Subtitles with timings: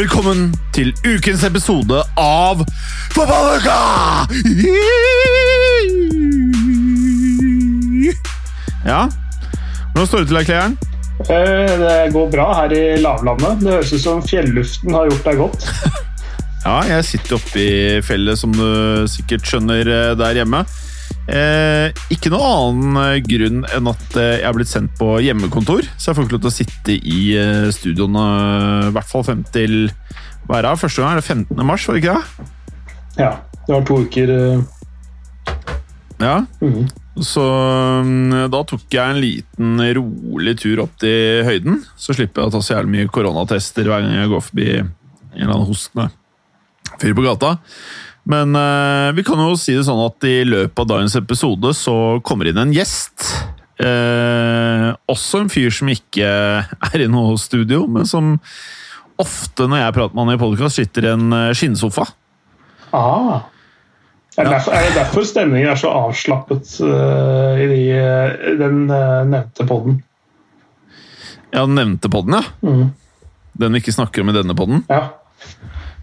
[0.00, 2.62] Velkommen til ukens episode av
[3.12, 3.74] Fotballuka!
[8.86, 9.02] Ja,
[9.90, 10.78] hvordan står det til deg, Kleeren?
[11.26, 13.60] Eh, Det går bra her i lavlandet.
[13.60, 15.68] Det høres ut som fjelluften har gjort deg godt.
[16.64, 20.64] Ja, jeg sitter oppe i fjellet, som du sikkert skjønner eh, der hjemme.
[21.30, 25.86] Eh, ikke noe annen eh, grunn enn at eh, jeg er blitt sendt på hjemmekontor,
[25.94, 27.20] så jeg får ikke lov til å sitte i
[27.76, 28.24] studioene
[28.88, 29.92] i hvert fall frem til
[30.48, 31.62] hva er det, første gang er det 15.
[31.68, 32.48] mars, var det ikke det?
[33.20, 33.30] Ja,
[33.68, 34.32] det var to uker
[36.20, 36.88] Ja, mhm.
[37.22, 37.46] så
[38.02, 42.56] mm, da tok jeg en liten rolig tur opp til høyden, så slipper jeg å
[42.56, 44.90] ta så jævlig mye koronatester hver gang jeg går forbi en
[45.36, 46.10] eller annen hostende
[46.98, 47.54] fyr på gata.
[48.28, 51.94] Men eh, vi kan jo si det sånn at i løpet av dagens episode så
[52.26, 53.24] kommer inn en gjest.
[53.80, 56.26] Eh, også en fyr som ikke
[56.66, 58.34] er i noe studio, men som
[59.20, 62.06] ofte når jeg prater med han i podkast, sitter i en eh, skinnsofa.
[62.92, 63.40] ah.
[64.36, 68.84] er, det derfor, er det derfor stemningen er så avslappet uh, i de, eh, den
[68.90, 70.00] uh, nevnte podden?
[71.50, 72.44] Ja, den nevnte podden, ja.
[72.62, 72.90] Mm.
[73.60, 74.84] Den vi ikke snakker om i denne podden.
[74.88, 75.08] Ja.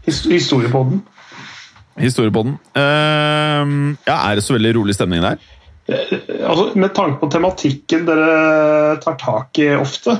[0.05, 1.03] His historiepodden.
[1.97, 2.57] Historiepodden.
[2.77, 5.39] Uh, ja, er det så veldig rolig stemning der?
[5.87, 10.17] Eh, Altså, med tanke på tematikken dere tar tak i ofte,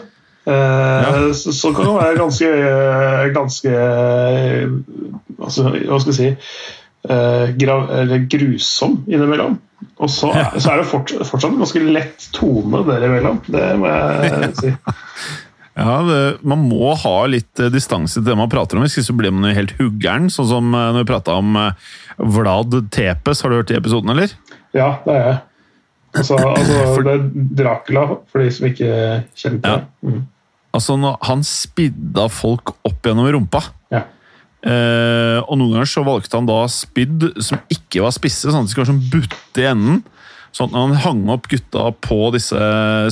[0.48, 2.52] eh, så, så kan det være ganske,
[3.36, 3.74] ganske
[5.38, 6.30] altså, Hva skal jeg si
[7.08, 7.92] uh, grav,
[8.32, 9.60] grusom innimellom.
[10.02, 13.42] Og så, så er det fort, fortsatt en ganske lett tone dere imellom.
[13.46, 14.74] Det må jeg si.
[15.78, 19.10] Ja, det, Man må ha litt eh, distanse til det man prater om, hvis ikke
[19.12, 20.30] så blir man jo helt huggeren.
[20.34, 23.44] Sånn som eh, når vi prata om eh, Vlad Tepes.
[23.46, 24.34] Har du hørt de episoden, eller?
[24.78, 25.38] Ja, det er jeg.
[26.18, 27.28] Altså, altså det er
[27.62, 28.90] Dracula, for de som ikke
[29.38, 29.78] kjenner til Ja.
[29.78, 30.10] det.
[30.10, 30.26] Mm.
[30.78, 30.98] Altså,
[31.30, 33.62] Han spidda folk opp gjennom rumpa.
[33.94, 34.04] Ja.
[34.68, 38.70] Eh, og noen ganger så valgte han da spydd som ikke var spisse, sånn at
[38.70, 40.02] de skulle være sånn butte i enden.
[40.56, 42.60] Sånn at når han hang opp gutta på disse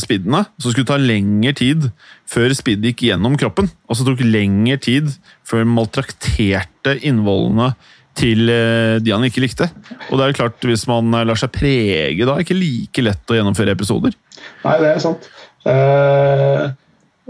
[0.01, 1.89] speedene, så skulle det ta lengre tid
[2.29, 3.69] før spiddet gikk gjennom kroppen.
[3.89, 5.11] Og så tok det lengre tid
[5.47, 7.73] før maltrakterte innvollene
[8.15, 9.67] til eh, de han ikke likte.
[10.07, 13.05] Og det er jo klart, hvis man lar seg prege da, er det ikke like
[13.09, 14.15] lett å gjennomføre episoder.
[14.63, 15.29] Nei, det er sant.
[15.65, 16.71] Uh,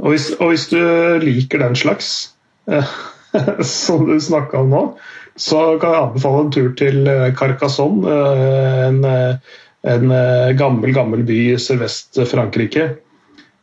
[0.02, 0.80] og, hvis, og hvis du
[1.24, 2.12] liker den slags,
[2.70, 2.96] uh,
[3.66, 4.84] som du snakka om nå,
[5.36, 9.56] så kan jeg anbefale en tur til eh, Carcassonne, Uh, en, eh,
[9.86, 12.96] en eh, gammel, gammel by i sørvest Frankrike.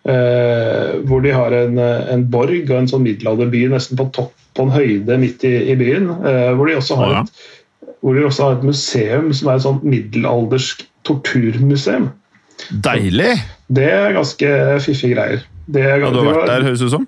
[0.03, 4.33] Eh, hvor de har en, eh, en borg og en sånn middelalderby nesten på topp
[4.57, 6.09] på en høyde midt i, i byen.
[6.11, 7.45] Eh, hvor, de også har et,
[8.03, 12.11] hvor de også har et museum som er et sånn middelaldersk torturmuseum.
[12.85, 13.37] Deilig!
[13.73, 14.53] Det er ganske
[14.85, 15.47] fiffige greier.
[15.73, 17.07] Det er, Ja, du har vært der, høres det ut som.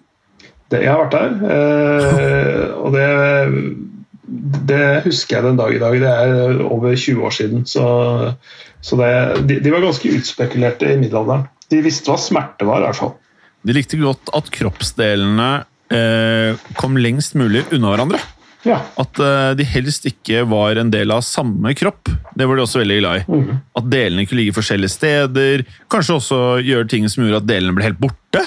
[0.73, 1.35] Det, jeg har vært der.
[1.55, 3.09] Eh, og det,
[4.71, 5.99] det husker jeg den dag i dag.
[6.03, 7.67] Det er over 20 år siden.
[7.69, 7.85] Så,
[8.85, 9.11] så det,
[9.49, 11.47] de, de var ganske utspekulerte i middelalderen.
[11.73, 13.15] De visste hva smerte var, i hvert fall.
[13.65, 15.51] De likte godt at kroppsdelene
[15.95, 18.21] eh, kom lengst mulig unna hverandre.
[18.65, 18.79] Ja.
[19.01, 22.11] At eh, de helst ikke var en del av samme kropp.
[22.35, 23.25] Det var de også veldig glad i.
[23.29, 23.61] Mm.
[23.81, 25.65] At delene kunne ligge forskjellige steder.
[25.93, 28.43] Kanskje også gjøre ting som gjorde at delene ble helt borte.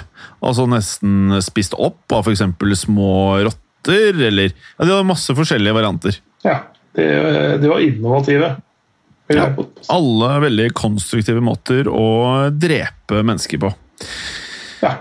[0.46, 2.44] Altså nesten spist opp av f.eks.
[2.84, 3.14] små
[3.48, 6.20] rotter, eller ja, De hadde masse forskjellige varianter.
[6.44, 6.64] ja.
[6.98, 7.04] De,
[7.62, 8.48] de var innovative.
[9.30, 9.52] Ja.
[9.94, 13.70] Alle veldig konstruktive måter å drepe mennesker på.
[14.82, 14.96] Ja.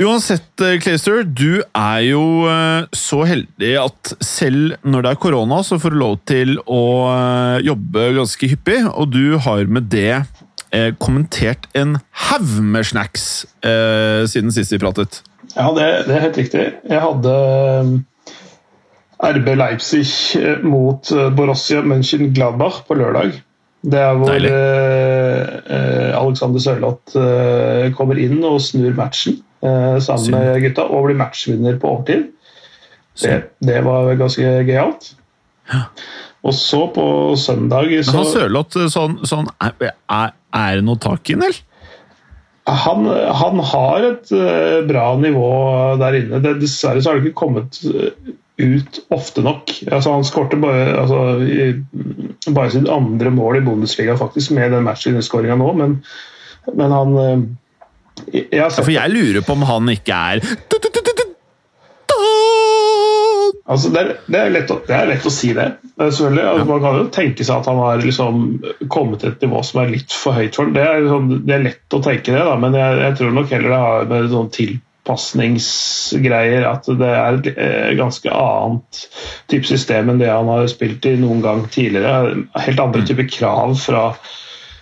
[0.00, 5.58] Uansett, eh, Clayster, du er jo eh, så heldig at selv når det er korona,
[5.66, 6.80] så får du lov til å
[7.10, 10.22] eh, jobbe ganske hyppig, og du har med det
[11.04, 11.98] kommentert en
[12.30, 15.18] haug med snacks eh, siden sist vi pratet.
[15.52, 16.62] Ja, det, det er helt riktig.
[16.88, 17.34] Jeg hadde
[19.22, 20.06] RB Leipzig
[20.40, 23.38] eh, mot eh, Borussia Mönchengladbach på lørdag.
[23.82, 25.40] Det er hvor eh,
[25.76, 30.36] eh, Alexander Sørloth eh, kommer inn og snur matchen eh, sammen Syn.
[30.36, 32.28] med gutta og blir matchvinner på overtid.
[33.22, 35.10] Det, det var ganske gøyalt.
[36.42, 37.04] Og så på
[37.38, 41.68] søndag Men så han Sørloth, sånn, sånn er, det noe tak i den, eller?
[42.62, 44.28] Han, han har et
[44.86, 45.48] bra nivå
[45.98, 46.38] der inne.
[46.44, 47.80] Det, dessverre så har det ikke kommet
[48.60, 49.72] ut ofte nok.
[49.88, 51.22] Altså, han skårte bare, altså,
[52.50, 55.98] bare sitt andre mål i Bundesliga faktisk med den matchvinnerskåringa nå, men,
[56.76, 57.44] men han eh,
[58.28, 60.42] jeg, ja, For jeg lurer på om han ikke er
[63.72, 65.68] Altså, det, er, det, er lett å, det er lett å si det.
[65.96, 66.42] selvfølgelig.
[66.44, 68.40] Altså, man kan jo tenke seg at han har liksom
[68.92, 70.74] kommet til et nivå som er litt for høyt for ham.
[70.76, 73.72] Det, liksom, det, er lett å tenke det, da, men jeg, jeg tror nok heller
[73.72, 76.66] det har med sånn til tilpasningsgreier.
[76.66, 79.08] At det er et eh, ganske annet
[79.50, 82.46] type system enn det han har spilt i noen gang tidligere.
[82.54, 84.12] Helt andre type typer krav fra,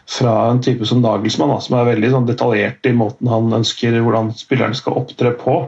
[0.08, 4.32] fra en type som Nagelsmann, som er veldig sånn detaljert i måten han ønsker hvordan
[4.36, 5.62] spillerne skal opptre på.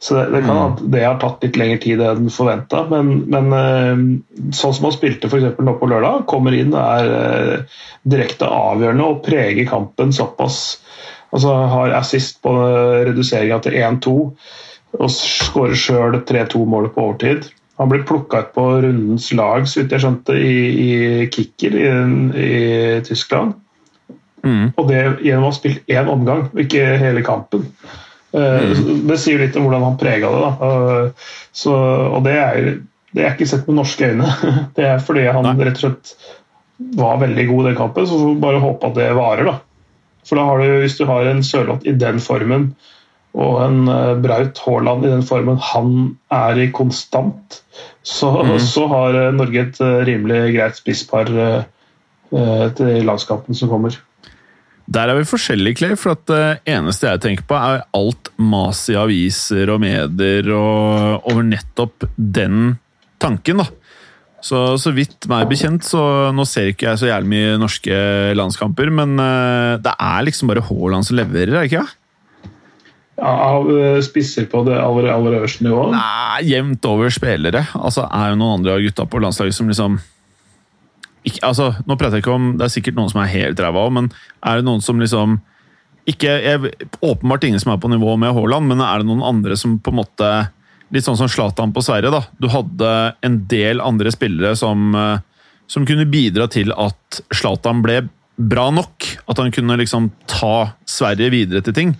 [0.00, 0.64] Så det, det kan mm.
[0.64, 2.86] at det har tatt litt lengre tid enn forventa.
[2.90, 7.14] Men, men, eh, sånn som han spilte for nå på lørdag, kommer inn og er
[7.20, 10.78] eh, direkte avgjørende og preger kampen såpass
[11.34, 12.54] Altså har assist på
[13.08, 14.16] reduseringa til 1-2
[14.98, 17.48] og skårer sjøl 3-2-målet på overtid.
[17.78, 21.88] Han blir plukka ut på rundens lag, så vidt jeg skjønte, i, i kicker i,
[22.42, 22.60] i
[23.06, 23.54] Tyskland.
[24.42, 24.72] Mm.
[24.72, 27.68] Og det gjennom å ha spilt én omgang, og ikke hele kampen.
[28.32, 29.04] Eh, mm.
[29.08, 30.42] Det sier litt om hvordan han prega det.
[30.42, 30.72] Da.
[30.72, 31.76] Eh, så,
[32.08, 32.68] og det er,
[33.14, 34.32] det er ikke sett med norske øyne.
[34.76, 35.56] Det er fordi han Nei.
[35.68, 36.16] rett og slett
[36.98, 39.48] var veldig god i den kampen, så får vi bare håpe at det varer.
[39.52, 39.56] da.
[40.28, 42.72] For da har du, Hvis du har en Sørloth i den formen
[43.38, 45.90] og en uh, Braut Haaland i den formen han
[46.32, 47.60] er i konstant,
[48.02, 48.54] så, mm.
[48.64, 51.32] så har uh, Norge et uh, rimelig greit spisspar
[52.28, 53.94] til landskampen som kommer.
[54.88, 55.94] Der er vi forskjellige, Clay.
[55.96, 61.24] For at det eneste jeg tenker på, er alt mas i aviser og medier og
[61.28, 62.74] over nettopp den
[63.20, 63.62] tanken.
[63.62, 63.68] da.
[64.44, 67.96] Så, så vidt meg bekjent, så nå ser ikke jeg så jævlig mye norske
[68.38, 71.86] landskamper, men uh, det er liksom bare Haaland som leverer, er det ikke?
[73.18, 75.90] Ja, Av eh, spisser på det aller, aller øverste nivået?
[75.96, 77.64] Nei, jevnt over spillere.
[77.74, 79.98] Altså, er jo noen andre av gutta på landslaget som liksom
[81.26, 83.82] ikke, altså, Nå prater jeg ikke om Det er sikkert noen som er helt ræva
[83.88, 84.06] òg, men
[84.46, 85.40] er det noen som liksom
[86.08, 86.70] ikke, jeg,
[87.02, 89.92] Åpenbart ingen som er på nivå med Haaland, men er det noen andre som på
[89.92, 90.30] en måte
[90.94, 92.10] litt sånn som Zlatan på Sverige.
[92.10, 92.22] da.
[92.38, 95.18] Du hadde en del andre spillere som, eh,
[95.66, 99.18] som kunne bidra til at Zlatan ble bra nok.
[99.28, 101.96] At han kunne liksom ta Sverige videre til ting.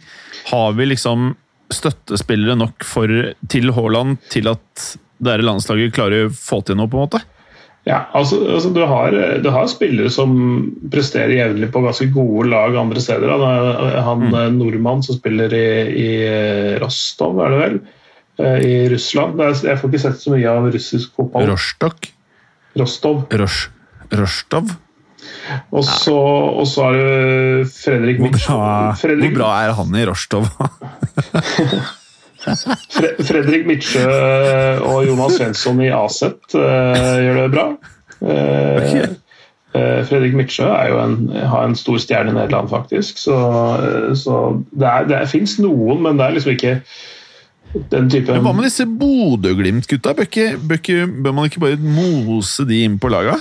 [0.51, 1.35] Har vi liksom
[1.71, 3.09] støttespillere nok for,
[3.49, 7.21] til Haaland til at det landslaget klarer å få til noe, på en måte?
[7.89, 10.33] Ja, altså, altså du, har, du, har, spillere som
[10.93, 13.33] presterer jevnlig på ganske gode lag andre steder.
[14.05, 14.35] Han mm.
[14.35, 16.11] Eh, nordmann som spiller i, i
[16.83, 17.79] Rostov, er det vel?
[18.39, 19.41] Eh, i Russland.
[19.67, 21.49] Jeg får ikke sett så mye av russisk fotball.
[21.51, 22.13] Rostok?
[22.79, 23.25] Rostov.
[23.35, 23.69] Rosh.
[24.15, 24.71] Rostov?
[25.75, 28.95] Og så, og så er det Fredrik Hvor.
[28.95, 30.47] Hvor bra er han i Rostov?
[33.29, 34.07] Fredrik Mitsjø
[34.87, 37.65] og Jonas Svensson i Aset uh, gjør det bra.
[38.23, 39.09] Uh, okay.
[39.75, 40.71] uh, Fredrik Mitsjø
[41.03, 43.19] en, har en stor stjerne i Nederland, faktisk.
[43.21, 43.37] Så,
[44.17, 44.39] så
[44.71, 46.79] det, er, det fins noen, men det er liksom ikke
[47.93, 50.15] den type Hva med disse Bodø-Glimt-gutta?
[50.17, 53.39] Bør, man ikke bare mose de inn på laga?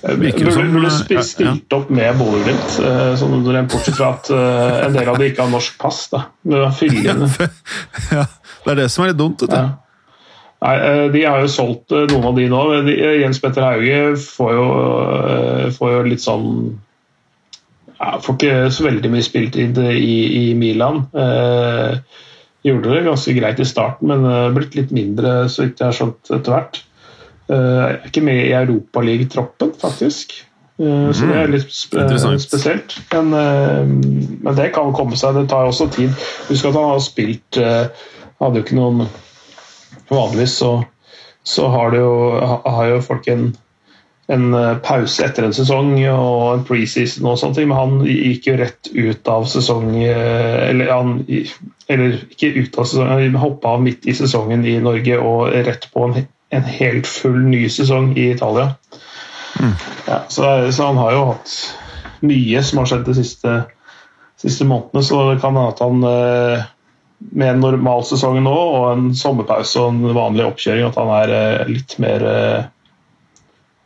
[0.00, 5.12] Virker som, burde eh, stilt opp med Bodø-Glimt, eh, sånn bortsett fra at en del
[5.12, 6.06] av de ikke har norsk pass.
[6.12, 6.24] Da.
[6.48, 8.24] ja,
[8.64, 9.44] det er det som er litt dumt.
[9.50, 9.66] Ja.
[10.60, 10.76] Nei,
[11.12, 12.62] De har jo solgt noen av de nå.
[12.88, 14.64] De, Jens Petter Hauge får jo,
[15.76, 16.48] får jo litt sånn
[18.00, 21.04] ja, Får ikke så veldig mye spiltid i, i Milan.
[21.12, 22.00] Eh,
[22.66, 25.96] Gjorde det ganske greit i starten, men uh, blitt litt mindre, så vidt jeg har
[25.96, 26.80] skjønt, etter hvert.
[27.50, 30.36] Uh, er ikke med i Europaligatroppen, faktisk.
[30.80, 31.10] Mm.
[31.12, 31.96] Så det er litt sp
[32.40, 32.94] spesielt.
[33.12, 33.34] Men,
[34.40, 35.36] men, det kan komme seg.
[35.36, 36.14] Det tar også tid.
[36.48, 39.02] Husk at han har spilt Hadde jo ikke noen
[40.08, 40.70] Vanligvis så,
[41.44, 42.14] så har, jo,
[42.64, 43.50] har jo folk en
[44.30, 48.50] en eh, pause etter en sesong og en preseason og sånne ting, men han gikk
[48.50, 51.16] jo rett ut av sesong eh, Eller, han,
[51.90, 55.88] eller ikke ut av sesongen, han hoppa av midt i sesongen i Norge og rett
[55.92, 58.72] på en, en helt full ny sesong i Italia.
[59.60, 59.74] Mm.
[60.06, 61.54] Ja, så, så, han har jo hatt
[62.24, 63.56] mye som har skjedd de siste,
[64.40, 66.68] siste månedene, så det kan hende at han eh,
[67.30, 71.72] med en normal sesong nå og en sommerpause og en vanlig oppkjøring, at han er
[71.72, 72.28] litt mer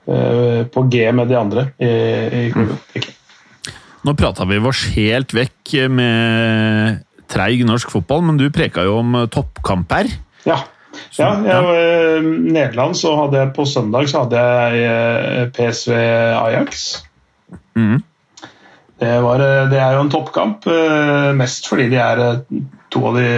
[0.06, 2.76] Eh, på G med de andre i, i klubben.
[2.94, 3.04] Mm.
[4.04, 9.16] Nå prata vi oss helt vekk med treig norsk fotball, men du preka jo om
[9.33, 10.11] toppkamp her.
[10.45, 10.59] Ja.
[11.19, 15.95] ja, jeg, eh, Nederland så hadde jeg på søndag så hadde jeg eh, PSV
[16.40, 16.85] Ajax.
[17.75, 18.02] Mm.
[19.00, 20.69] Det, var, det, er jo en toppkamp,
[21.37, 22.21] mest fordi de er
[22.95, 23.33] to av de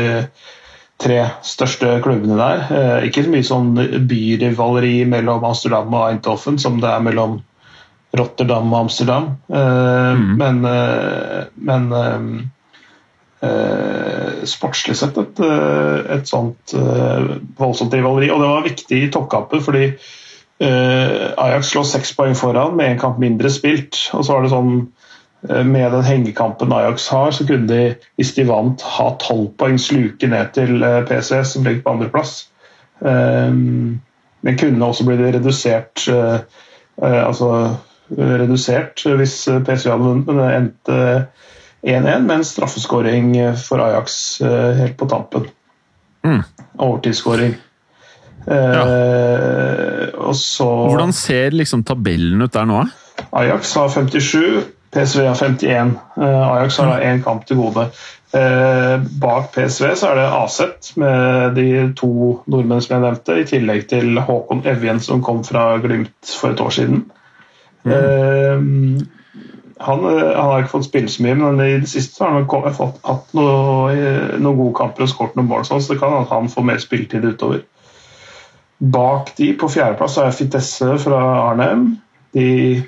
[1.01, 2.65] tre største klubbene der.
[2.73, 3.71] Eh, ikke så mye sånn
[4.09, 7.39] byrivaleri mellom Amsterdam og Eindhoven som det er mellom
[8.17, 9.37] Rotterdam og Amsterdam.
[9.51, 10.37] Eh, Mhm.
[10.39, 12.51] Men, eh, men
[13.45, 18.31] eh, sportslig sett et, eh, et sånt eh, voldsomt rivaleri.
[18.33, 23.01] Og det var viktig i toppkampen fordi eh, Ajax lå seks poeng foran med én
[23.03, 23.99] kamp mindre spilt.
[24.17, 24.75] Og så var det sånn
[25.49, 29.81] eh, med den hengekampen Ajax har, så kunne de, hvis de vant, ha tolv poeng
[29.81, 32.39] sluke ned til eh, PCS, som ligger på andreplass.
[32.97, 36.07] Men kunne også blitt redusert
[36.97, 37.49] altså
[38.09, 40.97] redusert hvis PSV hadde vunnet, men det endte
[41.87, 45.47] 1-1 med en straffeskåring for Ajax eh, helt på tampen.
[46.27, 46.43] Mm.
[46.83, 47.55] Overtidsskåring.
[48.47, 52.85] Eh, og så Hvordan ser liksom tabellen ut der nå?
[53.33, 55.97] Ajax har 57, PSV har 51.
[56.17, 57.89] Eh, Ajax har én kamp til gode.
[58.35, 62.11] Eh, bak PSV så er det Aset med de to
[62.51, 66.63] nordmenn som jeg nevnte, i tillegg til Håkon Evjen som kom fra Glimt for et
[66.63, 67.05] år siden.
[67.87, 68.59] Eh,
[69.81, 72.47] han, eh, han har ikke fått spille så mye, men i det siste har han
[72.47, 76.01] ko- fått, hatt noe, eh, noen gode kamper og skåret noen mål, sånn, så det
[76.01, 77.63] kan at han får mer spilletid utover.
[78.81, 81.97] Bak de på fjerdeplass er Fitesse fra Arnhem.
[82.37, 82.83] De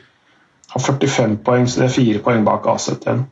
[0.74, 3.22] har 45 poeng, så det er fire poeng bak Aset igjen.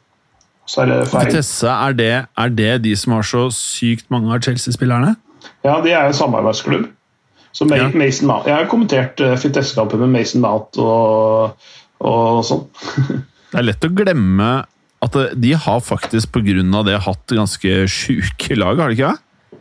[0.67, 1.27] Så er det feil.
[1.29, 5.15] Fitesse, er det, er det de som har så sykt mange av Chelsea-spillerne?
[5.65, 6.89] Ja, de er en samarbeidsklubb.
[7.57, 7.89] Så Ja.
[7.95, 11.57] Mason Jeg har kommentert uh, Fitesse-kampen med Mason Mount og,
[12.01, 12.67] og sånn.
[13.57, 14.49] Det er lett å glemme
[15.01, 19.61] at de har faktisk av det hatt ganske sjuke lag, har de ikke det?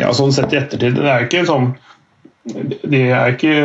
[0.00, 0.96] Ja, sånn sett i ettertid.
[0.96, 1.74] Det er ikke sånn
[2.88, 3.56] De er ikke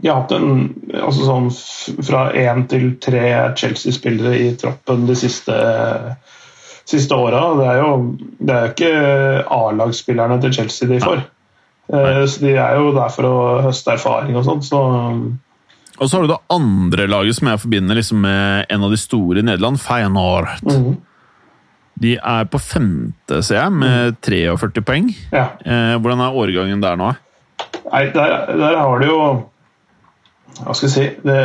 [0.00, 1.46] De har hatt en altså sånn
[2.02, 3.22] fra én til tre
[3.54, 5.54] Chelsea-spillere i troppen de siste
[6.90, 7.44] siste åra.
[7.60, 8.92] Det er jo det er ikke
[9.60, 11.22] A-lagsspillerne til Chelsea de får.
[11.94, 12.26] Nei.
[12.26, 13.38] Så de er jo der for å
[13.68, 14.66] høste erfaring og sånn.
[14.66, 14.82] Så
[16.00, 18.98] Og så har du det andre laget som jeg forbinder liksom med en av de
[18.98, 20.50] store i Nederland, Feyenoord.
[20.66, 20.96] Mm.
[22.02, 25.12] De er på femte, ser jeg, med 43 poeng.
[25.30, 25.52] ja.
[25.62, 27.12] Eh, hvordan er årgangen der nå?
[27.92, 29.18] Nei, der, der har du jo
[30.54, 31.38] Hva skal jeg si det,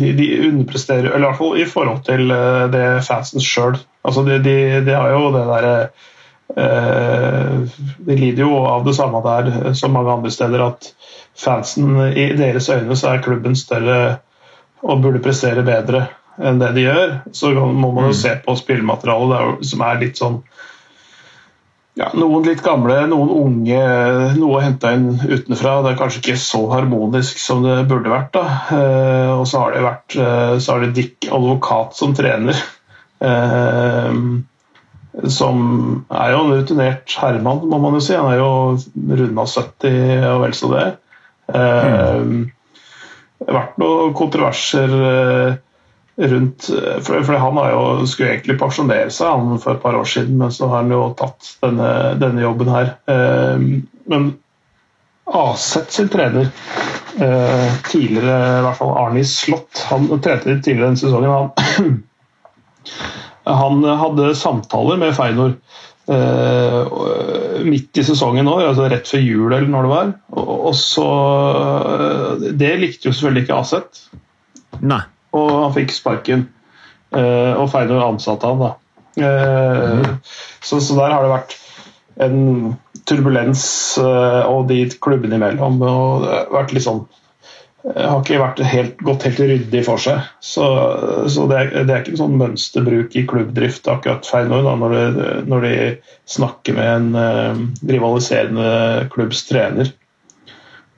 [0.00, 3.76] de, de underpresterer, eller i hvert fall i forhold til eh, det fansen sjøl.
[4.04, 4.54] Altså, de, de,
[4.86, 5.74] de har jo det derre
[6.56, 10.88] eh, De lider jo av det samme der eh, som mange andre steder, at
[11.38, 14.18] fansen i deres øyne så er klubben større
[14.82, 16.06] og burde prestere bedre
[16.38, 17.14] enn det de gjør.
[17.34, 20.42] Så må man jo se på spillematerialet er som er litt sånn
[21.98, 23.78] ja, noen litt gamle, noen unge,
[24.38, 25.80] noe henta inn utenfra.
[25.82, 28.30] Det er kanskje ikke så harmonisk som det burde vært.
[28.36, 28.44] da.
[28.76, 32.60] Eh, og så har det vært eh, så har det Dick Advokat som trener.
[33.18, 34.20] Eh,
[35.26, 35.58] som
[36.14, 38.14] er jo en rutinert herremann, må man jo si.
[38.14, 40.86] Han er jo runda 70 og vel så det.
[41.54, 42.22] Eh,
[43.38, 45.52] Det har vært noen kontroverser eh,
[46.18, 46.66] rundt
[47.06, 50.50] for, for Han jo, skulle egentlig pensjonere seg han for et par år siden, men
[50.52, 52.90] så har han jo tatt denne, denne jobben her.
[53.06, 53.62] Eh,
[54.10, 54.28] men
[55.28, 56.48] Aset sin trener,
[57.20, 61.30] eh, tidligere i hvert fall Arni Slott, han trente tidligere denne sesongen.
[61.30, 61.98] Han,
[63.60, 65.52] han hadde samtaler med Feinor
[66.08, 66.80] eh,
[67.66, 70.12] midt i sesongen nå, altså rett før jul eller når det var.
[70.36, 71.08] Og, og så
[72.58, 74.02] Det likte jo selvfølgelig ikke Aset
[74.80, 75.02] Nei.
[75.36, 76.48] og han fikk sparken.
[77.16, 78.74] Eh, og Feinor ansatte han, da.
[79.18, 80.10] Eh,
[80.60, 81.56] så, så der har det vært
[82.26, 82.76] en
[83.08, 83.64] turbulens
[84.02, 85.80] eh, og de klubbene imellom.
[85.80, 87.06] Og det har vært litt sånn
[87.94, 90.26] har ikke vært helt, gått helt ryddig for seg.
[90.44, 90.66] Så,
[91.30, 95.30] så det, er, det er ikke sånn mønsterbruk i klubbdrift akkurat Feinor da, når, de,
[95.48, 95.72] når de
[96.28, 98.68] snakker med en eh, rivaliserende
[99.14, 99.94] klubbs trener.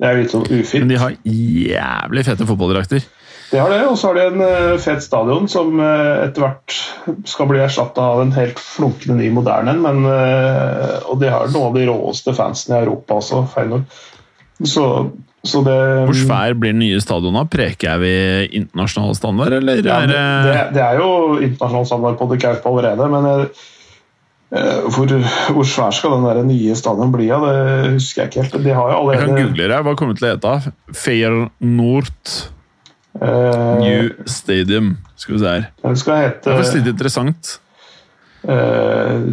[0.00, 0.87] Det er litt sånn ufint.
[0.87, 3.09] Men de har jævlig fete fotballdrakter.
[3.50, 6.76] Det har det, og så har de en uh, fet stadion som uh, etter hvert
[7.26, 9.82] skal bli erstatta av en helt flunkende ny moderne en.
[9.82, 13.99] men, eh, Og de har noen av de råeste fansene i Europa også, Feyenoord.
[14.62, 14.85] Så
[15.40, 17.49] det Hvor svær blir den nye stadionet?
[17.52, 18.14] Preker jeg vi
[18.61, 23.28] internasjonal standard, eller ja, det, det er jo internasjonal standard på The Kaup allerede, men
[23.30, 23.62] eh,
[24.61, 25.14] eh, hvor,
[25.56, 27.30] hvor svær skal den der nye stadion bli?
[27.30, 28.59] Ja, det husker jeg ikke helt.
[28.66, 29.78] De har jo Jeg kan google det.
[29.87, 30.75] Hva kommer det til å hete?
[31.06, 32.35] Feyenoord
[33.23, 34.99] uh, New Stadium.
[35.16, 35.64] Skal vi se her.
[35.87, 37.54] Den skal Det er litt interessant.
[38.44, 39.32] Uh,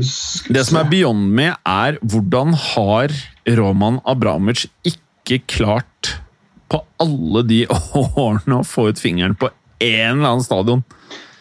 [0.52, 3.12] Det som er beyond me, er hvordan har
[3.60, 5.04] Roman Abramovic ikke
[5.36, 6.13] klart
[6.72, 7.63] på alle de
[8.27, 9.50] årene å få ut fingeren på
[9.84, 10.84] en eller annen stadion?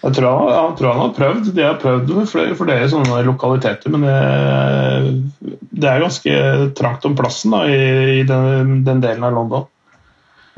[0.06, 1.48] Jeg tror han, jeg tror han har prøvd.
[1.56, 6.36] De har prøvd for flere, flere sånne lokaliteter, men det, det, er ganske
[6.78, 9.66] trangt om plassen da, i, i den, den, delen av London.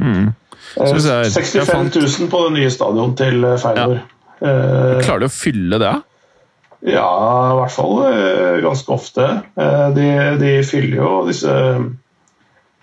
[0.03, 0.35] Mm.
[0.77, 4.03] Jeg, 65 000 på det nye stadion til Feyenoord.
[4.03, 4.99] Ja.
[5.03, 5.95] Klarer de å fylle det?
[6.87, 7.09] Ja,
[7.51, 9.31] i hvert fall eh, ganske ofte.
[9.59, 11.55] Eh, de, de fyller jo disse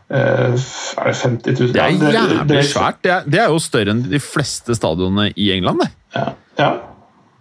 [0.09, 1.71] er det 50 000?
[1.73, 2.99] Det er jævlig det, det, svært.
[3.03, 5.81] Det er, det er, jo større enn de fleste stadionene i England.
[5.81, 5.89] Det.
[6.17, 6.27] Ja,
[6.59, 6.73] ja.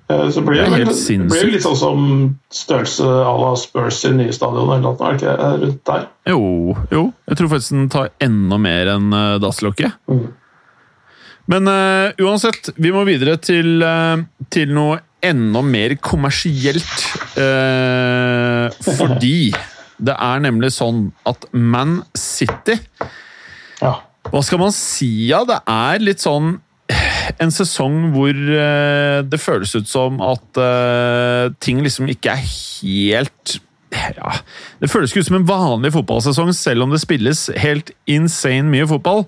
[0.09, 2.01] Eh, så blir det, det blir litt sånn som
[2.53, 6.07] størrelse à la Spurs i nye stadion, eller noe, er det ikke rundt der?
[6.29, 6.41] Jo,
[6.93, 7.05] jo.
[7.31, 9.97] Jeg tror faktisk den tar enda mer enn uh, dasslokket.
[10.11, 10.27] Mm.
[11.53, 14.21] Men uh, uansett, vi må videre til, uh,
[14.53, 17.09] til noe enda mer kommersielt.
[17.37, 18.69] Uh,
[19.01, 19.55] fordi
[19.99, 22.79] det er nemlig sånn at Man City
[23.81, 23.97] ja.
[24.31, 25.11] Hva skal man si?
[25.29, 26.57] Ja, det er litt sånn
[27.41, 33.59] en sesong hvor uh, det føles ut som at uh, ting liksom ikke er helt
[33.95, 34.35] ja,
[34.81, 38.89] Det føles ikke ut som en vanlig fotballsesong, selv om det spilles helt insane mye
[38.91, 39.23] fotball.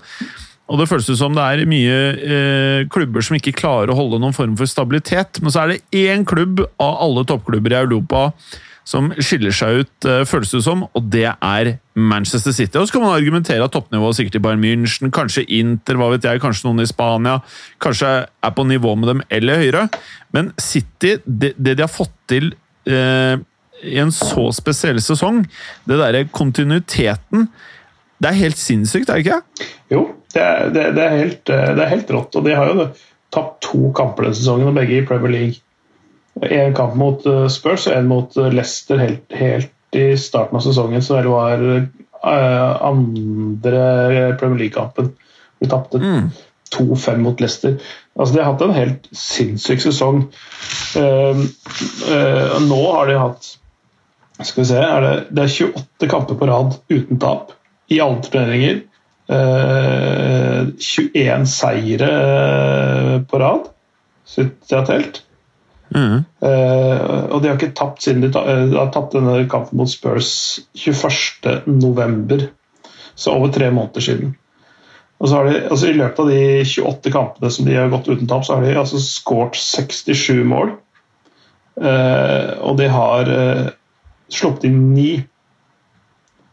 [0.66, 4.18] Og det føles ut som det er mye eh, klubber som ikke klarer å holde
[4.18, 5.38] noen form for stabilitet.
[5.38, 8.24] Men så er det én klubb av alle toppklubber i Europa
[8.86, 12.78] som skiller seg ut, eh, føles det som, og det er Manchester City.
[12.78, 16.22] Og Så kan man argumentere at toppnivået sikkert i Bayern München, kanskje Inter, hva vet
[16.22, 17.40] jeg, kanskje noen i Spania,
[17.82, 19.88] kanskje er på nivå med dem eller høyere.
[20.32, 22.52] Men City, det, det de har fått til
[22.86, 23.36] eh,
[23.82, 25.42] i en så spesiell sesong,
[25.84, 27.50] det derre kontinuiteten
[28.16, 29.66] Det er helt sinnssykt, er det ikke?
[29.92, 32.38] Jo, det er, det, det er, helt, eh, det er helt rått.
[32.38, 32.86] Og de har jo
[33.34, 35.65] tapt to kamper denne sesongen, og begge i Premier League.
[36.40, 40.62] En kamp mot eh, Spurs og en mot eh, Leicester helt, helt, i starten av
[40.64, 45.12] sesongen, så det var uh, andre Premier League-kampen.
[45.62, 46.26] Vi tapte mm.
[46.74, 47.78] 2-5 mot Leicester.
[48.18, 50.26] Altså, de har hatt en helt sinnssyk sesong.
[50.98, 51.38] Uh,
[52.10, 53.42] uh, nå har de hatt
[54.42, 57.54] skal vi se, er det, det, er 28 kamper på rad uten tap
[57.88, 58.76] i alle turneringer.
[59.26, 62.10] 21 seire
[63.26, 63.62] på rad,
[64.28, 65.25] så jeg har telt.
[65.96, 70.30] Uh, og de har ikke tapt siden de, uh, har tapt denne kampen mot Spurs
[70.76, 72.48] 21.11.
[73.16, 74.34] Så over tre måneder siden.
[75.16, 78.10] Og så har de, altså I løpet av de 28 kampene som de har gått
[78.10, 80.74] uten tap, så har de altså skåret 67 mål.
[81.80, 83.32] Uh, og de har
[84.32, 85.10] sluppet inn ni.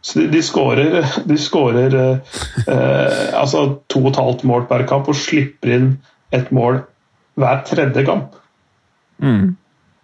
[0.03, 1.97] Så de, de skårer, de skårer
[2.67, 5.91] altså to og et halvt mål per kamp og slipper inn
[6.36, 6.82] et mål
[7.39, 8.39] hver tredje kamp.
[9.21, 9.54] Mm.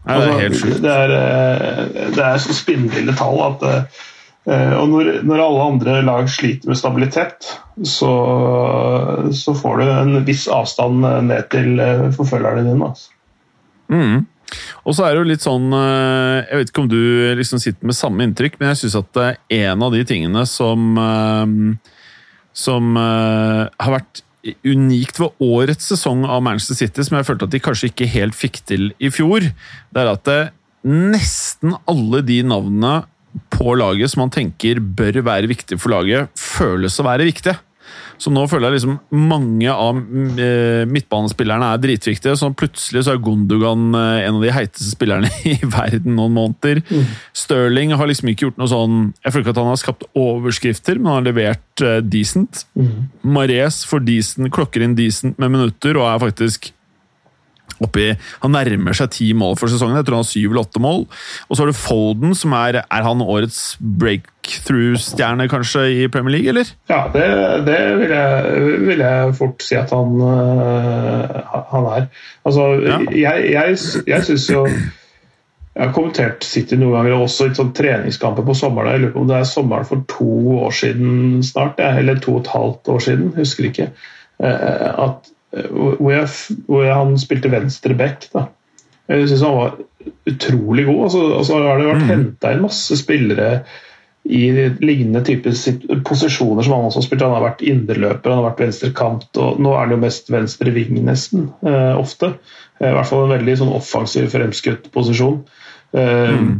[0.07, 0.79] Ja, det er altså, helt sjukt.
[0.83, 5.99] Det er, eh, det er så spinnville tall at eh, og når, når, alle andre
[6.07, 7.51] lag sliter med stabilitet,
[7.85, 8.13] så,
[9.35, 12.87] så, får du en viss avstand ned til eh, forfølgerne dine.
[12.87, 13.11] Altså.
[13.93, 14.25] Mm.
[14.87, 17.01] Og så er det jo litt sånn Jeg vet ikke om du
[17.37, 19.19] liksom sitter med samme inntrykk, men jeg syns at
[19.59, 20.97] en av de tingene som
[22.57, 24.23] som har vært
[24.63, 28.37] unikt ved årets sesong av Manchester City, som jeg følte at de kanskje ikke helt
[28.37, 30.41] fikk til i fjor, det er at det,
[30.87, 33.01] nesten alle de navnene
[33.51, 37.57] på laget som man tenker bør være viktige for laget, føles å være viktige.
[38.19, 39.99] Så nå føler jeg liksom mange av
[40.43, 42.35] eh, midtbanespillerne er dritviktige.
[42.39, 46.83] Så plutselig så er Gundogan eh, en av de heiteste spillerne i verden noen måneder.
[46.89, 47.13] Mm.
[47.37, 50.99] Stirling har liksom ikke gjort noe sånn Jeg føler ikke at han har skapt overskrifter,
[50.99, 52.65] men han har levert uh, decent.
[52.75, 53.07] Mm.
[53.37, 56.73] Mares får decent, klokker inn decent med minutter og er faktisk
[57.83, 58.11] oppi
[58.43, 59.97] Han nærmer seg ti mål for sesongen.
[59.99, 61.05] Jeg tror han har syv eller åtte mål.
[61.47, 66.49] Og så har du Foden, som er Er han årets breakthrough-stjerne, kanskje, i Premier League,
[66.49, 66.71] eller?
[66.89, 67.25] Ja, det,
[67.67, 72.07] det vil, jeg, vil, jeg, fort si at han, uh, han er.
[72.45, 72.99] Altså, ja.
[73.11, 74.65] jeg, jeg, jeg syns jo
[75.79, 78.91] jeg har kommentert City noen ganger, også i sånn treningskamper på sommeren.
[78.91, 82.41] Jeg lurer på om det er sommeren for to år siden snart, eller to og
[82.41, 83.85] et halvt år siden, husker ikke.
[84.43, 86.29] Eh, at hvor, jeg,
[86.67, 88.29] hvor jeg, han spilte venstre back.
[88.33, 88.47] Da.
[89.09, 89.77] Jeg syns han var
[90.29, 91.03] utrolig god.
[91.07, 92.09] Altså, altså har det vært mm.
[92.13, 93.51] henta inn masse spillere
[94.29, 94.43] i
[94.83, 95.51] lignende type
[96.05, 97.25] posisjoner som han også har spilt.
[97.25, 100.29] Han har vært indreløper, han har vært venstre kant, og nå er han jo mest
[100.33, 101.47] venstre ving, nesten.
[101.65, 102.35] Eh, ofte.
[102.77, 105.39] Eh, I hvert fall en veldig sånn offensiv, fremskutt posisjon.
[105.97, 106.51] Eh, mm.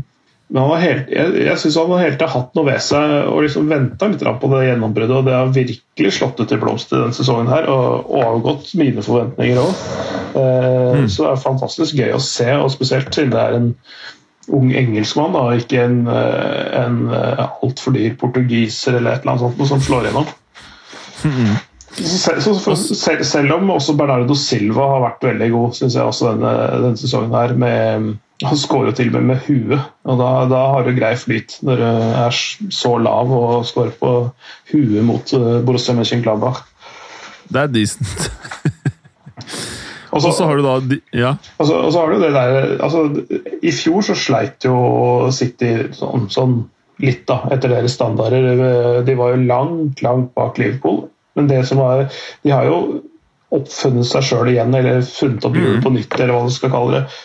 [0.50, 4.08] Men helt, jeg, jeg syns han har helt hatt noe ved seg og liksom venta
[4.10, 5.18] litt på det gjennombruddet.
[5.20, 9.62] og Det har virkelig slått ut i blomster denne sesongen her, og overgått mine forventninger
[9.62, 9.84] òg.
[10.34, 11.10] Eh, mm.
[11.12, 13.70] Så det er fantastisk gøy å se, og spesielt siden det er en
[14.58, 19.46] ung engelskmann, da, ikke en, eh, en eh, altfor dyr portugiser eller et eller annet
[19.46, 20.32] sånt som slår gjennom.
[21.30, 21.60] Mm.
[22.00, 26.10] Selv, så for, selv, selv om også Bernardo Silva har vært veldig god, syns jeg
[26.10, 26.56] også denne,
[26.88, 27.54] denne sesongen her.
[27.60, 28.10] Med,
[28.46, 31.58] han skårer jo til og med med huet, og da, da har du grei flyt
[31.66, 32.38] når du er
[32.72, 34.14] så lav og skårer på
[34.72, 36.64] huet mot uh, Borussia Mönchengladbach.
[37.50, 38.30] Det er decent.
[40.10, 41.36] Og så, har du da Ja.
[41.60, 43.04] og så, og så har du det der altså,
[43.62, 46.56] I fjor så sleit jo City sånn, sånn
[47.00, 49.04] litt, da, etter deres standarder.
[49.06, 51.04] De var jo langt, langt bak Liverpool.
[51.38, 52.08] Men det som var
[52.44, 52.80] De har jo
[53.56, 56.98] oppfunnet seg sjøl igjen, eller funnet opp hjulet på nytt, eller hva du skal kalle
[56.98, 57.22] det.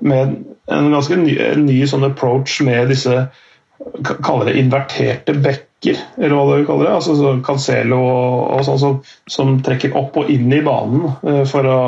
[0.00, 0.38] Med
[0.70, 3.28] en ganske ny, ny sånn approach med disse
[4.24, 6.94] kaller det inverterte bekker, eller hva du kaller det.
[6.96, 8.96] altså så Cancelo og, og sånn som,
[9.30, 11.78] som trekker opp og inn i banen, eh, å,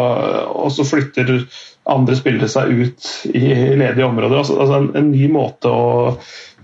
[0.65, 1.43] og så flytter
[1.91, 3.49] andre spillere seg ut i
[3.81, 4.39] ledige områder.
[4.39, 6.15] altså, altså en, en ny måte å,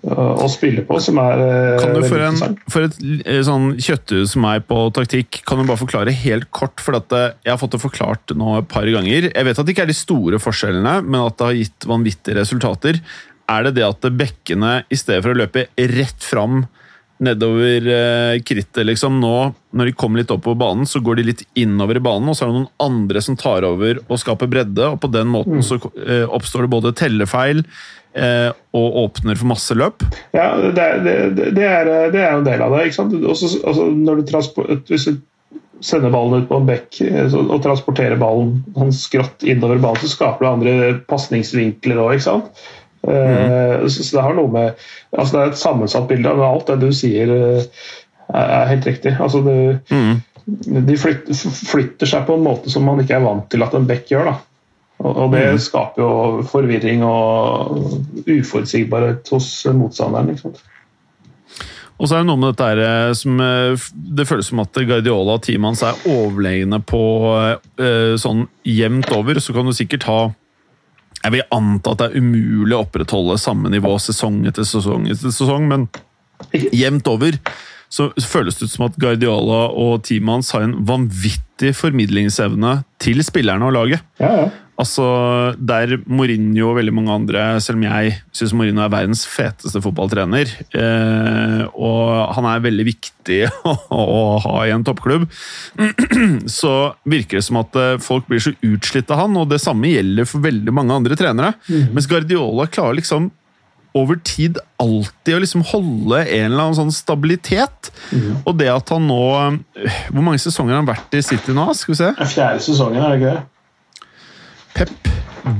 [0.06, 4.28] å spille på som er eh, Kan du for, en, for et eh, sånn kjøtthue
[4.30, 6.82] som meg på taktikk, kan du bare forklare helt kort?
[6.84, 9.30] For at eh, jeg har fått det forklart nå et par ganger.
[9.32, 12.38] Jeg vet at det ikke er de store forskjellene, men at det har gitt vanvittige
[12.38, 13.00] resultater.
[13.50, 16.64] Er det det at bekkene, i stedet for å løpe rett fram
[17.22, 19.34] nedover eh, krittet, liksom nå,
[19.76, 22.36] når de kommer litt opp på banen, så går de litt innover i banen, og
[22.36, 25.64] så er det noen andre som tar over og skaper bredde, og på den måten
[25.64, 27.62] så eh, oppstår det både tellefeil
[28.16, 30.04] eh, og åpner for masse løp.
[30.36, 31.16] Ja, det det,
[31.56, 32.86] det, er, det er en del av det.
[32.88, 33.16] ikke sant?
[33.16, 35.16] Også, altså, når du hvis du
[35.84, 40.12] sender ballen ut på en bekk eh, og transporterer ballen sånn skrått innover banen, så
[40.12, 40.74] skaper det andre
[41.10, 42.66] pasningsvinkler òg, ikke sant?
[43.06, 46.80] Eh, så, det har noe med altså Det er et sammensatt bilde, men alt det
[46.82, 47.84] du sier, eh,
[48.34, 49.14] er, helt riktig.
[49.22, 49.80] Altså, det,
[50.46, 54.10] De flytter, seg på en måte som man ikke er vant til at en bekk
[54.14, 54.32] gjør.
[54.32, 54.36] da.
[55.06, 60.32] Og, det skaper jo forvirring og uforutsigbarhet hos motstanderen.
[60.32, 60.64] ikke sant?
[61.96, 63.38] Og så er det noe med dette her eh, som
[64.16, 67.04] Det føles som at Guardiola og teamet hans er overlegne på
[68.20, 69.40] sånn jevnt over.
[69.40, 70.20] Så kan du sikkert ha
[71.26, 75.32] Jeg vil anta at det er umulig å opprettholde samme nivå sesong etter sesong etter
[75.34, 75.88] sesong, men
[76.54, 77.34] jevnt over
[77.90, 83.22] så føles det ut som at Guardiola og teamet hans har en vanvittig formidlingsevne til
[83.26, 84.06] spillerne og laget.
[84.22, 84.46] Ja, ja.
[84.76, 85.06] Altså,
[85.56, 90.52] Der Mourinho og veldig mange andre, selv om jeg syns Mourinho er verdens feteste fotballtrener,
[90.76, 93.40] eh, og han er veldig viktig
[93.72, 95.24] å, å ha i en toppklubb,
[96.58, 96.74] så
[97.08, 100.28] virker det som at eh, folk blir så utslitt av han, og det samme gjelder
[100.28, 101.56] for veldig mange andre trenere.
[101.66, 103.30] Mens Guardiola klarer liksom
[103.96, 107.90] over tid alltid å liksom holde en eller annen sånn stabilitet.
[108.44, 111.70] Og det at han nå eh, Hvor mange sesonger har han vært i City nå?
[111.76, 112.10] Skal vi se.
[112.12, 113.44] Det er Fjerde sesongen, er det ikke det?
[114.76, 115.10] Pep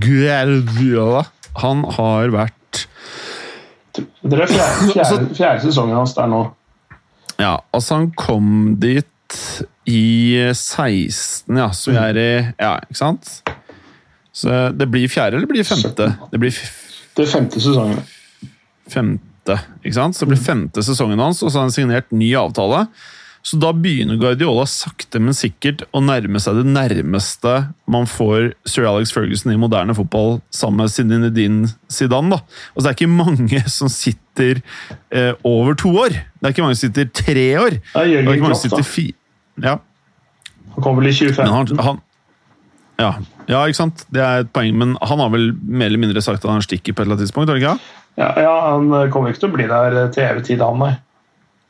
[0.02, 1.24] Guardiola.
[1.62, 2.82] Han har vært
[3.96, 6.42] Det er fjerde, fjerde, fjerde sesongen hans der nå.
[7.40, 9.04] Ja, altså han kom dit
[9.88, 12.28] i 16, ja, så vi er i
[12.60, 13.30] Ja, ikke sant?
[14.36, 16.10] Så det blir fjerde, eller blir femte?
[16.32, 16.52] Det blir
[17.16, 18.02] Det er femte sesongen.
[18.92, 20.16] femte, ikke sant?
[20.16, 22.84] Så det blir femte sesongen hans, og så har han signert ny avtale.
[23.46, 27.52] Så da begynner Guardiola sakte, men sikkert å nærme seg det nærmeste
[27.86, 32.34] man får Sir Alex Ferguson i moderne fotball sammen med Zinedine Zidane.
[32.34, 32.40] da.
[32.74, 34.58] Og så er det ikke mange som sitter
[35.14, 36.16] eh, over to år.
[36.16, 37.78] Det er ikke mange som sitter tre år.
[37.78, 39.06] Det er Jørgen Klopp, da.
[39.62, 39.76] Ja,
[40.74, 41.54] Han kom vel i men 2015.
[41.54, 42.02] han, han
[42.96, 43.10] ja,
[43.46, 44.06] ja, ikke sant?
[44.12, 46.96] Det er et poeng, men han har vel mer eller mindre sagt at han stikker
[46.96, 47.52] på et eller annet tidspunkt?
[47.52, 47.94] Eller ikke?
[48.16, 50.94] Ja, ja, Han kommer ikke til å bli der til evig tid, han, nei.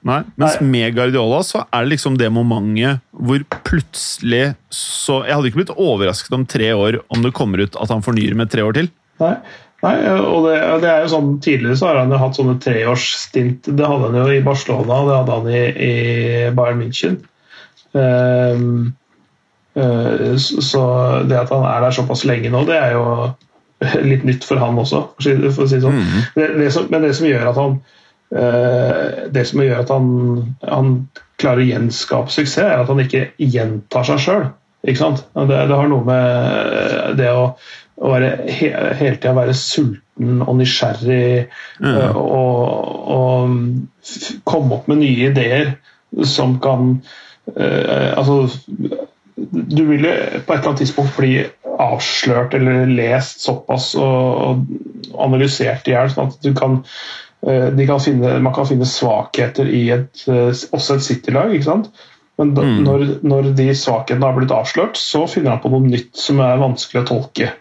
[0.07, 0.69] Nei, Mens Nei.
[0.71, 5.73] med Guardiola så er det liksom det momentet hvor plutselig så Jeg hadde ikke blitt
[5.75, 8.91] overrasket om tre år om det kommer ut at han fornyer med tre år til.
[9.23, 9.33] Nei,
[9.83, 13.67] Nei og det, det er jo sånn Tidligere så har han jo hatt sånne treårsstint.
[13.67, 17.19] Det hadde han jo i Barcelona, det hadde han i, i Bayern München.
[17.97, 18.95] Um,
[19.79, 20.87] uh, så
[21.27, 23.05] det at han er der såpass lenge nå, det er jo
[24.11, 26.03] litt nytt for han også, for å si, for å si det sånn.
[26.37, 27.81] Det, det som, men det som gjør at han
[28.31, 30.07] det som gjør at han,
[30.67, 30.89] han
[31.39, 34.47] klarer å gjenskape suksess, er at han ikke gjentar seg sjøl.
[34.87, 34.95] Det,
[35.47, 37.47] det har noe med det å,
[37.97, 45.03] å være he, hele tida være sulten og nysgjerrig eh, og, og komme opp med
[45.03, 45.75] nye ideer
[46.25, 46.95] som kan
[47.57, 48.47] eh, Altså
[49.37, 50.13] du vil jo
[50.47, 51.33] på et eller annet tidspunkt bli
[51.77, 54.63] avslørt eller lest såpass og,
[55.21, 59.85] analysert i hjel, sånn at du kan, eh, kan finne, man kan finne svakheter i
[59.95, 61.55] et, eh, også et City-lag.
[61.55, 61.91] ikke sant?
[62.37, 66.19] Men da, når, når de svakhetene har blitt avslørt, så finner han på noe nytt
[66.21, 67.53] som er vanskelig å tolke.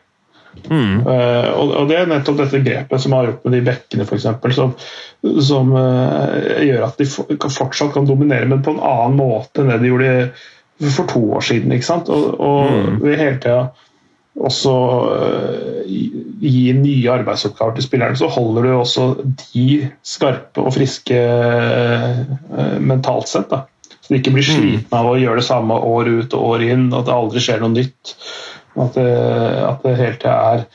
[0.55, 4.17] Eh, og, og Det er nettopp dette grepet som har gjort med de bekkene, for
[4.17, 4.75] eksempel, som,
[5.43, 9.81] som uh, gjør at de fortsatt kan dominere, men på en annen måte enn det
[9.83, 11.71] de gjorde for to år siden.
[11.75, 12.11] ikke sant?
[12.11, 13.01] Og, og mm.
[13.03, 13.61] vi hele tida
[14.35, 14.75] også så
[16.41, 19.05] gi nye arbeidsoppgaver til spillerne, så holder du også
[19.53, 23.49] de skarpe og friske uh, mentalt sett.
[23.51, 23.63] da.
[24.01, 24.59] Så de ikke blir mm.
[24.59, 27.63] slitne av å gjøre det samme år ut og år inn, at det aldri skjer
[27.63, 28.15] noe nytt.
[28.75, 29.09] At det,
[29.65, 30.65] at det hele tida er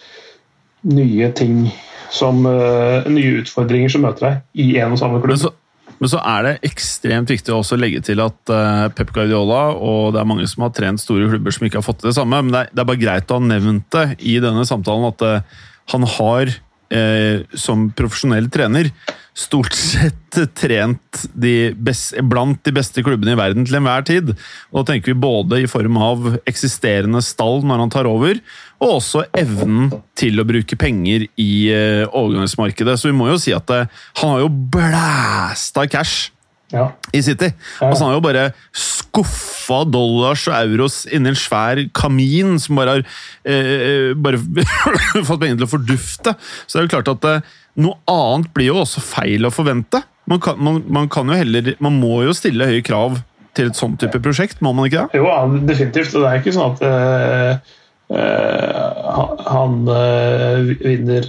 [0.90, 1.66] nye ting
[2.10, 5.50] som uh, nye utfordringer som møter deg i en og samme klubb.
[6.00, 10.22] Men så, er det ekstremt viktig å legge til at uh, Pep Guardiola og det
[10.22, 12.54] er mange som har trent store klubber som ikke har fått til det samme, men
[12.54, 15.60] det er, bare greit å ha nevnt det i denne samtalen at uh,
[15.92, 16.54] han har
[16.94, 18.92] uh, som profesjonell trener
[19.36, 24.32] stort sett trent de best, blant de beste klubbene i verden til enhver tid.
[24.70, 28.40] Og da tenker vi både i form av eksisterende stall når han tar over,
[28.80, 32.96] og også evnen til å bruke penger i eh, overgangsmarkedet.
[33.00, 33.86] Så vi må jo si at uh,
[34.22, 36.30] han har jo blæsta cash
[36.72, 36.90] ja.
[37.12, 37.50] i City.
[37.80, 37.88] Ja.
[37.90, 38.44] Altså, han har jo bare
[38.76, 43.04] skuffa dollars og euros inni en svær kamin som bare har
[43.48, 44.40] eh, bare
[45.28, 46.36] fått pengene til å fordufte.
[46.66, 50.02] Så det er jo klart at noe annet blir jo også feil å forvente.
[50.30, 53.18] Man, kan, man, man, kan heller, man må jo stille høye krav
[53.58, 55.18] til et sånt type prosjekt, må man ikke det?
[55.18, 55.30] Jo,
[55.66, 56.14] definitivt.
[56.14, 57.72] Det er ikke sånn at eh,
[58.14, 61.26] uh, han uh, vinner,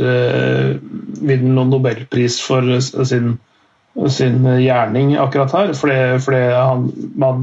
[1.22, 2.78] vinner noen nobelpris for
[3.10, 3.40] sin,
[4.12, 5.74] sin gjerning akkurat her.
[5.78, 6.80] Fordi, fordi han,
[7.20, 7.36] man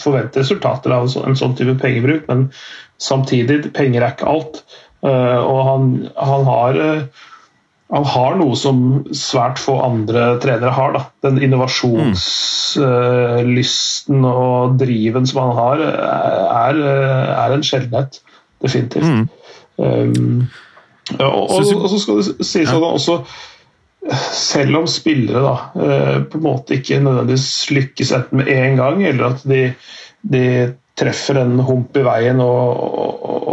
[0.00, 2.40] forventer resultater av en sånn type pengebruk, men
[3.02, 4.54] samtidig, penger er ikke alt.
[5.04, 5.82] og han,
[6.16, 6.72] han har
[7.92, 10.92] han har noe som svært få andre trenere har.
[10.96, 11.02] Da.
[11.26, 16.74] Den innovasjonslysten og driven som han har, er,
[17.36, 18.12] er en sjeldenhet.
[18.64, 19.04] Definitivt.
[19.04, 19.28] Mm.
[19.76, 20.48] Um,
[21.18, 23.14] og, og, og, så skal det sies at han også
[24.12, 29.04] selv om spillere da, eh, på en måte ikke nødvendigvis lykkes enten med en gang,
[29.04, 29.62] eller at de,
[30.20, 30.44] de
[30.98, 32.84] treffer en hump i veien og,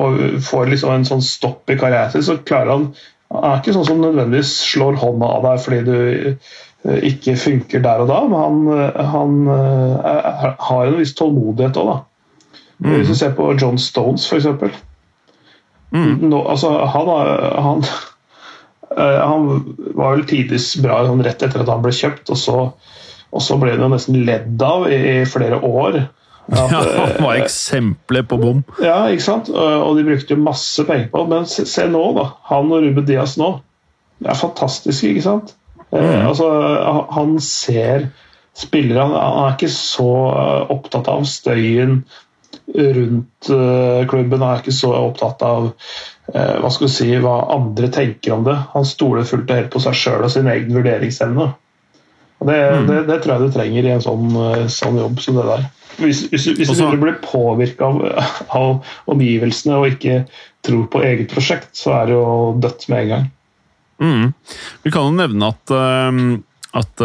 [0.01, 2.91] og får liksom en sånn stopp i karrieren, så klarer han
[3.31, 7.83] han er ikke sånn som nødvendigvis slår hånda av deg fordi du eh, ikke funker
[7.83, 11.99] der og da, men han, eh, han er, har en viss tålmodighet òg, da.
[12.81, 12.95] Mm.
[12.97, 14.49] Hvis du ser på John Stones, f.eks.
[15.95, 16.33] Mm.
[16.33, 17.11] altså, han,
[17.63, 17.85] han,
[18.97, 19.45] han,
[19.95, 22.57] var vel tidvis bra sånn rett etter at han ble kjøpt, og så,
[23.31, 26.01] og så ble han nesten ledd av i, i flere år.
[26.51, 26.67] Ja,
[27.17, 28.63] Han var eksempler på bom.
[28.83, 29.51] Ja, ikke sant?
[29.51, 31.29] Og de brukte jo masse penger på det.
[31.33, 32.27] Men se, se, nå, da.
[32.49, 33.53] Han og Ruben Diaz nå.
[34.21, 35.55] Det er fantastisk, ikke sant?
[35.91, 36.27] Eh, mm.
[36.29, 36.49] altså,
[37.11, 38.09] han ser
[38.57, 42.01] spillere han, han, er ikke så eh, opptatt av støyen
[42.71, 43.49] rundt
[44.11, 44.43] klubben.
[44.43, 45.71] Han er ikke så opptatt av
[46.31, 48.55] hva skal du si, hva andre tenker om det.
[48.73, 51.49] Han stoler fullt og helt på seg sjøl og sin egen vurderingsevne.
[52.41, 52.87] Og det, mm.
[52.87, 54.37] det, det, tror jeg du trenger i en sånn,
[54.73, 55.67] sånn jobb som det der.
[55.99, 57.99] Hvis, hvis, hvis Også, du blir påvirka av,
[58.61, 60.23] av, omgivelsene og ikke
[60.65, 62.31] tror på eget prosjekt, så er det jo
[62.63, 63.29] dødt med en gang.
[64.01, 64.25] Mm.
[64.81, 65.75] Vi kan jo nevne at,
[66.73, 67.03] at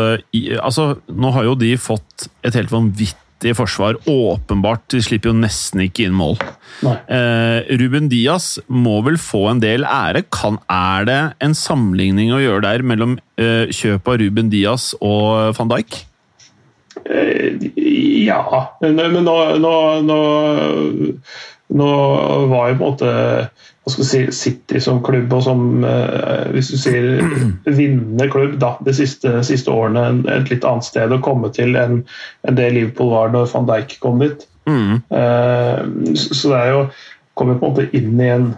[0.65, 3.26] altså, Nå har jo de fått et helt vanvittig
[3.57, 3.99] forsvar.
[4.09, 4.87] Åpenbart.
[4.93, 6.39] De slipper jo nesten ikke inn mål.
[6.85, 10.25] Eh, Ruben Diaz må vel få en del ære.
[10.35, 15.57] Kan, er det en sammenligning å gjøre der mellom eh, kjøp av Ruben Diaz og
[15.59, 16.01] van Dijk?
[17.05, 17.61] Eh,
[18.27, 18.43] ja,
[18.83, 19.75] men, nå, nå,
[20.07, 20.21] nå,
[21.77, 21.91] nå,
[22.51, 23.13] var jo på en måte
[23.87, 27.05] hva skal si, City som klubb og som eh, hvis du sier
[27.79, 32.01] vinnende klubb da, de siste, siste årene et litt annet sted å komme til enn,
[32.43, 34.43] enn det Liverpool var når van Dijk kom dit.
[34.67, 34.99] Mm.
[35.15, 36.81] Uh, så det er jo
[37.39, 38.49] kommer på en måte inn i en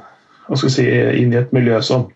[0.49, 2.09] hva skal si, inn i et miljø som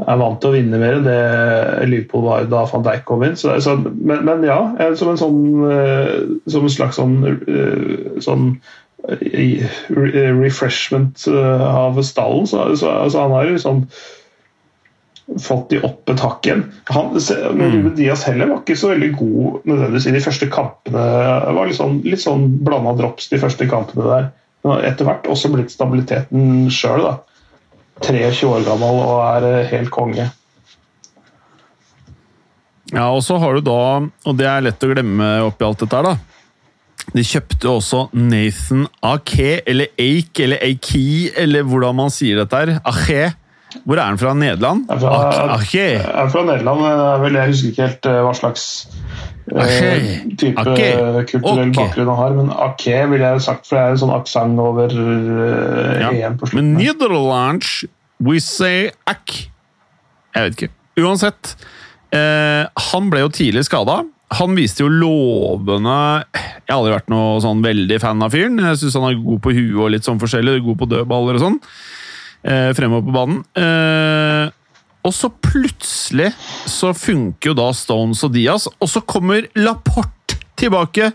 [0.00, 3.36] er vant til å vinne mer enn det Liverpool var da van Dijk kom inn.
[3.38, 4.58] Så, så, men, men, ja,
[4.98, 6.14] som en, sånn, eh,
[6.50, 8.58] som en slags sånn, eh, sånn eh,
[10.40, 12.46] refreshment av stallen.
[12.46, 13.84] Så, så, så han har liksom
[15.38, 16.64] fått de opp et hakk igjen.
[16.90, 17.92] Han, mm.
[17.98, 21.04] Diaz heller var ikke så veldig god nødvendigvis i de første kampene.
[21.46, 24.28] Det var litt sånn, litt sånn blanda drops de første kampene der.
[24.66, 27.06] Men etter hvert også blitt stabiliteten sjøl.
[28.00, 30.30] 23 år gammel og er eh, helt konge.
[32.90, 33.80] Ja, og så har du da,
[34.26, 36.39] og det er lett å glemme oppi alt dette her, da.
[37.14, 42.76] De kjøpte også Nathan Ake, eller Ake, eller Aki, eller hvordan man sier dette her.
[42.86, 43.30] Ache.
[43.86, 44.32] Hvor er han fra?
[44.34, 44.84] Nederland?
[44.88, 45.84] Jeg er fra, Ake.
[45.94, 46.80] Jeg er fra Nederland,
[47.22, 48.64] men jeg husker ikke helt eh, hva slags
[49.50, 49.92] Ache.
[50.38, 50.90] type Ache.
[51.30, 51.76] kulturell okay.
[51.78, 52.36] bakgrunn han har.
[52.38, 56.10] Men Ake ville jeg sagt, for det er en sånn aksent over ja.
[56.10, 56.74] EM på slutten.
[56.74, 57.74] Men Nederlands
[58.20, 59.36] we say Ak.
[60.34, 60.74] Jeg vet ikke.
[61.00, 61.54] Uansett.
[62.14, 65.96] Eh, han ble jo tidlig skada, han viste jo lovende
[66.30, 68.60] Jeg har aldri vært noe sånn veldig fan av fyren.
[68.62, 71.42] Jeg syns han er god på huet og litt sånn forskjellig, god på dødballer og
[71.42, 71.58] sånn.
[72.46, 73.40] Eh, fremover på banen.
[73.58, 74.52] Eh,
[75.00, 76.30] og så plutselig
[76.68, 81.10] så funker jo da Stones og Diaz, og så kommer Laporte tilbake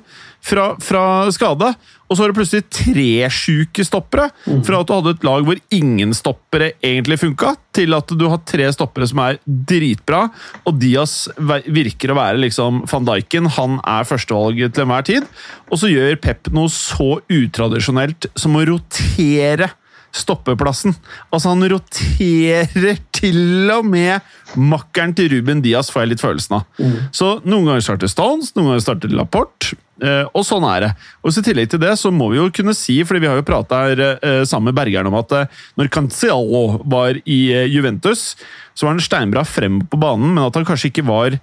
[0.45, 1.03] fra, fra
[1.34, 1.71] skade.
[2.05, 4.27] Og så var det plutselig tre sjuke stoppere.
[4.65, 8.43] Fra at du hadde et lag hvor ingen stoppere egentlig funka, til at du har
[8.47, 10.27] tre stoppere som er dritbra.
[10.69, 13.49] Og Diaz virker å være liksom van Dijken.
[13.58, 15.31] Han er førstevalget til enhver tid.
[15.71, 19.73] Og så gjør Pep noe så utradisjonelt som å rotere
[20.15, 20.95] stoppeplassen.
[21.30, 24.23] Altså, han roterer til og med
[24.60, 26.67] makkeren til Ruben Diaz, får jeg litt følelsen av.
[26.80, 26.99] Mm.
[27.15, 29.75] Så noen ganger starter Stones, noen ganger starter Laporte.
[30.04, 30.91] Eh, og sånn er det.
[31.23, 33.47] Og I tillegg til det så må vi jo kunne si, fordi vi har jo
[33.47, 37.39] prata eh, sammen med Bergeren om at eh, når Cancelo var i
[37.71, 38.34] Juventus,
[38.75, 41.38] så var han steinbra frem på banen, men at han kanskje ikke var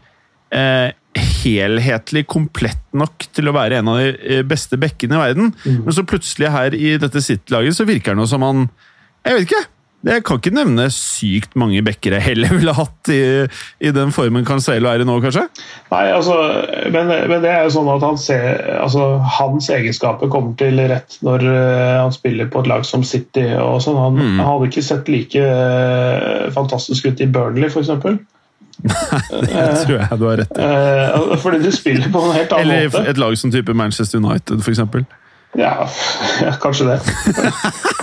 [0.53, 0.93] eh,
[1.43, 5.53] helhetlig komplett nok til å være en av de eh, beste bekkene i verden.
[5.67, 5.85] Mm.
[5.87, 8.67] Men så plutselig her i dette City-laget så virker det noe som han
[9.23, 9.65] Jeg vet ikke.
[10.03, 13.21] Jeg kan ikke nevne sykt mange bekkere heller ville hatt i,
[13.79, 15.45] i den formen Cancelo er i nå, kanskje?
[15.93, 16.35] Nei, altså,
[16.91, 19.07] men, men, det er jo sånn at han ser, altså,
[19.39, 23.47] hans egenskaper kommer til rett når uh, han spiller på et lag som City.
[23.63, 24.01] og sånn.
[24.01, 24.41] Han, mm.
[24.41, 27.95] han hadde ikke sett like uh, fantastisk ut i Burnley, f.eks.
[28.83, 30.69] Nei, det tror jeg du har rett i.
[30.69, 33.03] Uh, fordi du spiller på en helt annen Eller måte.
[33.03, 34.81] Eller et lag som type Manchester United, f.eks.
[35.59, 35.75] Ja,
[36.41, 37.01] ja, kanskje det.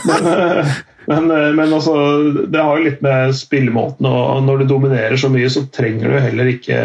[0.05, 0.67] men, eh,
[1.09, 1.95] men, eh, men, altså,
[2.45, 6.19] det har jo litt med spillemåten og Når du dominerer så mye, så trenger du
[6.21, 6.83] heller ikke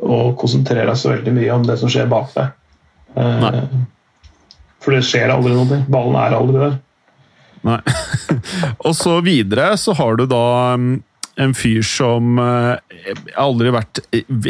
[0.00, 2.54] å konsentrere deg så veldig mye om det som skjer bak deg.
[3.12, 3.52] Nei.
[4.80, 5.82] For det skjer aldri noe.
[5.92, 6.78] Ballen er aldri der.
[7.68, 7.80] Nei.
[8.86, 10.44] og så videre så har du da
[10.80, 10.94] mm,
[11.40, 14.00] en fyr som eh, Jeg har aldri vært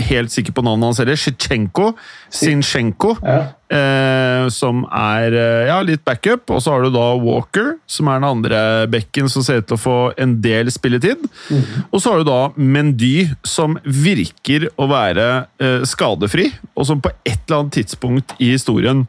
[0.09, 1.19] helt sikker på navnet hans heller.
[1.19, 1.93] Shitsjenko.
[2.35, 3.15] Sinchenko.
[3.23, 3.41] Ja.
[3.71, 6.51] Eh, som er eh, ja, litt backup.
[6.51, 9.79] Og så har du da Walker, som er den andre bekken som ser ut til
[9.79, 11.23] å få en del spilletid.
[11.51, 11.63] Mm.
[11.91, 15.31] Og så har du da Mendy, som virker å være
[15.63, 19.07] eh, skadefri, og som på et eller annet tidspunkt i historien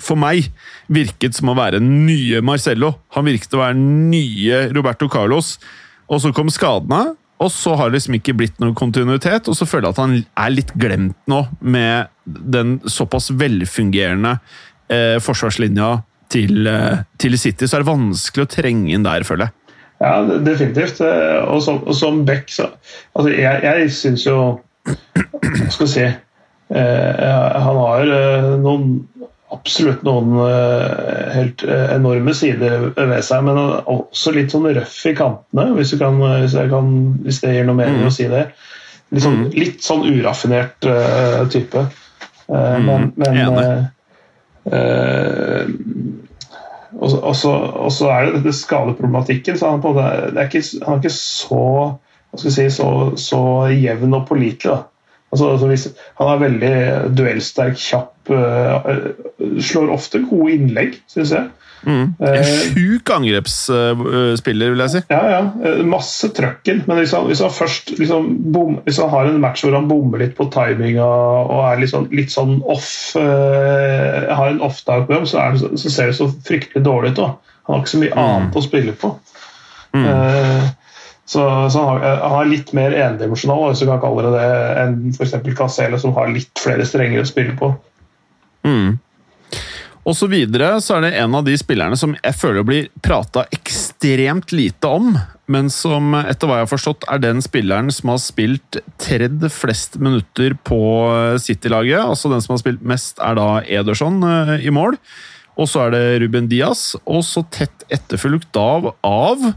[0.00, 0.48] for meg
[0.92, 2.94] virket som å være nye Marcello.
[3.14, 5.56] Han virket å være nye Roberto Carlos.
[6.12, 9.48] Og så kom skadene, og så har det liksom ikke blitt noen kontinuitet.
[9.50, 14.36] Og så føler jeg at han er litt glemt nå, med den såpass velfungerende
[14.92, 15.90] eh, forsvarslinja
[16.32, 17.66] til, eh, til, City.
[17.66, 19.78] Så er det vanskelig å trenge inn der, føler jeg.
[20.02, 20.14] Ja,
[20.46, 21.00] definitivt.
[21.04, 22.68] Eh, og som, og som Beck så
[23.14, 24.38] altså Jeg, jeg syns jo
[24.84, 28.88] Hva skal vi si eh, Han har eh, noen
[29.54, 35.14] absolutt noen uh, helt uh, enorme sider ved seg, men også litt sånn røff i
[35.16, 38.08] kantene, hvis, kan, hvis, kan, hvis det gir noe mening mm.
[38.10, 38.46] å si det.
[39.14, 39.50] Litt sånn, mm.
[39.62, 41.86] litt sånn uraffinert uh, type.
[42.44, 42.84] Mm.
[42.84, 43.38] Men, men
[46.94, 47.36] og
[47.92, 49.58] så er det dette skadeproblematikken.
[49.58, 51.64] så han, på det, det er ikke, han er ikke så,
[52.38, 52.88] si, så,
[53.20, 53.40] så
[53.72, 54.82] jevn og pålitelig.
[55.34, 56.74] Altså, altså han er veldig
[57.18, 61.50] duellsterk, kjapp, uh, slår ofte gode innlegg, syns jeg.
[61.84, 62.14] Mm.
[62.18, 65.02] En eh, sjuk angrepsspiller, vil jeg si.
[65.12, 65.40] Ja, ja.
[65.64, 66.82] Eh, masse trøkken.
[66.88, 69.88] Men hvis han, hvis han først liksom bom, hvis han har en match hvor han
[69.90, 75.06] bommer litt på timinga og er litt sånn, litt sånn off uh, Har en off-dag
[75.08, 77.20] på jobb, så, det, så, ser det så fryktelig dårlig ut.
[77.20, 77.58] Da.
[77.68, 78.24] Han har ikke så mye mm.
[78.24, 79.12] annet å spille på.
[79.94, 80.08] Mm.
[80.08, 80.72] Uh,
[81.24, 84.48] så, så han, har, han, er litt mer endimensjonal hvis du kan kalle det det,
[84.82, 85.36] enn f.eks.
[85.56, 87.74] Casele, som har litt flere strenger å spille på.
[88.64, 88.98] Mm.
[90.04, 93.46] Og så videre så er det en av de spillerne som jeg føler blir prata
[93.54, 95.14] ekstremt lite om,
[95.48, 99.96] men som etter hva jeg har forstått er den spilleren som har spilt tredd flest
[100.00, 100.80] minutter på
[101.40, 102.02] City-laget.
[102.04, 104.98] Altså den som har spilt mest, er da Ederson eh, i mål.
[105.56, 109.52] Og så er det Ruben Diaz, og så tett etterfulgt av, av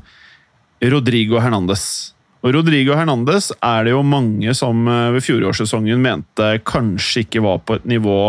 [0.93, 2.13] Rodrigo Hernandez.
[2.45, 7.63] Og Rodrigo Hernandez er det jo mange som eh, ved fjorårssesongen mente kanskje ikke var
[7.67, 8.19] på et nivå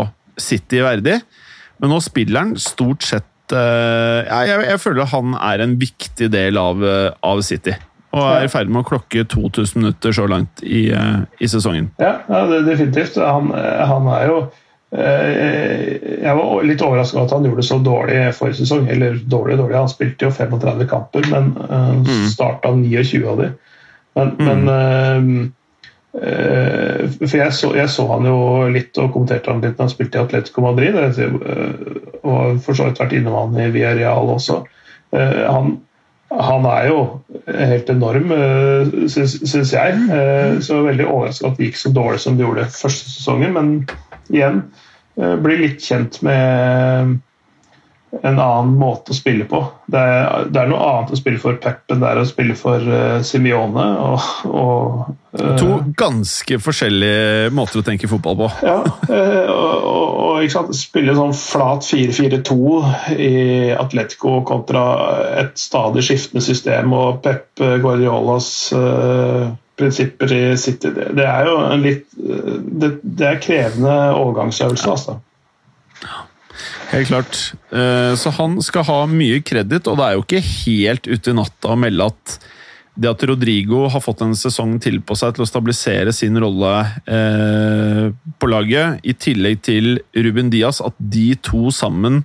[0.43, 1.19] City verdig.
[1.79, 6.31] Men nå spiller han stort sett eh, ja, jeg, jeg, føler han er en viktig
[6.33, 7.75] del av, eh, av City.
[8.09, 11.91] Og er i ferd med å klokke 2000 minutter så langt i, i sesongen.
[12.01, 13.19] Ja, ja definitivt.
[13.21, 14.39] Han, han er jo
[14.89, 18.87] Eh, jeg var litt overraska at han gjorde det så dårlig forrige sesong.
[18.89, 19.77] Eller dårlig, dårlig.
[19.77, 23.57] Han spilte jo 35 kamper, men uh, starta 29 av dem.
[24.17, 24.65] Men, mm.
[24.65, 25.53] men
[26.19, 28.39] For jeg så, jeg så, han jo
[28.73, 30.97] litt og kommenterte han litt da han spilte i Atletico Madrid.
[32.23, 34.57] Og for så vidt vært innom han i Villarreal også.
[35.15, 35.77] Han,
[36.29, 36.99] han er jo
[37.47, 38.35] helt enorm,
[39.09, 39.95] syns jeg.
[40.65, 43.55] Så veldig overraska at det gikk så dårlig som det gjorde første sesongen.
[43.55, 43.71] Men
[44.33, 44.61] igjen,
[45.15, 47.19] blir litt kjent med
[48.11, 49.59] en annen måte å spille på.
[49.89, 52.55] Det er, det er, noe annet å spille for Pep enn det er å spille
[52.57, 53.85] for uh, Simione.
[54.01, 58.49] Og, og, uh, to ganske forskjellige måter å tenke fotball på.
[58.65, 62.57] ja, uh, og, og spille sånn flat 4-4-2
[63.19, 63.33] i
[63.77, 64.83] Atletico kontra
[65.43, 68.49] et stadig skiftende system og Pep Guardiolas
[69.79, 70.91] prinsipper i City.
[70.95, 75.19] Det, det er jo en litt det, det er krevende overgangsøvelse, altså.
[76.89, 77.41] Helt klart.
[77.69, 81.37] Eh, så han skal ha mye kreditt, og det er jo ikke helt ute i
[81.37, 82.39] natta å melde at
[82.99, 86.73] det at Rodrigo har fått en sesong til på seg til å stabilisere sin rolle
[87.07, 92.23] eh, på laget, i tillegg til Ruben Diaz, at de to sammen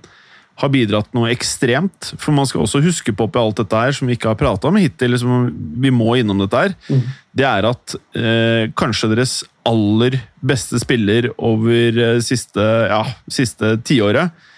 [0.59, 2.13] har bidratt noe ekstremt.
[2.19, 4.69] For man skal også huske på oppi alt dette her, som vi ikke har prata
[4.69, 5.49] om hittil, liksom,
[5.83, 7.05] vi må innom dette her, mm.
[7.39, 9.37] det er at eh, kanskje deres
[9.67, 14.51] aller beste spiller over eh, siste, ja, siste tiåret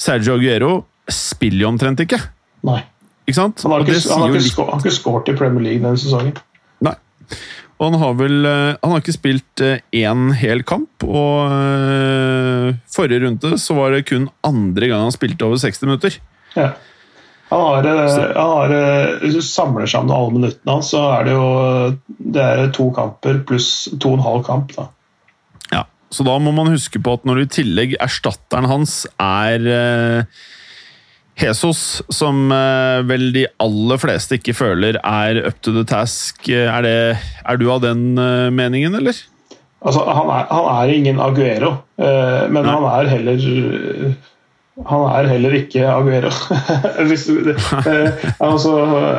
[0.00, 0.72] Sergio Aguero
[1.10, 2.18] spiller jo omtrent ikke.
[2.66, 2.80] Nei.
[3.26, 3.62] Ikke sant?
[3.64, 6.38] Han har ikke, han har ikke, han har ikke skåret i Premier League denne sesongen.
[6.82, 6.94] Nei.
[7.78, 12.70] Og han har vel eh, Han har ikke spilt én eh, hel kamp, og uh,
[12.90, 16.18] forrige runde så var det kun andre gang han spilte over 60 minutter.
[16.54, 16.72] Ja.
[17.52, 18.74] Han har, han har,
[19.20, 21.48] hvis du samler sammen alle minuttene hans, så er det jo
[22.32, 24.72] det er to kamper pluss to og en halv kamp.
[24.78, 24.86] da.
[26.12, 30.40] Så da må man huske på at når du i tillegg erstatteren hans er eh,
[31.40, 36.84] Jesus, som eh, vel de aller fleste ikke føler er up to the task, er,
[36.84, 36.96] det,
[37.48, 39.16] er du av den eh, meningen, eller?
[39.82, 42.70] Altså, han er, han er ingen Aguero, men Nei.
[42.70, 43.40] han er heller
[44.86, 46.30] han er heller ikke Aguero.
[48.46, 48.76] altså,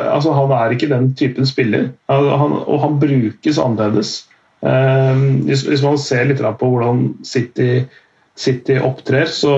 [0.08, 4.24] altså, han er ikke den typen spiller, han, og han brukes annerledes.
[4.64, 7.84] Ehm, hvis, man ser litt på hvordan City,
[8.34, 9.54] City opptrer, så,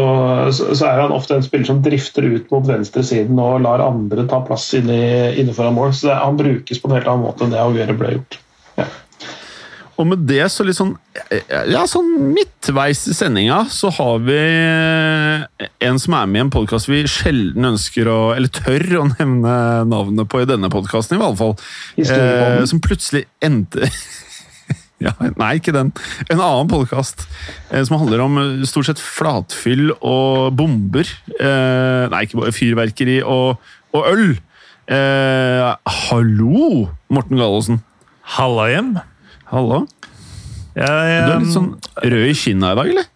[0.51, 4.43] så, er han ofte en spiller som drifter ut mot venstresiden og lar andre ta
[4.47, 5.95] plass inne, inne foran mål.
[5.97, 8.41] Så han brukes på en helt annen måte enn det Aguero ble gjort.
[8.77, 8.91] Ja.
[9.97, 10.91] Og med det, så litt sånn
[11.73, 16.91] ja, sånn midtveis i sendinga, så har vi en som er med i en podkast
[16.91, 19.55] vi sjelden ønsker å Eller tør å nevne
[19.89, 21.57] navnet på i denne podkasten, i hvert fall.
[21.97, 23.89] Eh, som plutselig endte
[25.05, 25.90] Ja, nei, ikke den.
[26.32, 27.26] En annen podkast
[27.68, 31.09] eh, som handler om eh, stort sett flatfyll og bomber.
[31.36, 33.61] Eh, nei, ikke fyrverkeri og,
[33.92, 34.30] og øl.
[34.88, 35.66] Eh,
[36.09, 37.82] hallo, Morten Gallosen.
[38.38, 38.94] Halla hjem.
[39.53, 39.84] Hallo.
[40.76, 41.70] Jeg, jeg, du er litt sånn
[42.01, 43.12] rød i kinna i dag, eller?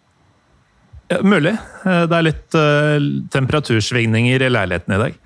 [1.10, 1.56] Ja, mulig.
[1.56, 5.20] Eh, det er litt uh, temperatursvingninger i leiligheten i dag.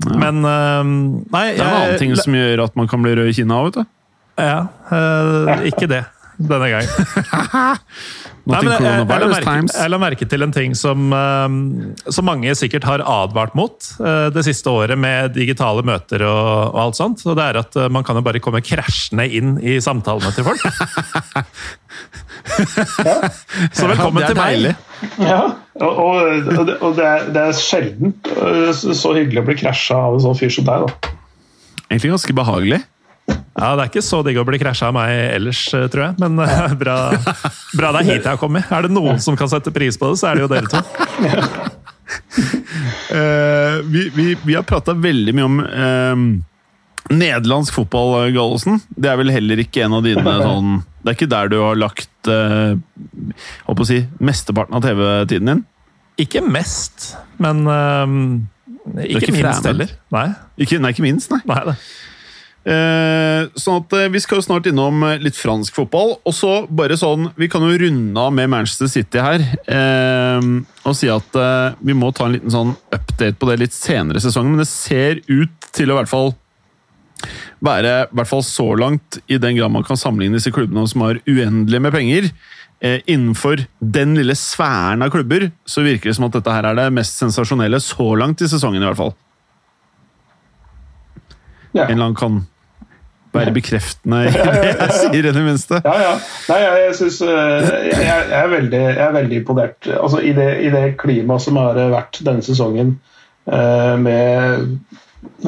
[0.00, 0.16] Ja.
[0.16, 0.80] Men uh,
[1.28, 3.60] Nei Det er en annen ting som gjør at man kan bli rød i kinna
[3.60, 3.96] òg, vet du.
[4.40, 6.04] Ja, uh, ikke det
[6.40, 6.88] denne gangen.
[8.50, 11.46] Nei, jeg, jeg, jeg, la merke, jeg, la merke, til en ting som, uh,
[12.10, 16.78] som mange sikkert har advart mot uh, det siste året med digitale møter og, og,
[16.86, 17.22] alt sånt.
[17.28, 20.48] og Det er at uh, man kan jo bare komme krasjende inn i samtalene til
[20.48, 20.64] folk.
[23.06, 23.18] ja.
[23.76, 24.72] Så velkommen ja, til meg.
[25.20, 25.42] Ja,
[25.84, 28.32] og, og, og det, er, det, er, sjeldent
[28.72, 30.88] så hyggelig å bli krasja av en sånn fyr som deg.
[30.88, 31.12] da.
[31.90, 32.80] Egentlig ganske behagelig.
[33.60, 36.18] Ja, Det er ikke så digg å bli krasja av meg ellers, eh, tror jeg.
[36.22, 36.96] Men uh, bra,
[37.76, 38.68] bra det er hit jeg har kommet.
[38.72, 40.80] Er det noen som kan sette pris på det, så er det jo dere to.
[43.14, 46.24] uh, vi, vi, vi, har prata veldig mye om uh,
[47.10, 48.80] nederlandsk fotball, Gallosen.
[48.96, 51.80] Det er vel heller ikke en av dine sånn Det er ikke der du har
[51.80, 52.72] lagt uh,
[53.68, 55.66] å si, mesteparten av TV-tiden din?
[56.20, 57.64] Ikke mest, men
[58.98, 59.92] ikke, ikke minst heller.
[60.12, 60.28] Nei.
[60.60, 61.40] Ikke, nei, ikke minst, nei.
[61.48, 61.76] nei det.
[61.76, 62.09] Eh,
[62.60, 66.18] sånn at eh, Vi skal jo snart innom eh, litt fransk fotball.
[66.28, 69.46] Og så bare sånn, Vi kan jo runde av med Manchester City her.
[70.84, 71.36] og si at
[71.80, 74.54] vi må ta en liten sånn update på det litt senere i sesongen.
[74.54, 76.32] Men det ser ut til å hvert fall
[77.60, 81.20] være hvert fall så langt, i den grad man kan sammenligne disse klubbene som har
[81.28, 82.30] uendelig med penger.
[82.80, 86.92] innenfor den lille sfæren av klubber så virker det som at dette her er det
[86.96, 88.82] mest sensasjonelle så langt i sesongen.
[88.82, 89.12] i hvert fall.
[91.72, 91.86] Ja.
[91.86, 92.40] En eller annen kan
[93.34, 95.80] være bekreftende i det jeg sier, i det minste.
[95.84, 96.14] Ja, ja.
[96.50, 99.90] Nei, jeg, jeg, synes, eh, jeg, jeg, er veldig, er veldig, imponert.
[99.94, 102.96] Altså, I det, i det klimaet som har vært denne sesongen,
[103.50, 104.66] eh, med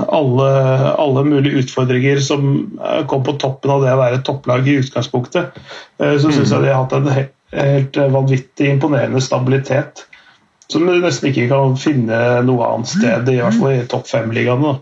[0.04, 0.48] alle,
[1.00, 2.48] alle, mulige utfordringer som
[3.08, 5.58] kom på toppen av det å være topplag i utgangspunktet,
[5.98, 10.06] eh, så syns jeg de har hatt en helt vanvittig imponerende stabilitet.
[10.72, 12.16] Som du nesten ikke kan finne
[12.46, 14.78] noe annet sted, i hvert fall i topp fem-ligaene.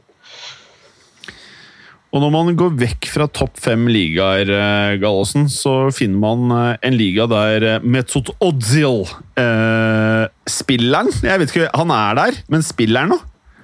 [2.11, 6.89] Og når man går vekk fra topp fem ligaer, eh, Gallosen, så finner man eh,
[6.89, 9.05] en liga der eh, Metzot Odzil
[9.39, 11.13] eh, Spilleren?
[11.23, 13.21] Jeg vet ikke, Han er der, men spiller han nå?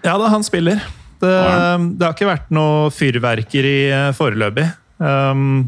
[0.07, 0.79] Ja da, han spiller.
[1.19, 3.77] Det, det, har ikke vært noe fyrverkeri
[4.15, 4.69] foreløpig.
[5.01, 5.67] Um,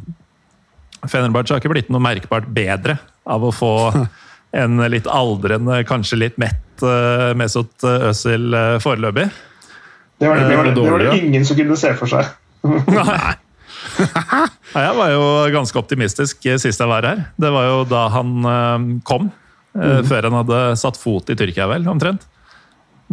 [1.09, 3.72] Fenerbahçe har ikke blitt noe merkbart bedre av å få
[4.62, 9.26] en litt aldrende, kanskje litt mett uh, Mesut Özil uh, foreløpig.
[10.18, 12.29] Det var det, det, var det, det var det ingen som kunne se for seg.
[12.67, 13.35] Nei.
[14.75, 15.23] jeg var jo
[15.55, 17.23] ganske optimistisk sist jeg var her.
[17.39, 19.31] Det var jo da han uh, kom.
[19.79, 20.03] Mm.
[20.09, 22.25] Før han hadde satt fot i Tyrkia, vel, omtrent.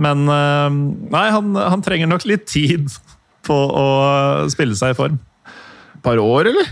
[0.01, 2.89] Men nei, han, han trenger nok litt tid
[3.45, 3.85] på å
[4.49, 5.19] spille seg i form.
[5.93, 6.71] Et par år, eller?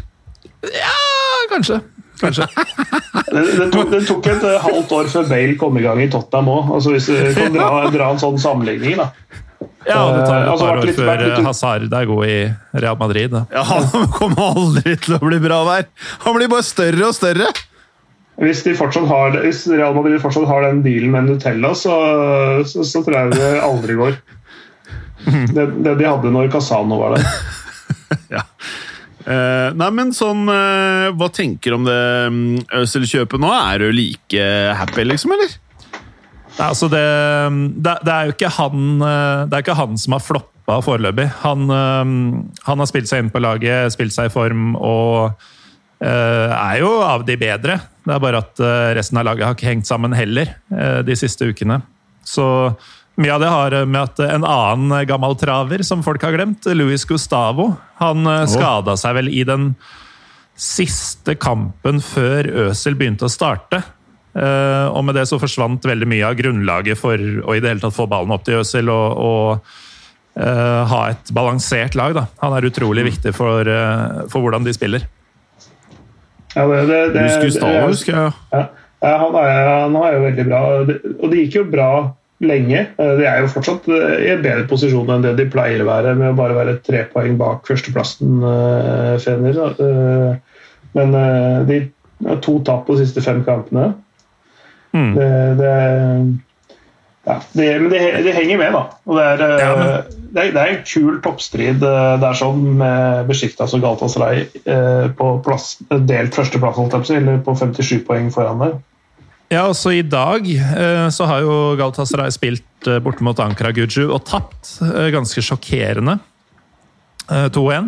[0.74, 0.96] Ja,
[1.52, 1.80] kanskje.
[2.22, 2.48] Kanskje.
[3.34, 6.52] det, det, tok, det, tok, et halvt år før Bale kom i gang i Tottenham
[6.54, 6.74] òg.
[6.78, 9.10] Altså, hvis du kan dra, dra, en sånn sammenligning, da.
[9.88, 11.44] Ja, det tar et par år før.
[11.48, 12.38] Hazard er god i
[12.84, 13.34] Real Madrid.
[13.34, 13.44] Da.
[13.54, 15.88] Ja, Han kommer aldri til å bli bra der!
[16.26, 17.50] Han blir bare større og større!
[18.42, 21.94] Hvis, har, hvis Real Madrid fortsatt har den dealen med Nutella, så,
[22.66, 24.16] så, så tror jeg det aldri går.
[25.54, 27.28] Det, det de hadde når Casano var der.
[28.40, 28.42] ja.
[29.24, 33.54] Uh, nei, men sånn uh, Hva tenker du om det mm, Øzil-kjøpet nå?
[33.56, 35.54] Er du like happy, liksom, eller?
[36.54, 37.04] Nei, altså det,
[37.82, 41.26] det, det, er jo ikke han, eh, det er ikke han som har floppa foreløpig.
[41.42, 46.78] Han, han, har spilt seg inn på laget, spilt seg i form og uh, er
[46.80, 47.76] jo av de bedre.
[48.06, 48.62] Det er bare at
[48.96, 50.54] resten av laget har ikke hengt sammen heller
[51.04, 51.82] de siste ukene.
[52.24, 52.46] Så
[53.20, 57.04] mye av det har med at en annen gammel traver som folk har glemt, Luis
[57.10, 58.46] Gustavo, han oh.
[58.48, 59.74] skada seg vel i den
[60.60, 63.82] siste kampen før Øsel begynte å starte.
[64.34, 67.84] Eh, og med det så forsvant veldig mye av grunnlaget for å i det hele
[67.84, 69.50] tatt få ballen opp til Øsel og, og
[70.42, 72.16] uh, ha et balansert lag.
[72.18, 72.26] Da.
[72.42, 73.10] Han er utrolig mm.
[73.12, 75.06] viktig for, uh, for hvordan de spiller.
[76.56, 78.34] Ja, det, det, det, Gustavo, husker jeg.
[78.54, 78.66] Ja,
[79.04, 80.60] han, er, han er jo veldig bra.
[80.82, 81.90] Og det gikk jo bra
[82.44, 82.84] lenge.
[82.98, 86.34] De er jo fortsatt i en bedre posisjon enn det de pleier å være, med
[86.34, 89.62] å bare være tre poeng bak førsteplassen, uh, Fener.
[90.94, 91.16] Men
[91.70, 91.80] de
[92.28, 93.92] har to tap på de siste fem kampene.
[94.94, 95.12] Mm.
[95.18, 95.74] Det, det,
[97.26, 98.84] ja, det, men det, det, henger med, da.
[99.10, 100.18] Og det er, ja, men...
[100.30, 104.46] det, er, det er en kul toppstrid der sånn med Besjiktas og Galatasaray
[105.18, 108.82] på plass, delt førsteplass, eller på 57 poeng foran der.
[109.54, 114.08] Ja, også i dag eh, så har jo Galatasaray spilt eh, borte mot Ankara Guju
[114.08, 114.80] og tapt.
[114.82, 116.18] Eh, ganske sjokkerende.
[117.24, 117.86] 2-1.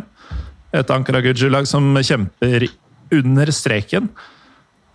[0.78, 2.68] Et Ankara Guju-lag som kjemper
[3.14, 4.08] under streken.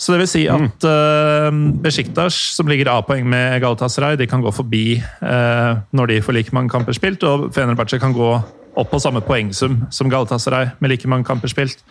[0.01, 1.65] Så det vil si at mm.
[1.85, 6.73] Besjiktas, som ligger A-poeng med Galatasaray, de kan gå forbi når de får like mange
[6.73, 8.31] kamper spilt, og Fenerbahçe kan gå
[8.79, 11.85] opp på samme poengsum som Galatasaray med like mange kamper spilt.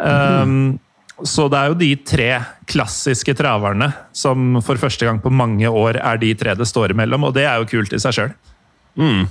[0.00, 0.08] Mm.
[0.08, 2.28] Um, så det er jo de tre
[2.70, 7.28] klassiske traverne som for første gang på mange år er de tre det står imellom,
[7.28, 8.32] og det er jo kult i seg sjøl.
[8.98, 9.28] Mm.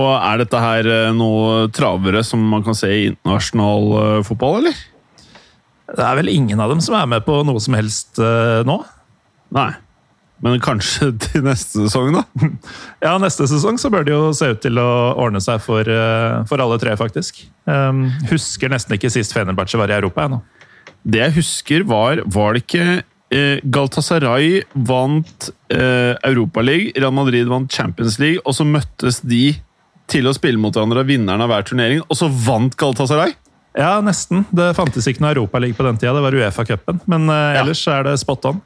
[0.00, 4.82] Og er dette her eh, noe travere som man kan se i internasjonal fotball, eller?
[5.96, 8.80] Det er vel ingen av dem som er med på noe som helst uh, nå?
[9.54, 9.70] Nei.
[10.44, 12.24] Men kanskje til neste sesong, da?
[13.04, 14.88] Ja, neste sesong så bør det jo se ut til å
[15.20, 17.42] ordne seg for, uh, for alle tre, faktisk.
[17.68, 20.40] Um, husker nesten ikke sist Fenerbahçe var i Europa ennå.
[21.00, 27.72] Det jeg husker, var Var det ikke uh, Galtasaray vant uh, Europaligaen, Real Madrid vant
[27.72, 29.54] Champions League, og så møttes de
[30.10, 33.36] til å spille mot hverandre vinneren av hver turnering, og så vant Galtasaray?
[33.78, 34.44] Ja, nesten.
[34.50, 37.02] Det fantes ikke noe Europaliga på den tida, det var Uefa-cupen.
[37.10, 38.00] Men uh, ellers ja.
[38.00, 38.62] er det spot on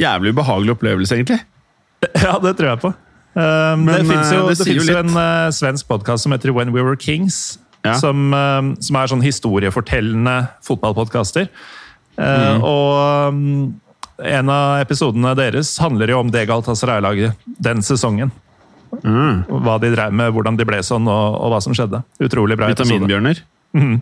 [0.00, 1.40] jævlig ubehagelig opplevelse, egentlig.
[2.20, 2.88] Ja, det tror jeg på.
[3.34, 6.74] Um, Men, det fins jo, det det jo, en uh, svensk podkast som heter When
[6.74, 7.58] We Were Kings.
[7.84, 7.94] Ja.
[8.00, 8.32] Som,
[8.80, 10.34] som, er sånn historiefortellende
[10.64, 11.48] fotballpodkaster.
[12.16, 12.62] Uh, mm.
[12.64, 13.40] Og um,
[14.24, 18.32] en av episodene deres handler jo om det Galatasaray-laget den sesongen.
[19.02, 19.44] Mm.
[19.64, 22.04] Hva de drev med, hvordan de ble sånn, og, og hva som skjedde.
[22.24, 22.92] Utrolig bra episode.
[22.92, 23.42] Vitaminbjørner?
[23.74, 23.96] Mm.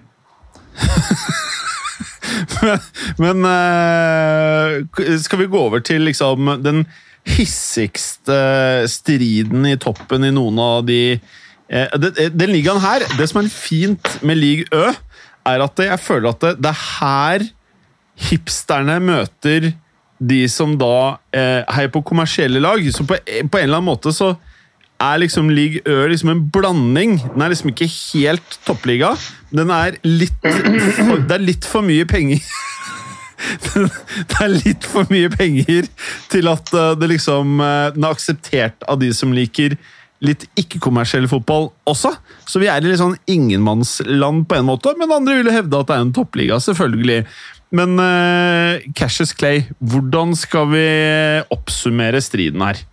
[3.22, 4.82] Men, uh,
[5.22, 6.84] skal vi gå over til liksom den
[7.28, 8.38] hissigste
[8.90, 13.52] striden i toppen i noen av de uh, den, den ligaen her, det som er
[13.52, 14.90] fint med league Ø,
[15.52, 17.46] er at jeg føler at det, det er her
[18.30, 19.72] hipsterne møter
[20.22, 22.82] de som da eh, heier på kommersielle lag.
[22.94, 24.34] Så på, på, en eller annen måte så
[25.03, 27.16] er liksom league Ø liksom en blanding.
[27.34, 29.14] Den er liksom ikke helt toppliga.
[29.50, 32.42] Den er litt for, Det er litt for mye penger.
[34.30, 35.88] det er litt for mye penger
[36.30, 39.74] til at eh, det liksom eh, Den er akseptert av de som liker
[40.22, 42.12] litt ikke-kommersiell fotball også.
[42.46, 45.88] Så vi er i litt sånn ingenmannsland på en måte, men andre vil hevde at
[45.88, 47.24] det er en toppliga, selvfølgelig.
[47.74, 50.86] Men uh, Cassius Clay, hvordan skal vi
[51.50, 52.84] oppsummere striden her?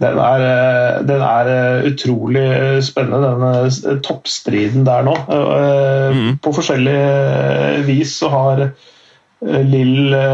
[0.00, 5.16] Den er, eh, den er, eh, utrolig spennende, denne toppstriden der nå.
[6.14, 6.38] Mm.
[6.40, 8.70] På forskjellig vis så har
[9.40, 10.24] Lille,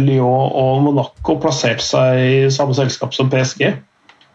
[0.00, 3.74] Lyon og Monaco plassert seg i samme selskap som PSG.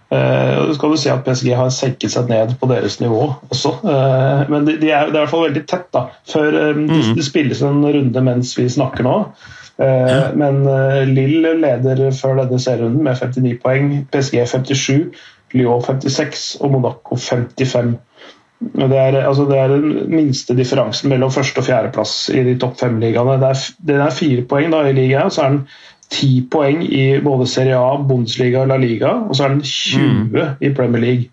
[0.10, 3.76] Så skal du si at PSG har senket seg ned på deres nivå også.
[4.50, 5.88] Men de, de, er, det er i hvert fall veldig tett.
[5.94, 6.08] da.
[6.30, 6.86] Før mm.
[7.18, 9.16] det, spilles en runde mens vi snakker nå.
[9.80, 10.22] Uh, ja.
[10.36, 10.62] Men
[11.14, 13.92] Lill leder før denne serierunden med 59 poeng.
[14.12, 15.26] PSG 57,
[15.56, 17.98] Lyon 56 og Monaco 55.
[18.60, 22.76] Det er, altså det er den minste differansen mellom første- og fjerdeplass i de topp
[22.82, 23.38] fem-ligaene.
[23.88, 25.62] Den er fire poeng da i ligaen, så er den
[26.12, 30.10] ti poeng i både Serie A, Bundesliga og La Liga, og så er den 20
[30.34, 30.40] mm.
[30.60, 31.30] i Premier League.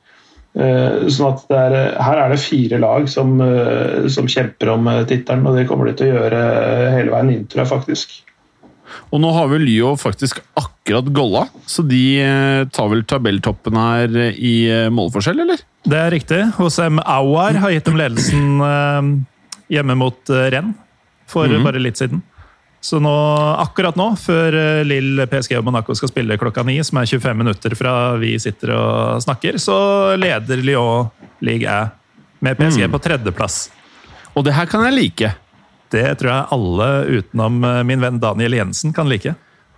[0.57, 3.35] Uh, sånn at er, Her er det fire lag som,
[4.09, 6.47] som kjemper om tittelen, og det kommer de til å gjøre
[6.95, 8.17] hele veien inn, tror jeg faktisk.
[9.15, 12.19] Og nå har vel Lyo faktisk akkurat golla, så de
[12.75, 14.57] tar vel tabelltoppen her i
[14.93, 15.63] målforskjell, eller?
[15.87, 16.41] Det er riktig.
[16.57, 19.23] Hosem Awar har gitt dem ledelsen
[19.71, 20.75] hjemme mot Renn
[21.31, 21.63] for mm.
[21.65, 22.23] bare litt siden.
[22.87, 23.13] Så nå,
[23.59, 27.41] akkurat nå, før eh, Lill, PSG og Monaco skal spille klokka ni, som er 25
[27.41, 29.79] minutter fra vi sitter og snakker, så
[30.21, 31.09] leder Lyon
[31.47, 31.89] Ligue A
[32.45, 32.93] med PSG mm.
[32.95, 33.59] på tredjeplass.
[34.37, 35.33] Og det her kan jeg like.
[35.93, 36.89] Det tror jeg alle
[37.21, 39.35] utenom eh, min venn Daniel Jensen kan like.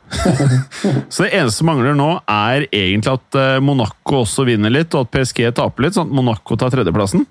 [1.13, 5.07] så det eneste som mangler nå, er egentlig at eh, Monaco også vinner litt, og
[5.07, 7.27] at PSG taper litt, sånn at Monaco tar tredjeplassen?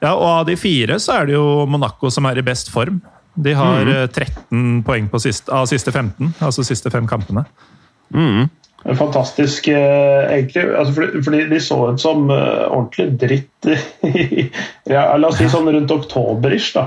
[0.00, 3.02] Ja, og av de fire så er det jo Monaco som er i best form.
[3.34, 4.14] De har mm.
[4.14, 7.44] 13 eh, poeng siste, av siste 15, altså siste fem kampene.
[8.14, 8.48] Mm.
[8.96, 10.62] Fantastisk, egentlig.
[10.72, 13.68] Altså fordi, fordi, de så ut som ordentlig dritt
[14.88, 16.72] ja, La oss si sånn rundt oktober-ish.
[16.78, 16.86] da.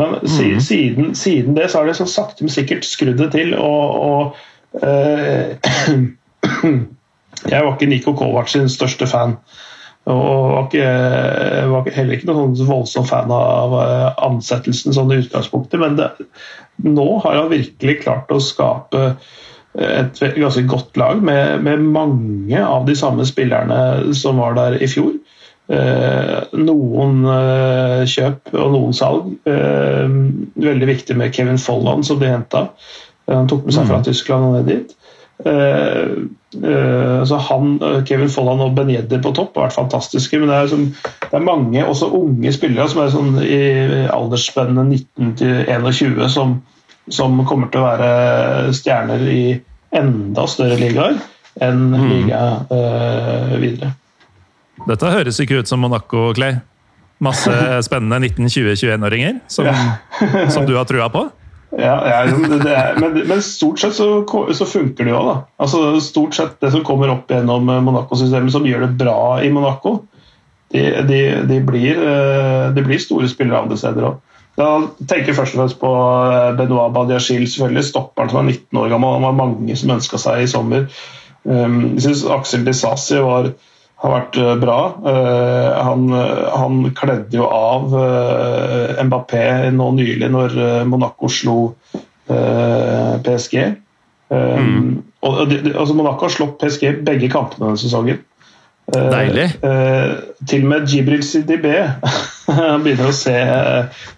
[0.00, 0.60] Men mm.
[0.60, 3.54] siden, siden, det så har de så sakte, men sikkert skrudd det til.
[3.58, 5.56] Og, og eh,
[7.50, 9.36] Jeg var ikke Niko Kovac sin største fan.
[10.10, 10.86] Og var, ikke,
[11.70, 16.08] var heller ikke noen sånn voldsom fan av eh, ansettelsen sånn i utgangspunktet, men det,
[16.82, 19.12] nå har han virkelig klart å skape
[19.72, 24.88] et ganske godt lag med, med, mange av de samme spillerne som var der i
[24.90, 25.14] fjor.
[25.72, 29.30] Eh, noen eh, kjøp og noen salg.
[29.48, 30.16] Eh,
[30.66, 32.66] veldig viktig med Kevin Folland, som de henta.
[33.30, 34.06] Han tok med seg fra mm.
[34.08, 34.96] Tyskland og ned dit.
[35.48, 36.10] Eh,
[36.52, 40.42] altså han, Kevin Folland og Ben Yedder på topp har vært fantastiske.
[40.42, 40.84] Men det er, som,
[41.22, 43.62] det er mange også unge spillere som er sånn i
[44.12, 46.58] aldersspennet 19 til 21 som,
[47.08, 49.44] som, kommer til å være stjerner i
[49.96, 51.16] enda større ligaer
[51.64, 52.06] enn mm.
[52.08, 53.92] liga uh, videre.
[54.88, 56.58] Dette høres ikke ut som Monaco, Clay.
[57.22, 57.52] Masse
[57.86, 59.68] spennende 19-20-21-åringer som,
[60.54, 61.28] som du har trua på?
[61.72, 64.08] Ja, ja er, men, men, stort sett så,
[64.52, 65.22] så funker det jo.
[65.24, 65.36] da.
[65.62, 70.02] Altså, stort sett Det som kommer opp gjennom Monaco-systemet som gjør det bra i Monaco,
[70.72, 74.20] de, de, de, blir, eh, de blir, store spillere andre steder òg.
[74.56, 74.68] Da
[75.08, 75.90] tenker jeg først og fremst på
[76.32, 77.88] eh, Benoit Badiachil, selvfølgelig.
[77.88, 79.16] Stopperen som er 19 år gammel.
[79.16, 80.88] Han var mange som ønska seg i sommer.
[81.42, 83.50] Um, jeg syns Aksel Disasi var
[84.02, 84.78] har vært eh, bra.
[85.12, 86.10] Eh, han,
[86.56, 89.44] han kledde jo av eh, Mbappé
[89.74, 90.58] nå nylig når
[90.90, 91.60] Monaco slo
[92.32, 93.56] PSG.
[94.32, 94.84] Mm.
[95.26, 98.22] Og, altså Monaco har slått PSG begge kampene denne sesongen.
[98.92, 99.44] Deilig.
[100.50, 101.74] til og med Jibril Sidibé
[102.82, 103.36] begynner å se,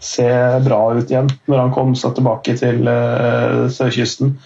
[0.02, 0.28] se,
[0.64, 2.88] bra ut igjen når han kom seg tilbake til
[3.74, 4.36] sørkysten.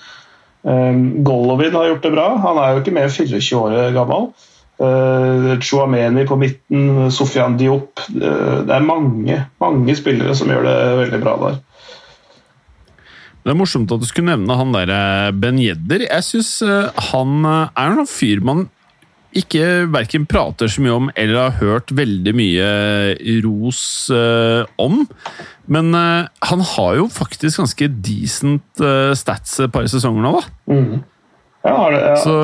[1.28, 2.28] Golovin har gjort det bra.
[2.46, 4.30] Han er jo ikke mer 24 år gammel.
[4.78, 7.98] Uh, Chouameni på midten, Sofian Diop.
[8.14, 11.58] Uh, det er mange, mange spillere som gjør det veldig bra der.
[13.42, 16.02] Det er morsomt at du skulle nevne han der eh, Ben Jedder.
[16.04, 16.50] Jeg syns
[17.08, 18.66] han er en fyr man
[19.38, 22.66] ikke verken prater så mye om eller har hørt veldig mye
[23.46, 23.80] ros
[24.12, 25.00] om.
[25.64, 28.84] Men han har jo faktisk ganske decent
[29.22, 30.74] stats et par sesonger nå, da.
[30.74, 31.00] Mm.
[31.64, 32.16] Ja, det, ja.
[32.20, 32.36] Så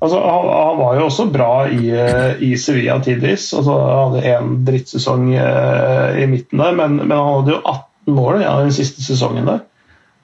[0.00, 3.50] Altså, han, han, var jo også bra i, eh, i Sevilla tidvis.
[3.56, 8.16] Altså, han hadde én drittsesong uh, i midten der, men, men, han hadde jo 18
[8.16, 9.60] mål ja, den siste sesongen der.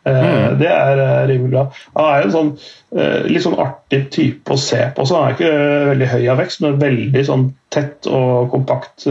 [0.07, 0.57] Uh, mm.
[0.63, 1.67] Det er rimelig bra.
[1.99, 2.51] Han er en sånn
[3.29, 5.05] litt sånn artig type å se på.
[5.05, 7.43] Så han er ikke veldig høy av vekst, men veldig sånn
[7.75, 9.05] tett og kompakt,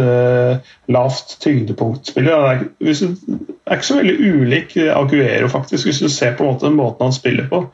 [0.90, 2.34] lavt tyngdepunktspiller.
[2.34, 6.74] Han er, er, ikke så veldig ulik Aguero, faktisk, hvis du ser på en måte
[6.74, 7.68] måten han spiller på.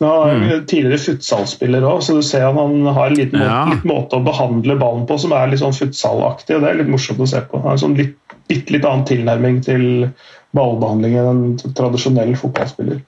[0.00, 0.66] Han er mm.
[0.70, 3.58] tidligere futsalspiller òg, så du ser at han har en liten ja.
[3.68, 6.56] måte, måte, å behandle ballen på som er litt sånn futsalaktig.
[6.56, 7.60] og Det er litt morsomt å se på.
[7.60, 8.16] Han har en sånn litt,
[8.52, 9.84] litt, litt annen tilnærming til
[10.56, 13.04] ballbehandling enn en tradisjonell fotballspiller.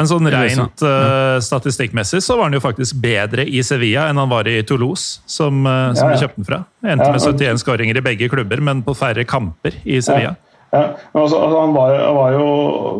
[0.00, 4.30] Men sånn rent uh, statistikkmessig så var han jo faktisk bedre i Sevilla enn han
[4.32, 6.12] var i Toulouse, som, uh, som ja, ja.
[6.14, 6.60] vi kjøpte den fra.
[6.80, 10.32] Endte med 71 skåringer i begge klubber, men på færre kamper i Sevilla.
[10.32, 10.49] Ja.
[10.70, 12.50] Ja, altså, altså, han var, var, jo,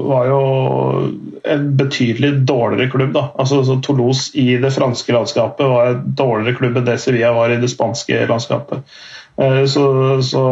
[0.09, 0.41] var, jo,
[1.45, 3.13] en betydelig dårligere klubb.
[3.15, 3.29] da.
[3.39, 7.55] Altså, så Toulouse i det franske landskapet var en dårligere klubb enn det Sevilla var
[7.55, 8.83] i det spanske landskapet.
[9.39, 9.85] Eh, så,
[10.27, 10.43] så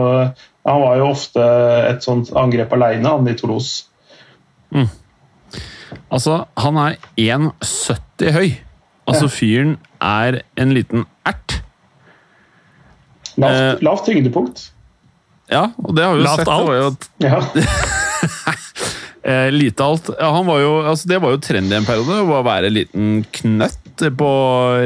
[0.69, 1.51] han var jo ofte
[1.89, 3.89] et sånt angrep alene, han i Toulouse.
[4.71, 4.89] Mm.
[6.15, 8.49] Altså, han er 1,70 høy.
[9.09, 11.63] Altså, fyren er en liten ert.
[13.39, 14.69] Lavt, lavt tyngdepunkt.
[15.49, 16.51] Ja, og det har vi jo Lavt sett.
[16.53, 17.09] alt.
[17.19, 17.65] Det var jo
[19.33, 20.11] eh, lite alt.
[20.19, 23.13] Ja, han var jo, altså det var jo trendy en periode, å være en liten
[23.41, 24.33] knøtt på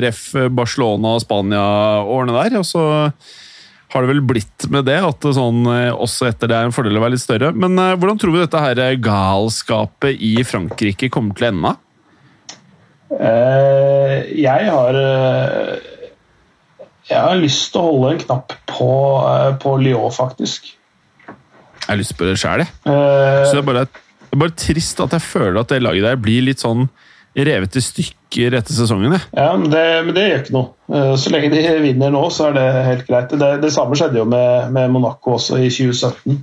[0.02, 0.24] ref.
[0.54, 2.60] Barcelona og Spania-årene der.
[2.62, 2.84] Og så
[3.92, 6.74] har det vel blitt med det, at det sånn, eh, også etter det er en
[6.74, 7.50] fordel å være litt større.
[7.52, 11.74] Men eh, hvordan tror vi dette her galskapet i Frankrike kommer til å ende?
[13.12, 15.98] Eh, jeg har uh
[17.12, 18.92] jeg har lyst til å holde en knapp på,
[19.28, 20.72] eh, på Lyon, faktisk.
[21.26, 22.72] Jeg har lyst på det sjæl, jeg.
[22.86, 26.06] Uh, Så det er, bare, det er, bare, trist at jeg føler at det laget
[26.06, 26.86] der blir litt sånn
[27.32, 29.16] revet i stykker etter sesongen.
[29.16, 29.24] Jeg.
[29.34, 30.72] Ja, men det, men det, gjør ikke noe.
[30.92, 33.34] Uh, så lenge de vinner nå, så er det helt greit.
[33.40, 36.42] Det, det samme skjedde jo med, med, Monaco også i 2017.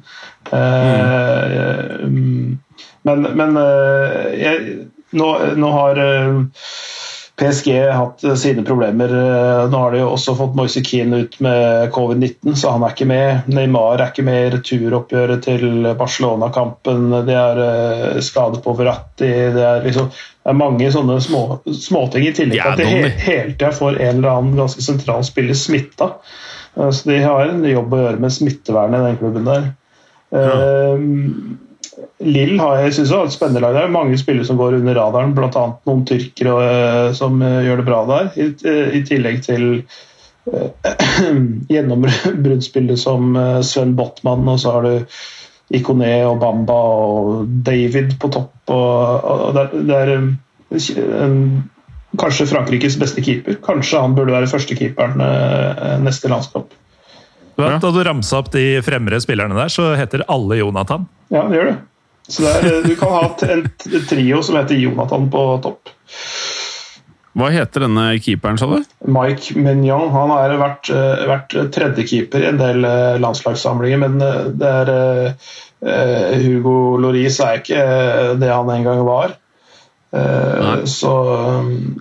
[0.52, 2.58] Uh, mm.
[3.08, 3.56] Men, men
[4.36, 4.80] jeg,
[5.16, 6.02] nå, nå, har
[7.40, 9.10] PSG har hatt eh, sine problemer.
[9.10, 12.96] Eh, nå har de jo også fått Moise Keane ut med covid-19, så han er
[12.96, 13.48] ikke med.
[13.54, 17.08] Neymar er ikke med i returoppgjøret til Barcelona-kampen.
[17.28, 19.32] De er skade skadet på Verratti.
[19.56, 23.16] Det er, liksom, det er mange sånne små, småting i tillegg til at de he
[23.26, 26.12] hele tida får en eller annen ganske sentral spiller smitta.
[26.76, 29.72] Så de har en jobb å gjøre med smittevernet i den klubben der.
[30.30, 31.60] Uh,
[32.20, 33.76] Lill har jeg synes et spennende lag.
[33.78, 35.66] Det er mange spillere som går under radaren, bl.a.
[35.88, 38.32] noen tyrkere uh, som uh, gjør det bra der.
[38.36, 39.68] I, uh, i tillegg til
[41.74, 45.18] gjennombruddsspillere som Sven Botman, og så har du
[45.78, 48.56] Ikone og Bamba og David på topp.
[48.74, 51.44] Og, og det, det, er en,
[52.18, 53.60] kanskje Frankrikes beste keeper.
[53.62, 55.22] Kanskje han burde være førstekeeperen
[56.02, 56.74] neste landskap.
[57.60, 61.06] Da du ramsa opp de fremre spillerne der, så heter alle Jonathan.
[61.30, 61.78] Ja, det gjør det.
[62.30, 63.66] Så er, eh, du kan ha en
[64.10, 65.94] trio som heter Jonathan på topp.
[67.40, 68.86] Hva heter denne keeperen, sa du?
[69.06, 70.10] Mike Mignon.
[70.14, 74.18] Han har vært, eh, vært tredjekeeper i en del eh, landslagssamlinger, men
[74.60, 74.92] det er
[75.80, 77.84] uh, Hugo Loris er ikke
[78.42, 79.38] det han en gang var.
[80.10, 80.78] Uh, nei.
[80.90, 81.12] Så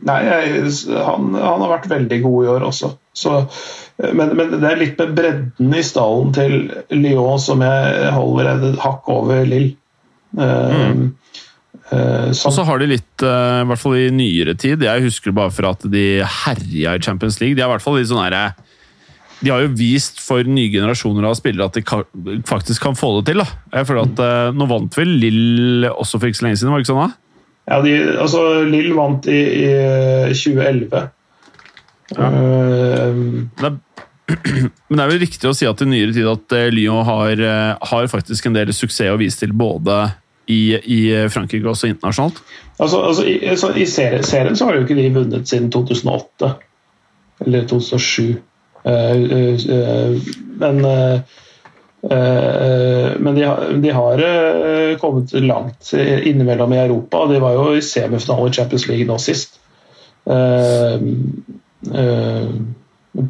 [0.08, 2.90] Nei, jeg, han, han, har vært veldig god i år også.
[3.12, 3.34] Så,
[4.00, 6.56] men, men, det er litt med bredden i stallen til
[6.90, 9.76] Lyon som jeg holder et hakk over Lill.
[10.36, 11.04] Mm.
[11.88, 15.32] Uh, og så har de litt, uh, i hvert fall i nyere tid Jeg husker
[15.32, 17.56] bare for at de herja i Champions League.
[17.56, 18.50] De har i hvert fall litt sånn herre
[19.38, 22.02] de har jo vist for nye generasjoner av spillere at de kan,
[22.48, 23.42] faktisk kan få det til.
[23.42, 23.46] da.
[23.78, 26.80] Jeg føler at uh, Nå vant vel Lill også for ikke så lenge siden, var
[26.80, 27.12] det ikke sånn?
[27.12, 27.44] da?
[27.68, 31.06] Ja, de, altså Lill vant i, i 2011.
[32.16, 32.30] Ja.
[32.32, 33.22] Uh,
[33.60, 33.78] det er,
[34.28, 37.40] men det er vel riktig å si at i nyere tid at eh, Lyon har,
[37.40, 40.02] eh, har faktisk en del suksess å vise til både
[40.48, 41.00] i, i
[41.32, 42.40] Frankrike og også internasjonalt?
[42.78, 46.54] Altså, altså, I, så, i serien, serien, så har jo ikke de vunnet siden 2008.
[47.46, 48.38] Eller 2007.
[48.88, 50.28] Uh, uh, uh,
[50.60, 50.84] men
[53.18, 54.20] men de har, de har,
[55.02, 57.24] kommet langt innimellom i Europa.
[57.26, 59.58] De var jo i semifinale i Champions League nå sist.
[60.22, 61.02] Uh,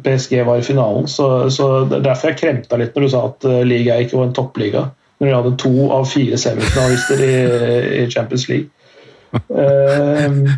[0.03, 1.07] PSG var i finalen.
[1.07, 4.29] Så, så er derfor jeg kremta litt når du sa at uh, liga ikke var
[4.29, 4.89] en toppliga.
[5.19, 7.31] Når de hadde to av fire semifinalister i,
[8.03, 8.69] i Champions League.
[9.49, 10.53] Uh,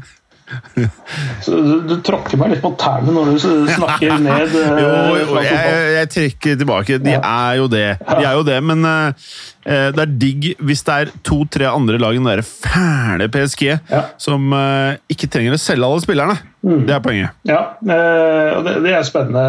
[1.44, 4.90] så du, du, tråkker meg litt på tærne når du snakker ned uh, Jo,
[5.22, 7.00] jo jeg, jeg, trekker tilbake.
[7.04, 7.88] De er jo det.
[8.04, 9.32] De er jo det, men uh,
[9.64, 14.06] det er digg hvis det er to-tre andre lag enn det fæle PSG ja.
[14.22, 16.38] som uh, ikke trenger å selge alle spillerne.
[16.62, 16.82] Mm.
[16.88, 17.38] Det er poenget.
[17.50, 19.44] Ja, og det, det, er spennende.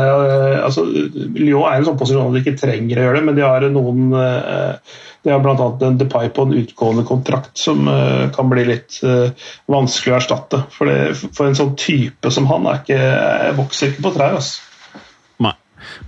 [0.65, 3.37] Altså, Lyon er i en sånn posisjon at de ikke trenger å gjøre det, men
[3.37, 4.15] de har noen
[5.23, 5.67] de har bl.a.
[5.87, 7.85] en Depay på en utgående kontrakt som
[8.35, 8.97] kan bli litt
[9.71, 10.63] vanskelig å erstatte.
[10.73, 13.01] For, det, for, en sånn type som han er ikke,
[13.61, 14.41] vokser ikke på trær.
[14.41, 14.65] Altså.
[15.45, 15.55] Nei.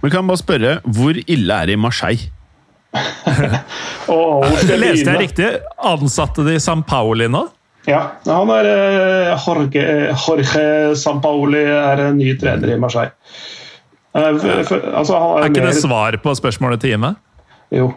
[0.00, 2.32] Men kan jeg bare spørre, hvor ille er det i Marseille?
[4.12, 5.50] oh, Leste jeg riktig?
[5.78, 7.44] Ansatte de San Pauli nå?
[7.88, 8.66] Ja, han er
[9.44, 9.82] Jorge,
[10.16, 13.12] Jorge Sampaoli er ny trener i Marseille.
[14.14, 17.12] For, altså, er, er ikke det svar på spørsmålet til Ime?
[17.74, 17.90] Jo,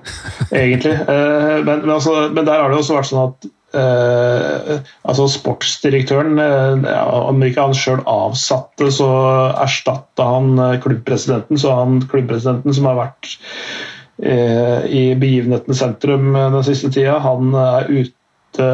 [0.52, 0.96] egentlig.
[1.68, 7.10] Men, men, altså, men, der har det også vært sånn at Uh, altså Sportsdirektøren, uh,
[7.28, 9.10] om ikke han sjøl avsatte, så
[9.60, 11.60] erstatta han klubbpresidenten.
[11.60, 13.34] Så han klubbpresidenten som har vært
[14.18, 18.66] i begivenhetenes sentrum den siste tida, han er ute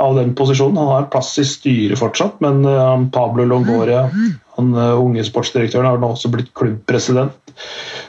[0.00, 0.78] av den posisjonen.
[0.80, 2.62] Han har plass i styret fortsatt, men
[3.12, 4.06] Pablo Longoria,
[4.56, 7.36] han unge sportsdirektøren, har nå også blitt klubbpresident.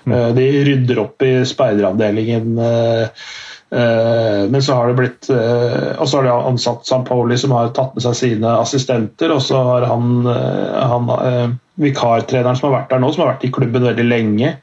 [0.07, 2.55] de rydder opp i speideravdelingen.
[3.71, 7.69] Eh, men så har det blitt eh, Og så har de ansatt Sampoli, som har
[7.77, 9.34] tatt med seg sine assistenter.
[9.36, 13.45] Og så har han, eh, han vikartreneren som har vært der nå, som har vært
[13.47, 14.55] i klubben veldig lenge,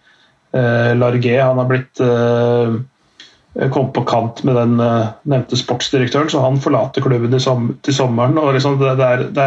[0.96, 2.00] Largé, han har blitt
[3.72, 8.36] kommet på kant med den nevnte sportsdirektøren, så han forlater klubben til sommeren.
[8.40, 9.46] og liksom det, det, er, det,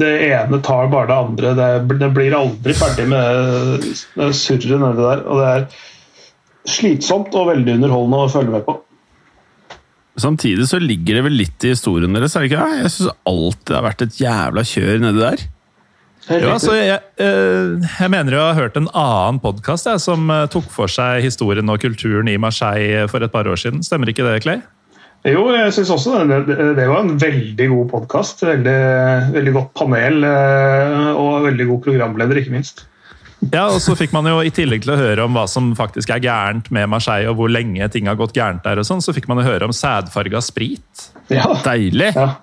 [0.00, 1.52] det, ene tar bare det andre.
[1.58, 3.84] Det, det blir aldri ferdig med
[4.16, 5.26] det surret nedi der.
[5.26, 5.66] og det er
[6.68, 8.78] slitsomt og veldig underholdende å følge med på.
[10.20, 12.82] Samtidig så ligger det vel litt i historien deres, er det ikke det?
[12.82, 15.44] Jeg syns alltid det har vært et jævla kjør nedi der.
[16.30, 20.68] Ja, altså, jeg, eh, jeg, mener jeg har hørt en annen podkast som eh, tok
[20.70, 23.82] for seg historien og kulturen i Marseille for et par år siden.
[23.82, 24.62] Stemmer ikke det, Clay?
[25.26, 26.38] Jo, jeg syns også det,
[26.78, 28.42] det, var en veldig god podkast.
[28.46, 28.78] Veldig,
[29.34, 32.86] veldig godt panel eh, og veldig god programleder, ikke minst.
[33.50, 36.12] Ja, og så fikk man jo I tillegg til å høre om hva som faktisk
[36.14, 39.14] er gærent med Marseille, og hvor lenge ting har gått gærent der, og sånn, så
[39.14, 41.06] fikk man jo høre om sædfarga sprit.
[41.34, 41.50] Ja.
[41.66, 42.14] Deilig!
[42.14, 42.34] Ja.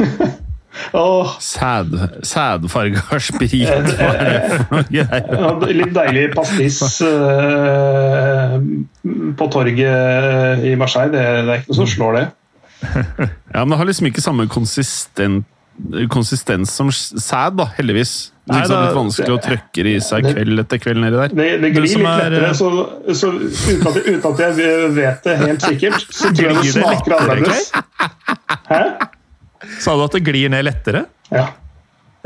[0.92, 1.34] oh.
[1.42, 1.94] Sæd,
[2.26, 3.68] sædfarga sprit,
[3.98, 5.76] hva er det for noe greier?
[5.82, 8.56] Litt deilig pastis uh,
[9.38, 11.12] på torget i Marseille.
[11.14, 12.26] Det, det, er ikke noe som slår det.
[13.54, 15.46] ja, Men det har liksom ikke samme konsistent
[16.10, 18.32] konsistens som sæd, da, heldigvis.
[18.48, 21.34] Det er liksom litt vanskelig å trøkke i seg kveld etter kveld nedi der.
[21.36, 22.70] Det, det glir litt lettere, så,
[23.12, 27.16] så uten, at, uten, at, jeg vet det helt sikkert, så tror jeg det smaker
[27.18, 27.70] annerledes.
[28.72, 28.82] Hæ?
[29.82, 31.06] Sa du at det glir ned lettere?
[31.32, 31.48] Ja.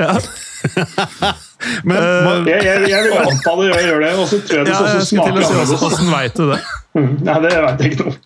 [0.01, 0.17] ja.
[1.87, 4.67] Men, uh, jeg, jeg, jeg, vil anta det gjør, gjør det, og så tror jeg
[4.67, 5.73] det ja, også smaker annerledes.
[5.83, 6.61] Hvordan veit du det?
[6.99, 8.17] Nei, ja, det veit jeg ikke noe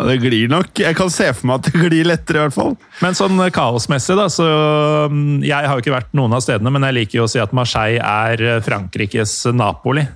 [0.00, 0.70] ja, det glir nok.
[0.80, 2.72] Jeg kan se for meg at det glir lettere, i hvert fall.
[3.02, 4.46] Men sånn eh, kaosmessig, da, så
[5.12, 7.42] mm, Jeg har jo ikke vært noen av stedene, men jeg liker jo å si
[7.42, 10.06] at Marseille er eh, Frankrikes Napoli.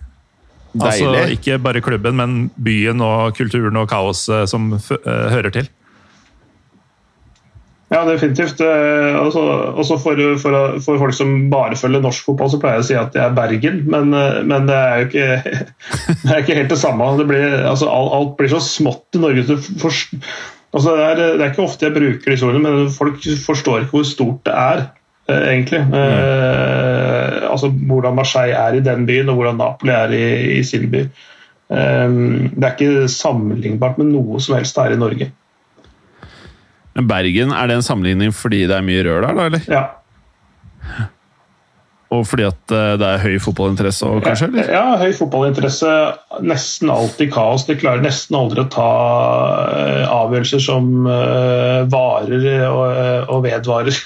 [0.72, 1.20] Altså, Deilig.
[1.20, 4.72] Altså ikke bare klubben, men byen og kulturen og kaoset som
[5.04, 5.68] hører til.
[7.94, 8.58] Ja, definitivt.
[8.64, 9.42] Og altså,
[9.78, 12.96] også for, for, for, folk som bare følger norsk fotball, så pleier jeg å si
[12.98, 15.54] at det er Bergen, men, eh, men det er jo ikke,
[16.24, 17.12] det er ikke helt det samme.
[17.20, 19.46] Det blir, altså, alt, blir så smått i Norge.
[19.78, 19.94] For,
[20.74, 23.98] altså, det, er, det, er, ikke ofte jeg bruker disse ordene, men folk forstår ikke
[24.00, 24.84] hvor stort det er.
[25.28, 25.80] Eh, egentlig.
[25.80, 25.94] Mm.
[25.94, 30.90] Eh, altså Hvordan Marseille er i den byen, og hvordan Napoli er i, i sin
[30.90, 31.06] by.
[31.70, 32.18] Eh,
[32.52, 35.30] det er ikke sammenlignbart med noe som helst her i Norge.
[36.94, 39.68] Men Bergen, er det en sammenligning fordi det er mye rør der, da, eller?
[39.70, 39.84] Ja.
[42.14, 44.50] Og fordi at eh, det er høy fotballinteresse òg, kanskje?
[44.52, 44.70] Eller?
[44.76, 45.92] Ja, høy fotballinteresse.
[46.46, 47.66] Nesten alltid kaos.
[47.66, 48.90] De klarer nesten aldri å ta
[49.72, 54.02] eh, avgjørelser som uh, varer og, og vedvarer.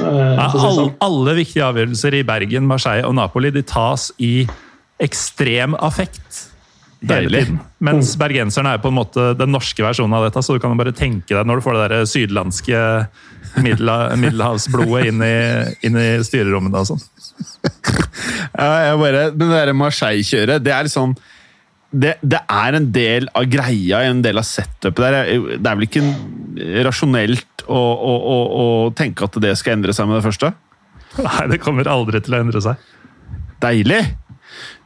[0.00, 0.92] Ja, alle, sånn.
[1.02, 4.46] alle, viktige avgjørelser i Bergen, Marseille og Napoli de tas i
[5.02, 6.46] ekstrem affekt
[7.00, 7.58] tiden.
[7.80, 10.94] Mens bergenserne er på en måte den norske versjonen av dette, så du kan bare
[10.96, 12.82] tenke deg når du får det der sydlandske
[13.64, 15.34] middelhavsblodet inn i,
[15.88, 17.04] inn i styrerommene og sånn.
[18.60, 21.14] Ja, bare, men det der Marseille-kjøret, det er liksom
[21.90, 25.16] det, det, er en del av greia, en del av setupet der.
[25.58, 26.04] Det er vel ikke
[26.86, 30.52] rasjonelt å, å, å, å tenke at det skal endre seg med det første?
[31.18, 32.90] Nei, det kommer aldri til å endre seg.
[33.62, 34.04] Deilig!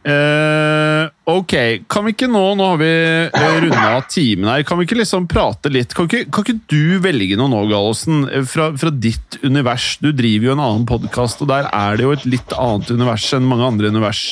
[0.05, 1.55] Uh, ok,
[1.89, 2.91] kan vi ikke nå Nå har vi
[3.33, 4.65] uh, runda av timen her.
[4.69, 8.27] Kan vi ikke liksom prate litt Kan ikke, kan ikke du velge noe nå, Gallosen?
[8.51, 9.95] Fra, fra, ditt univers.
[10.03, 13.27] Du driver jo en annen podkast, og der er det jo et litt annet univers
[13.37, 14.23] enn mange andre univers.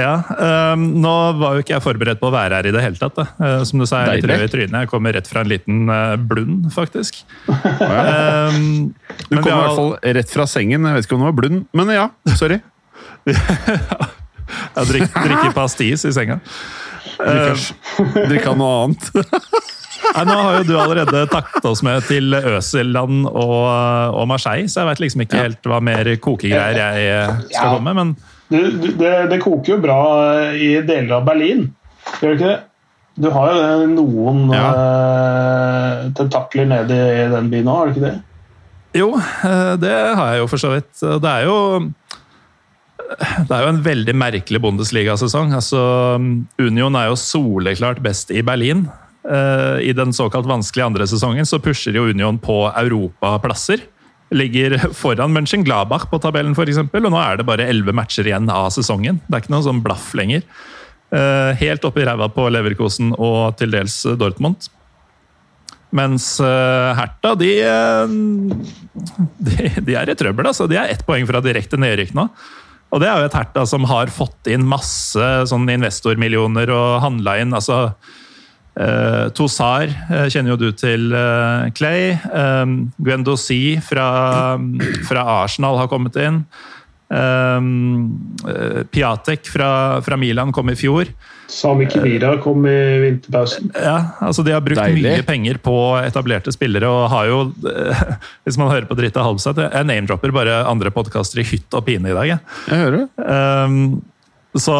[0.00, 0.14] ja.
[0.72, 3.18] Um, nå var jo ikke jeg forberedt på å være her i det hele tatt.
[3.40, 4.78] Uh, som du sa, jeg er litt rød i trynet.
[4.84, 5.90] Jeg kommer rett fra en liten
[6.30, 7.22] blund, faktisk.
[7.48, 8.90] um,
[9.26, 10.88] du kommer i hvert fall rett fra sengen.
[10.90, 12.08] Jeg vet ikke om det var blund, men ja.
[12.38, 12.62] Sorry.
[14.76, 16.40] Jeg drikker, drikker pastis i senga.
[17.20, 19.10] Drikke noe annet.
[20.10, 23.66] Nei, nå har jo du allerede takket oss med til Øseland og,
[24.16, 27.98] og Marseille, så jeg vet liksom ikke helt hva mer kokegreier jeg skal komme med,
[28.00, 28.14] men
[28.50, 30.00] det, det, det, koker jo bra
[30.56, 31.68] i deler av Berlin,
[32.18, 32.58] gjør det ikke det?
[33.20, 34.66] Du har jo noen ja.
[36.16, 38.16] tentakler nede i den byen òg, har du ikke det?
[38.96, 39.10] Jo,
[39.78, 40.90] det har jeg jo for så vidt.
[40.98, 41.58] Det er jo
[43.18, 45.54] det er jo en veldig merkelig Bundesliga-sesong.
[45.56, 45.80] Altså,
[46.60, 48.86] Union er jo soleklart best i Berlin.
[49.26, 53.82] Uh, I den såkalt vanskelige andre sesongen så pusher jo Union på europaplasser.
[54.30, 56.84] Ligger foran Mönchengladbach på tabellen, f.eks.
[56.86, 59.18] Og nå er det bare elleve matcher igjen av sesongen.
[59.26, 60.46] Det er ikke noe sånn blaff lenger.
[61.10, 64.70] Uh, helt oppi ræva på Leverkosen og til dels Dortmund.
[65.90, 67.50] Mens uh, Hertha, de,
[69.42, 70.46] de, de, er i trøbbel.
[70.46, 70.70] altså.
[70.70, 72.28] De er ett poeng fra direkte nedrykk nå.
[72.90, 77.36] Og det er jo et Herta som har fått inn masse sånn investormillioner og handla
[77.38, 82.16] inn altså uh, Tosar uh, kjenner jo du til, uh, Clay.
[82.34, 84.58] Um, Guendossi fra,
[85.06, 86.42] fra, Arsenal har kommet inn.
[87.10, 87.70] Um,
[88.90, 89.70] Piatek fra,
[90.06, 91.14] fra Milan kom i fjor.
[91.50, 93.72] Sami Kivira kom i vinterpausen.
[93.74, 95.02] Ja, altså De har brukt Deilig.
[95.02, 97.40] mye penger på etablerte spillere og har jo
[98.46, 102.12] Hvis man hører på Drita Halvseth Jeg name-dropper bare andre podkaster i hytt og pine
[102.12, 102.30] i dag.
[102.30, 102.40] Jeg,
[102.70, 103.08] jeg hører det.
[103.26, 104.00] Um,
[104.58, 104.74] så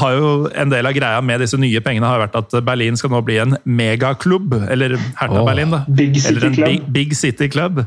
[0.00, 3.12] har jo en del av greia med disse nye pengene har vært at Berlin skal
[3.12, 4.54] nå bli en megaklubb.
[4.72, 5.82] Eller Hertha oh, Berlin, da.
[5.88, 6.70] Big City eller en Club.
[6.70, 7.82] Big, big City Club.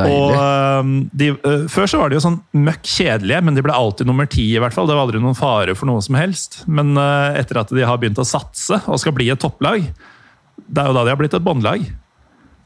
[0.00, 0.32] Og
[0.80, 4.08] um, de, uh, Før så var de jo sånn møkk kjedelige, men de ble alltid
[4.08, 4.46] nummer ti.
[4.54, 4.88] i hvert fall.
[4.88, 6.62] Det var aldri noen fare for noe som helst.
[6.66, 9.84] Men uh, etter at de har begynt å satse og skal bli et topplag,
[10.62, 11.84] det er jo da de har blitt et båndlag.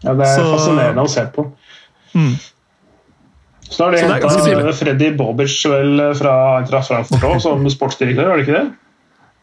[0.05, 1.49] Ja, det er så, fascinerende å se på.
[2.15, 2.35] Mm.
[3.67, 6.35] Så har de henta Freddy Bobic vel fra,
[6.69, 8.67] fra Frankfurt òg, som sportsdirektør, var det ikke det?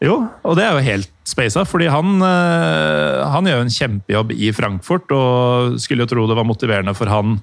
[0.04, 5.12] Jo, og det er jo helt spasa, fordi han, han gjør en kjempejobb i Frankfurt.
[5.14, 7.38] Og skulle jo tro det var motiverende for han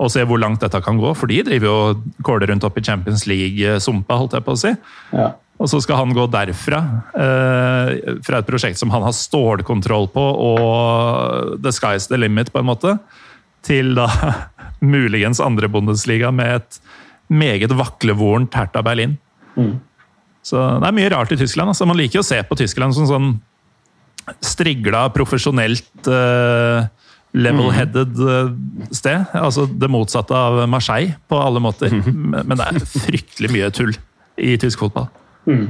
[0.00, 1.12] og se hvor langt dette kan gå.
[1.18, 1.78] For de driver jo
[2.26, 4.72] kåler rundt opp i Champions League-sumpa, holdt jeg på å si.
[5.12, 5.32] Ja.
[5.60, 6.78] Og så skal han gå derfra,
[7.20, 7.90] eh,
[8.24, 12.70] fra et prosjekt som han har stålkontroll på, og the sky's the limit, på en
[12.70, 12.96] måte,
[13.66, 14.08] til da
[14.94, 16.80] muligens andre Bundesliga med et
[17.28, 19.18] meget vaklevorent Hertha Berlin.
[19.56, 19.76] Mm.
[20.42, 21.74] Så det er mye rart i Tyskland.
[21.74, 23.30] Altså, man liker å se på Tyskland som sånn
[24.44, 26.86] strigla, profesjonelt uh,
[27.32, 28.52] level-headed uh,
[28.90, 29.26] sted.
[29.36, 31.92] Altså det motsatte av Marseille på alle måter.
[32.04, 33.94] Men det er fryktelig mye tull
[34.40, 35.10] i tysk fotball.
[35.46, 35.68] Mm.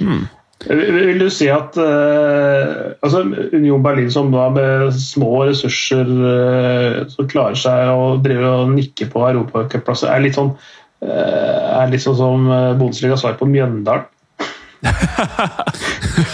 [0.00, 0.28] Mm.
[0.68, 3.22] Vil du si at uh, altså
[3.56, 9.08] Union Berlin, som da med små ressurser uh, som klarer seg å drive og nikke
[9.12, 12.44] på europacupplasser, er litt sånn uh, er litt sånn som
[12.76, 14.04] Bundesligas svar på Mjøndalen?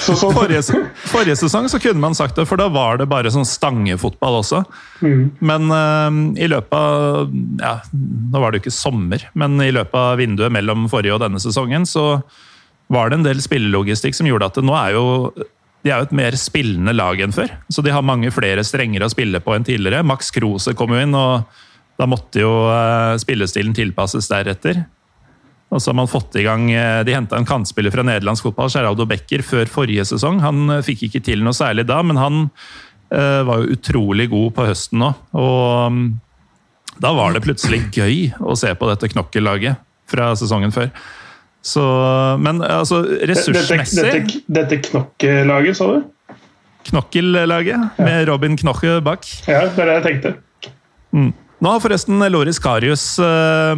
[0.07, 0.29] Så, så.
[0.31, 0.63] Forrige,
[1.11, 4.63] forrige, sesong så kunne man sagt det, for da var det bare sånn stangefotball også.
[5.03, 5.25] Mm.
[5.51, 9.99] Men uh, i løpet av ja, Nå var det jo ikke sommer, men i løpet
[9.99, 12.07] av vinduet mellom forrige og denne sesongen så
[12.93, 15.07] var det en del spillelogistikk som gjorde at det nå er jo
[15.87, 17.53] de er jo et mer spillende lag enn før.
[17.71, 20.03] Så de har mange flere strenger å spille på enn tidligere.
[20.07, 21.47] Max Krose kom jo inn, og
[21.97, 24.83] da måtte jo uh, spillestilen tilpasses deretter.
[25.75, 28.71] Og så har man fått i gang, eh, De henta en kantspiller fra nederlandsk fotball,
[28.71, 30.39] Geraldo Becker, før forrige sesong.
[30.45, 32.47] Han eh, fikk ikke til noe særlig da, men han
[33.11, 35.13] uh, var jo utrolig god på høsten nå.
[35.35, 36.01] Og um,
[37.03, 40.93] da var det plutselig gøy å se på dette knokkellaget fra sesongen før.
[41.67, 41.83] Så,
[42.39, 46.37] men altså, ressursmessig Dette, dette, dette knokkelaget, sa du?
[46.87, 48.07] Knokkellaget, ja.
[48.07, 49.27] med Robin Knoche bak.
[49.51, 50.33] Ja, det er det jeg tenkte.
[51.11, 51.33] Mm.
[51.65, 53.75] Nå har forresten Loris Karius uh,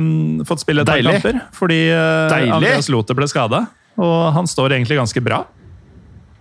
[0.48, 1.34] fått spille et par kamper.
[1.54, 3.60] Fordi uh, Andreas Lote ble skada.
[3.98, 5.44] Og han står egentlig ganske bra.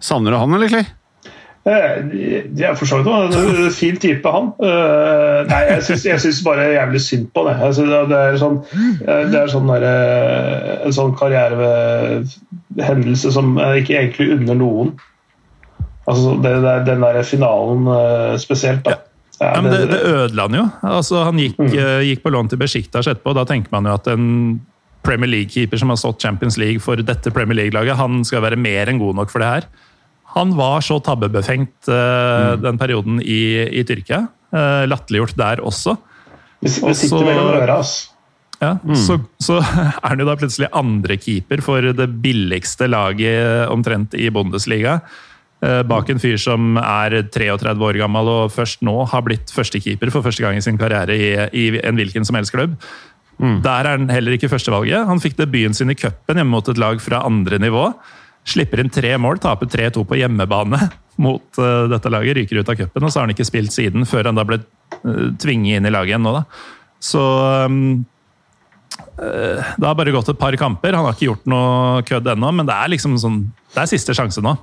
[0.01, 0.85] Savner du han, eller, Clay?
[1.67, 1.79] Det
[2.55, 4.55] jeg er for så vidt en fin type, han.
[5.49, 5.83] Nei, jeg
[6.23, 7.55] syns bare jævlig synd på det.
[7.59, 8.63] Altså, det er sånn,
[9.01, 9.83] det er sånn der,
[10.85, 14.89] en sånn karrierehendelse som jeg ikke egentlig unner noen.
[16.07, 17.83] Altså, det, det, den der finalen
[18.39, 18.87] spesielt.
[18.87, 19.03] da.
[19.37, 20.63] Ja, men det, det ødela han jo.
[20.87, 21.75] Altså, han gikk, mm.
[21.77, 23.35] uh, gikk på lån til Besjiktas etterpå.
[23.37, 24.25] Da tenker man jo at en
[25.05, 28.89] Premier League-keeper som har stått Champions League for dette Premier League-laget, han skal være mer
[28.89, 29.69] enn god nok for det her.
[30.35, 32.65] Han var så tabbebefengt uh, mm.
[32.65, 33.41] den perioden i,
[33.79, 34.25] i Tyrkia.
[34.51, 35.95] Uh, latterliggjort der også.
[36.63, 37.95] Det sitter mellom øra, ass.
[38.57, 38.95] Ja, mm.
[38.97, 39.59] så, så,
[40.01, 44.99] er han jo da plutselig andre keeper for det billigste laget omtrent i Bundesliga.
[45.65, 50.11] Eh, bak en fyr som er 33 år gammel og først nå har blitt førstekeeper
[50.13, 52.75] for første gang i sin karriere i, i en hvilken som helst klubb.
[53.41, 53.59] Mm.
[53.65, 55.07] Der er han heller ikke førstevalget.
[55.09, 57.89] Han fikk debuten sin i cupen hjemme mot et lag fra andre nivå.
[58.47, 60.79] Slipper inn tre mål, taper 3-2 på hjemmebane
[61.25, 62.37] mot uh, dette laget.
[62.37, 64.61] Ryker ut av cupen, og så har han ikke spilt siden, før han da ble
[64.61, 66.37] uh, tvinget inn i laget igjen nå.
[66.37, 66.45] da.
[67.03, 67.21] Så
[67.67, 68.05] um,
[69.17, 70.97] Det har bare gått et par kamper.
[70.97, 73.43] Han har ikke gjort noe kødd ennå, men det er liksom sånn,
[73.73, 74.55] det er siste sjanse nå.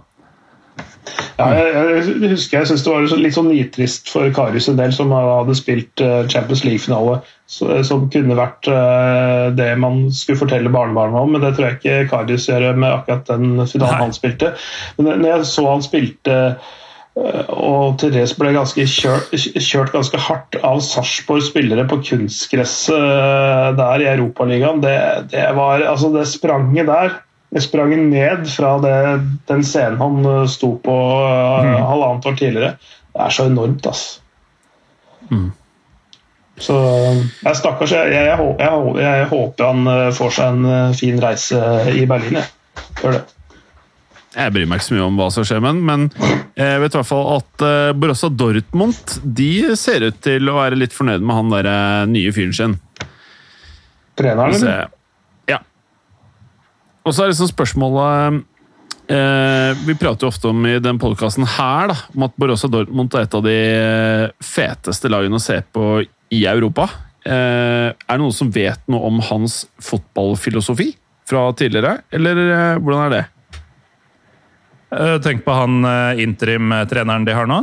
[1.35, 4.93] Ja, jeg, jeg husker jeg synes det var litt sånn nitrist for Karius en del,
[4.95, 7.19] som hadde spilt eh, Champions League-finale.
[7.51, 11.99] Som kunne vært eh, det man skulle fortelle barnebarna om, men det tror jeg ikke
[12.13, 14.55] Karius gjør med akkurat den finalen han spilte.
[14.97, 16.73] Men når jeg så han spilte eh,
[17.55, 24.11] og Therese ble ganske kjørt, kjørt ganske hardt av Sarpsborg spillere på kunstgresset der i
[24.15, 24.83] Europaligaen.
[24.83, 24.97] Det,
[25.35, 27.21] det, var, altså det spranget der
[27.55, 28.95] jeg sprang ned fra det,
[29.47, 31.75] den scenen han eh, sto på uh, mm.
[31.87, 32.71] halvannet år tidligere.
[33.15, 34.03] Det er så enormt, ass.
[35.31, 35.53] Mm.
[36.59, 37.95] Så jeg stakkars.
[37.95, 41.63] Jeg, jeg, jeg, jeg, håper han eh, får seg en fin reise
[41.95, 42.41] i Berlin.
[42.41, 42.83] Jeg.
[43.03, 43.23] Gjør det.
[44.35, 46.09] Jeg bryr meg ikke så mye om hva som skjer med men
[46.59, 50.95] jeg vet i hvert fall at Borussia Dortmund de ser ut til å være litt
[50.95, 51.69] fornøyd med han der
[52.11, 52.75] nye fyren sin.
[54.19, 54.91] Treneren, eller?
[57.05, 58.41] Og så er liksom spørsmålet
[59.13, 63.13] eh, Vi prater jo ofte om i den podkasten her da, om at Borussia Dortmund
[63.15, 63.59] er et av de
[64.45, 66.01] feteste lagene å se på
[66.35, 66.89] i Europa.
[67.25, 70.95] Eh, er det noen som vet noe om hans fotballfilosofi
[71.29, 73.23] fra tidligere, eller eh, hvordan er det?
[74.95, 77.61] Eh, tenk på han eh, interim-treneren de har nå.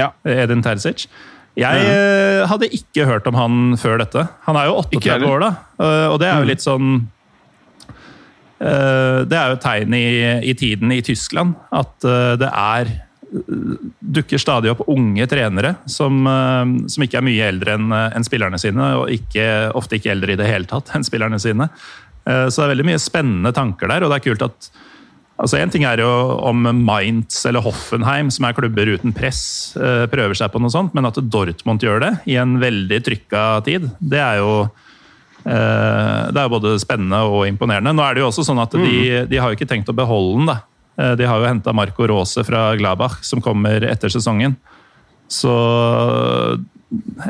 [0.00, 0.10] Ja.
[0.24, 1.06] Edin Terzic.
[1.52, 2.46] Jeg ja.
[2.48, 4.24] hadde ikke hørt om han før dette.
[4.46, 5.50] Han er jo 38 år, da.
[6.08, 6.48] Og det er jo mm.
[6.48, 7.11] litt sånn Eh,
[8.62, 10.04] det er jo et tegn i,
[10.46, 12.92] i, tiden i Tyskland at eh, det er
[13.32, 18.60] dukker stadig opp unge trenere som, eh, som ikke er mye eldre enn en spillerne
[18.60, 19.46] sine, og ikke,
[19.78, 21.70] ofte ikke eldre i det hele tatt enn spillerne sine.
[22.22, 24.68] Så det er veldig mye spennende tanker der, og det er kult at
[25.42, 26.10] altså En ting er jo
[26.46, 31.08] om Mainz eller Hoffenheim, som er klubber uten press, prøver seg på noe sånt, men
[31.08, 34.91] at Dortmund gjør det i en veldig trykka tid, det er jo Eh,
[35.42, 37.94] det er både spennende og imponerende.
[37.96, 39.30] Nå er det jo også sånn at De, mm.
[39.30, 40.50] de har jo ikke tenkt å beholde den.
[40.52, 40.58] da.
[41.00, 44.56] Eh, de har jo henta Marco Rose fra Glabach, som kommer etter sesongen.
[45.28, 45.52] Så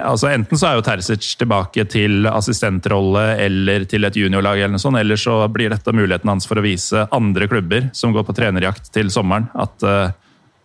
[0.03, 4.83] altså Enten så er jo Terzic tilbake til assistentrolle eller til et juniorlag, eller noe
[4.83, 8.35] sånt, eller så blir dette muligheten hans for å vise andre klubber som går på
[8.35, 10.11] trenerjakt til sommeren, at uh,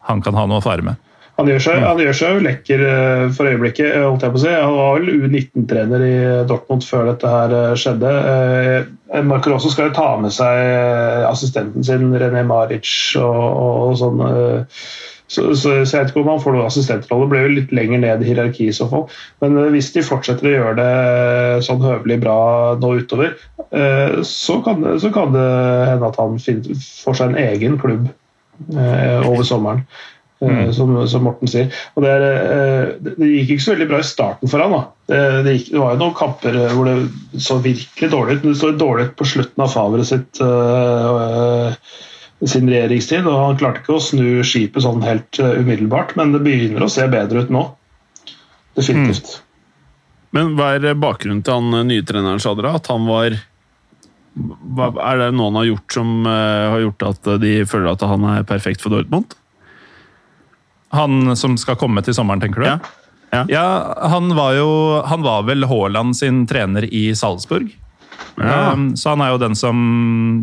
[0.09, 0.97] han kan ha noe å fare med.
[1.37, 4.39] Han gjør seg, han gjør seg jo lekker eh, for øyeblikket, eh, holdt jeg på
[4.39, 4.53] å si.
[4.57, 6.15] Han var vel U19-trener i
[6.49, 8.13] Dortmund før dette her eh, skjedde.
[9.27, 12.89] Marco Rosso skal jo ta med seg assistenten sin, René Maric,
[13.21, 13.45] og,
[13.91, 14.25] og sånn.
[15.27, 17.27] Så, så, jeg vet ikke om han får noen assistentrolle.
[17.27, 19.05] Det blir jo litt lenger ned i hierarkiet i så fall.
[19.43, 22.41] Men hvis de fortsetter å gjøre det sånn høvelig bra
[22.81, 23.35] nå utover,
[24.25, 25.47] så kan, det, så kan det
[25.91, 28.07] hende at han får seg en egen klubb
[28.71, 29.83] over sommeren.
[30.39, 30.73] Eh, mm.
[30.73, 31.71] Som, som, Morten sier.
[31.95, 34.81] Og det, er, eh, det, gikk ikke så veldig bra i starten for han da.
[35.09, 38.43] Det, det, gikk, det var jo noen kamper eh, hvor det så virkelig dårlig ut.
[38.43, 41.73] Men det så dårlig ut på slutten av Favre sitt øh,
[42.45, 43.25] sin regjeringstid.
[43.25, 47.07] og Han klarte ikke å snu skipet sånn helt umiddelbart, men det begynner å se
[47.09, 47.65] bedre ut nå.
[48.77, 49.39] Definitivt.
[49.39, 49.43] Mm.
[50.37, 52.75] Men hva er bakgrunnen til han nye treneren, Shadra?
[52.77, 53.39] At han var
[54.37, 58.45] Er det noe han har gjort som har gjort at de føler at han er
[58.45, 59.33] perfekt for Dortmund?
[60.95, 62.69] Han som skal komme til sommeren, tenker du?
[62.69, 62.77] Ja.
[63.33, 63.43] ja.
[63.51, 63.65] ja
[64.11, 64.69] han var jo
[65.07, 67.73] Han var vel Haaland sin trener i Salzburg.
[68.37, 68.71] Ja.
[68.73, 69.77] Um, så han er jo den som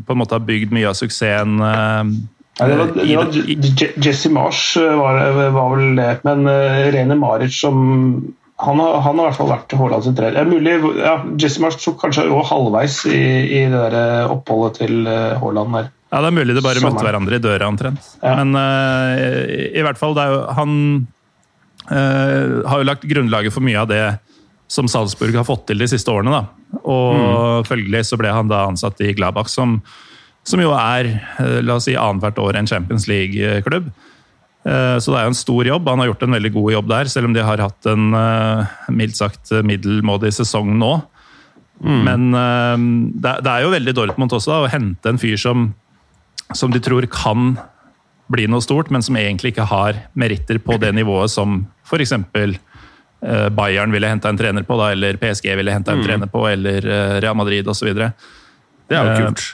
[0.06, 1.60] på en måte har bygd mye av suksessen.
[1.62, 2.10] Uh,
[2.58, 5.20] ja, det var, det var, Jesse Marsh uh, var,
[5.54, 7.78] var, vel det, men uh, Rene Maric som
[8.62, 10.46] han har, han har, i hvert fall vært Haaland sin trener.
[10.46, 15.06] Mulig, ja, Jesse Marsh tok kanskje òg halvveis i, i, det der uh, oppholdet til
[15.42, 15.92] Haaland der.
[16.14, 16.94] Ja, det er mulig de bare Sommeren.
[16.94, 18.06] møtte hverandre i døra omtrent.
[18.22, 18.36] Ja.
[18.38, 20.76] Men uh, i, i, hvert fall, jo, han
[21.90, 24.02] uh, har jo lagt grunnlaget for mye av det
[24.70, 26.38] som Salzburg har fått til de siste årene.
[26.38, 26.78] Da.
[26.86, 27.66] Og mm.
[27.66, 29.80] følgelig så ble han da ansatt i Gladbach, som,
[30.46, 31.10] som jo er
[31.40, 33.90] uh, la oss si, annethvert år en Champions League-klubb.
[34.64, 35.88] Så det er jo en stor jobb.
[35.92, 38.14] Han har gjort en veldig god jobb der, selv om de har hatt en
[38.96, 40.88] mildt sagt middelmådig sesong nå.
[41.84, 41.98] Mm.
[42.06, 42.24] Men
[43.20, 45.66] det, er jo veldig Dortmund også da, å hente en fyr som
[46.56, 47.54] som de tror kan
[48.32, 52.14] bli noe stort, men som egentlig ikke har meritter på det nivået som f.eks.
[53.24, 56.06] Eh, Bayern ville henta en trener på, da, eller PSG ville henta en mm.
[56.06, 57.90] trener på, eller eh, Real Madrid osv.
[57.94, 59.44] Det er jo kult,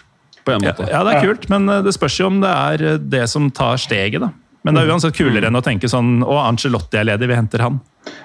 [0.45, 0.87] på en måte.
[0.87, 3.81] Ja, ja, det er kult, men det spørs jo om det er det som tar
[3.83, 4.23] steget.
[4.23, 4.31] da.
[4.63, 4.95] Men det er mm.
[4.97, 7.81] uansett kulere enn å tenke sånn Å, Angelotti er ledig, vi henter han.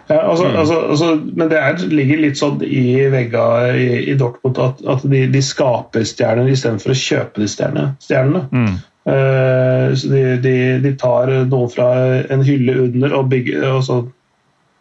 [0.08, 0.56] Ja, altså, mm.
[0.56, 5.06] altså, altså, men det er, ligger litt sånn i vegga i, i, Dortmund at, at
[5.10, 8.44] de, de, skaper stjerner istedenfor å kjøpe de stjernene.
[8.54, 8.76] Mm.
[9.06, 11.90] Uh, så de, de, de, tar noe fra
[12.22, 14.00] en hylle under og, bygger, og så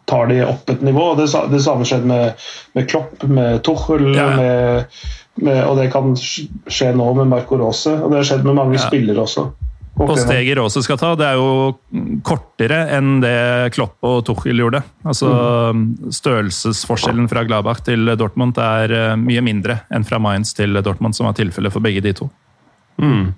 [0.09, 1.11] tar de opp et nivå.
[1.17, 2.47] Det, det samme skjedde med,
[2.77, 4.29] med Klopp, med Tuchel, ja.
[4.37, 4.97] med,
[5.41, 7.97] med, og det kan skje nå med Marco Rose.
[7.97, 8.85] Og det har skjedd med mange ja.
[8.85, 9.49] spillere også.
[9.95, 14.81] Og steget Rose skal ta, det er jo kortere enn det Klopp og Tuchel gjorde.
[15.07, 15.29] Altså
[15.71, 15.85] mm.
[16.15, 21.29] Størrelsesforskjellen fra Gladbach til Dortmund er eh, mye mindre enn fra Mainz til Dortmund, som
[21.29, 22.27] var tilfellet for begge de to.
[22.99, 23.31] Mm.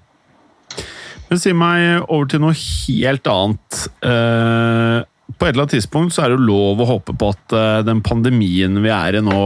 [1.28, 3.84] Men si meg over til noe helt annet.
[4.02, 4.98] Eh,
[5.38, 7.86] på et eller annet tidspunkt så er det jo lov å håpe på at eh,
[7.86, 9.44] den pandemien vi er i nå,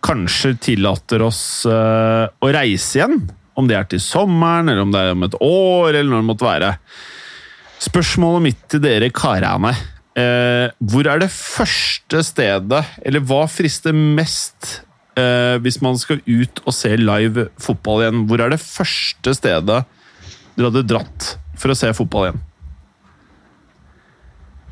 [0.00, 3.18] kanskje tillater oss å reise igjen
[3.60, 6.30] om det er til sommeren, eller om det er om et år, eller når det
[6.32, 6.74] måtte være.
[7.80, 14.82] Spørsmålet mitt til dere karene eh, Hvor er det første stedet, eller hva frister mest
[15.16, 18.26] eh, hvis man skal ut og se live fotball igjen?
[18.28, 22.46] Hvor er det første stedet dere hadde dratt for å se fotball igjen?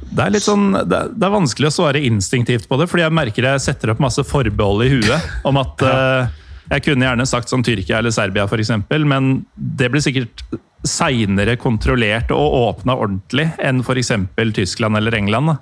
[0.09, 3.44] Det er litt sånn, det er, vanskelig å svare instinktivt på det, fordi jeg merker
[3.44, 5.32] jeg setter opp masse forbehold i huet.
[5.48, 6.38] om at uh,
[6.69, 8.73] jeg kunne gjerne sagt som Tyrkia eller Serbia, f.eks.,
[9.09, 10.43] men det blir sikkert
[10.86, 14.12] seinere kontrollert og åpna ordentlig enn f.eks.
[14.57, 15.57] Tyskland eller England.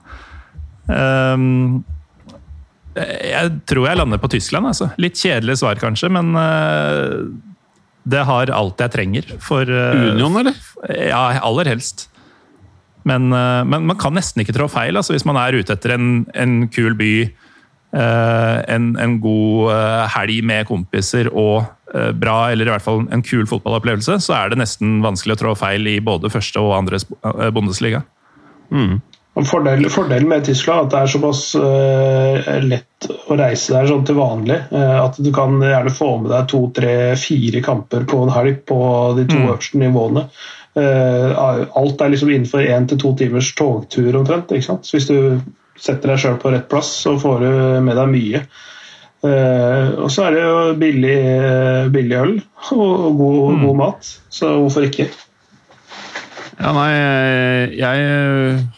[0.87, 1.85] Um,
[2.97, 4.69] jeg tror jeg lander på Tyskland.
[4.73, 4.91] Altså.
[5.01, 7.27] Litt kjedelig svar, kanskje, men uh,
[8.07, 9.33] det har alt jeg trenger.
[9.45, 10.59] For, uh, Union, eller?
[10.91, 12.09] Ja, aller helst.
[13.07, 15.95] Men, uh, men, man kan nesten ikke trå feil altså, hvis man er ute etter
[15.95, 17.13] en, en kul by
[17.97, 21.65] en, en, god eh, helg med kompiser og
[21.95, 25.43] eh, bra, eller i hvert fall en kul fotballopplevelse, så er det nesten vanskelig å
[25.43, 27.01] trå feil i både første og andre
[27.55, 28.05] Bundesliga.
[28.71, 28.99] Mm.
[29.45, 34.07] Fordelen fordel med Tyskland er at det er såpass uh, lett å reise der sånn
[34.09, 34.57] til vanlig.
[34.71, 38.63] Uh, at du kan gjerne få med deg to, tre, fire kamper på en helg
[38.71, 38.79] på
[39.19, 39.45] de to mm.
[39.51, 40.25] øverste nivåene.
[40.77, 41.37] Uh,
[41.77, 44.57] alt er liksom innenfor én til to timers togtur omtrent.
[44.57, 44.89] ikke sant?
[44.89, 45.37] Så hvis du
[45.81, 47.53] setter deg sjøl på rett plass, så får du
[47.87, 48.43] med deg mye.
[49.27, 51.21] Uh, og så er det jo billig,
[51.95, 52.35] billig øl
[52.77, 53.63] og god, mm.
[53.65, 55.07] god, mat, så hvorfor ikke?
[56.57, 56.91] Ja, nei,
[57.77, 58.05] jeg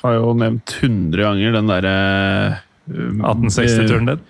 [0.00, 1.96] har jo nevnt 100 ganger den derre
[2.54, 3.02] uh,
[3.34, 4.22] 1860-turen din.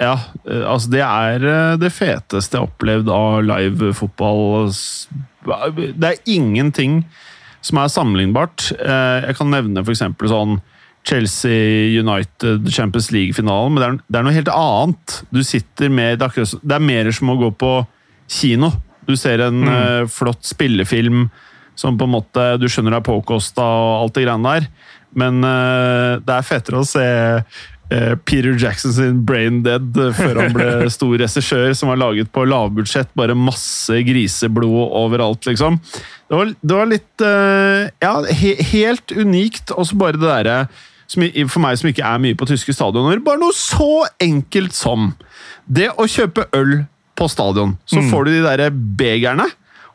[0.00, 0.16] Ja,
[0.48, 4.72] uh, altså det er eh, det feteste jeg har opplevd av live fotball.
[5.44, 7.02] Det er ingenting
[7.60, 8.70] som er sammenlignbart.
[8.80, 10.00] Jeg kan nevne f.eks.
[10.32, 10.56] sånn
[11.06, 15.16] Chelsea United Champions League-finalen, men det er, det er, noe helt annet.
[15.32, 17.72] Du sitter med, det er, det er mer som å gå på
[18.30, 18.72] kino.
[19.08, 19.72] Du ser en mm.
[19.72, 21.28] uh, flott spillefilm
[21.78, 26.20] som på en måte du skjønner er påkosta og alt det greiene der, men uh,
[26.22, 27.06] det er fetere å se
[27.40, 32.44] uh, Peter Jackson sin 'Brain Dead' før han ble stor regissør, som var laget på
[32.46, 35.80] lavbudsjett, bare masse griseblod overalt, liksom.
[36.30, 39.72] Det var, det var litt Ja, he, helt unikt.
[39.74, 40.58] Og så bare det derre
[41.50, 45.12] for meg som ikke er mye på tyske stadioner, bare noe så enkelt som
[45.66, 46.82] det å kjøpe øl
[47.18, 47.76] på stadion.
[47.88, 48.10] Så mm.
[48.12, 49.46] får du de derre begerne.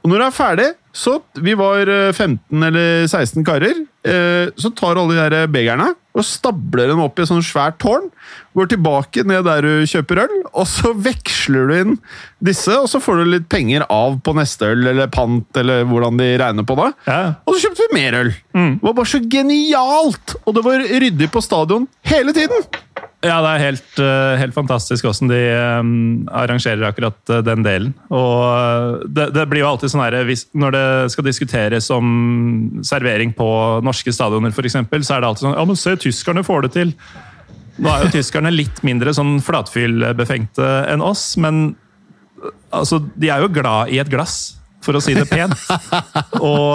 [0.06, 3.82] Og når det er ferdig, så Vi var 15 eh, eller 16 karer.
[4.06, 7.76] Eh, så tar alle de der begerne og stabler dem opp i et sånt svært
[7.84, 8.06] tårn.
[8.56, 11.98] Går tilbake ned der du kjøper øl, og så veksler du inn
[12.40, 16.22] disse, og så får du litt penger av på neste øl eller pant, eller hvordan
[16.22, 16.90] de regner på det.
[17.10, 17.20] Ja.
[17.44, 18.32] Og så kjøpte vi mer øl.
[18.56, 18.74] Mm.
[18.78, 20.38] Det var bare så genialt!
[20.46, 22.64] Og det var ryddig på stadion hele tiden!
[23.26, 25.40] Ja, det er helt, eh, helt fantastisk hvordan de
[25.82, 25.92] um,
[26.30, 27.94] arrangerer akkurat uh, den delen.
[28.14, 30.18] Og det, det, blir jo alltid sånn her
[30.54, 33.48] Når det skal diskuteres om servering på
[33.86, 36.94] norske stadioner, f.eks., så er det alltid sånn Ja, men se, tyskerne får det til!
[37.76, 41.74] Nå er jo tyskerne litt mindre sånn flatfyllbefengte enn oss, men
[42.72, 45.58] altså, de er jo glad i et glass, for å si det pent.
[46.40, 46.72] Og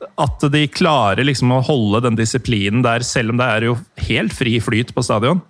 [0.00, 3.78] at de klarer liksom å holde den disiplinen der, selv om det er jo
[4.08, 5.42] helt fri flyt på stadion.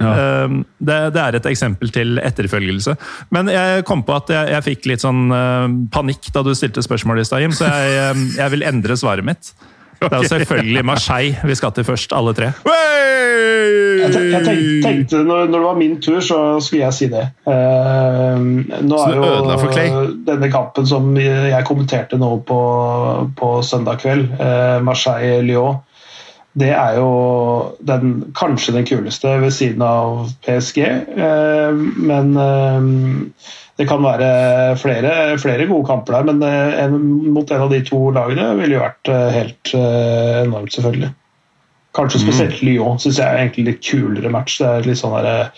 [0.00, 0.12] Ja.
[0.16, 2.94] Ehm, det, det, er et eksempel til etterfølgelse.
[3.34, 6.84] Men jeg kom på at jeg, jeg fikk litt sånn uh, panikk da du stilte
[6.84, 9.52] spørsmålet i stad, så jeg, ehm, jeg, vil endre svaret mitt.
[10.02, 12.50] Det er jo selvfølgelig Marseille vi skal til først, alle tre.
[14.02, 14.44] Jeg, jeg
[14.82, 17.22] tenkte, når, når, det var min tur, så skulle jeg si det.
[17.46, 18.42] Uh,
[18.82, 19.14] nå er
[19.86, 22.60] jo denne kampen som jeg kommenterte nå på,
[23.38, 25.80] på søndag kveld, uh, Marseille-Lyon,
[26.58, 27.08] det er jo
[27.80, 30.82] den, kanskje den kuleste ved siden av PSG.
[31.16, 32.34] Uh, men
[33.80, 34.28] det kan være
[34.76, 36.98] flere, flere, gode kamper der, men en,
[37.32, 41.08] mot en av de to lagene ville jo vært helt enormt, selvfølgelig.
[41.96, 42.24] Kanskje mm.
[42.26, 44.60] spesielt Lyon syns jeg er egentlig litt kulere match.
[44.60, 45.50] Det er litt sånn, der,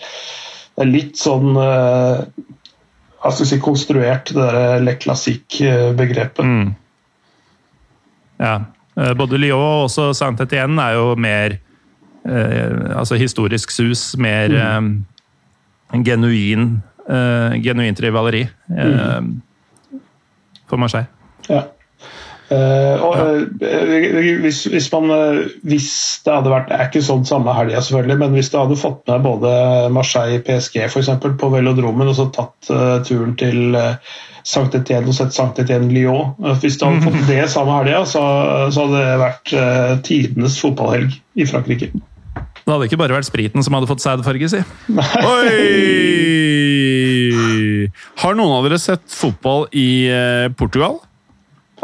[0.75, 1.59] det er litt sånn
[3.25, 6.45] hva skal si, konstruert, det der Le Classique-begrepet.
[6.45, 6.73] Mm.
[8.37, 8.59] Ja.
[8.95, 11.57] Eh, både Lyon og også Saint-Étienne er jo mer
[12.25, 15.05] eh, altså historisk sus, mer mm.
[15.93, 16.81] eh, genuin,
[17.61, 19.27] genuint rivaleri mm.
[20.65, 21.05] for Marseille.
[21.49, 21.67] Ja.
[22.45, 25.87] Uh, og, uh, hvis, hvis, man, uh, hvis,
[26.25, 29.01] det hadde vært Det er ikke sånn samme helga, selvfølgelig, men hvis du hadde fått
[29.09, 29.53] med både
[29.93, 32.69] Marseille PSG for eksempel, på velodromen og så tatt
[33.07, 33.73] turen til
[34.45, 38.21] Sankt Etienne og sett Sankt Etienne Lyon Hvis du hadde fått det samme helga, så,
[38.69, 39.49] så, hadde det vært
[40.05, 41.89] tidenes fotballhelg i Frankrike.
[41.95, 44.61] Det hadde ikke bare vært spriten som hadde fått sædfarge, si.
[44.93, 46.05] Oi!
[48.21, 50.09] Har noen av dere sett fotball i
[50.57, 50.95] Portugal?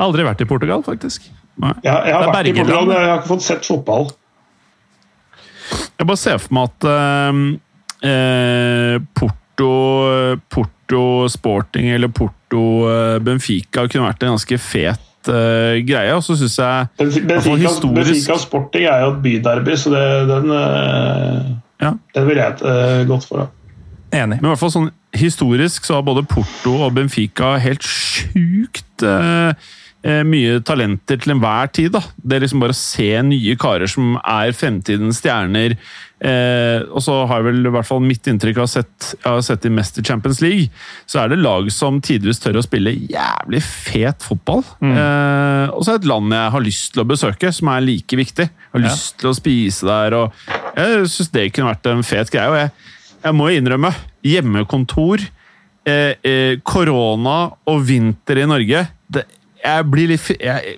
[0.02, 1.28] Aldri vært i Portugal, faktisk.
[1.62, 4.06] Ja, jeg har vært i Portugal, men jeg har ikke fått sett fotball.
[6.00, 7.32] Jeg bare ser for meg at uh,
[9.18, 9.72] Porto,
[10.50, 10.81] Porto
[11.32, 16.12] Sporting eller Porto uh, Benfica kunne vært en ganske fet uh, greie.
[16.18, 18.12] Og så syns jeg Benfica, historisk...
[18.12, 20.56] Benfica Sporting er jo et byderby, så det, den,
[21.82, 21.96] ja.
[22.16, 23.46] den vil jeg godt for.
[23.46, 23.50] Da.
[24.24, 24.42] Enig.
[24.42, 29.52] Men i hvert fall sånn historisk så har både Porto og Benfica helt sjukt uh,
[29.52, 29.70] Eh,
[30.02, 31.92] mye talenter til enhver tid.
[31.94, 32.00] da.
[32.18, 35.76] Det er liksom bare å se nye karer som er fremtidens stjerner.
[36.22, 39.40] Eh, og så har jeg vel i hvert fall mitt inntrykk av sett, jeg har
[39.46, 40.68] sett i Mester Champions League,
[41.10, 44.62] så er det lag som tidvis tør å spille jævlig fet fotball.
[44.86, 44.94] Mm.
[44.94, 47.86] Eh, og så er det et land jeg har lyst til å besøke, som er
[47.88, 48.48] like viktig.
[48.52, 49.24] Jeg har lyst ja.
[49.24, 52.54] til å spise der, og jeg syns det kunne vært en fet greie.
[52.54, 52.74] Og jeg,
[53.26, 55.26] jeg må innrømme, hjemmekontor,
[55.90, 59.26] eh, eh, korona og vinter i Norge det
[59.62, 60.76] jeg blir litt jeg,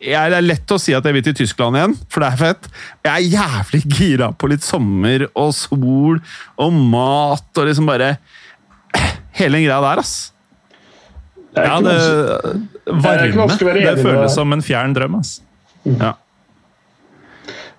[0.00, 2.40] jeg, Det er lett å si at jeg vil til Tyskland igjen, for det er
[2.40, 2.68] fett.
[3.06, 6.20] Jeg er jævlig gira på litt sommer og sol
[6.60, 8.14] og mat og liksom bare
[9.38, 10.32] Hele den greia der, ass.
[11.54, 11.94] Det ja, det
[12.86, 13.46] varme.
[13.58, 15.38] Det, det føles som en fjern drøm, ass.
[15.86, 16.14] Ja.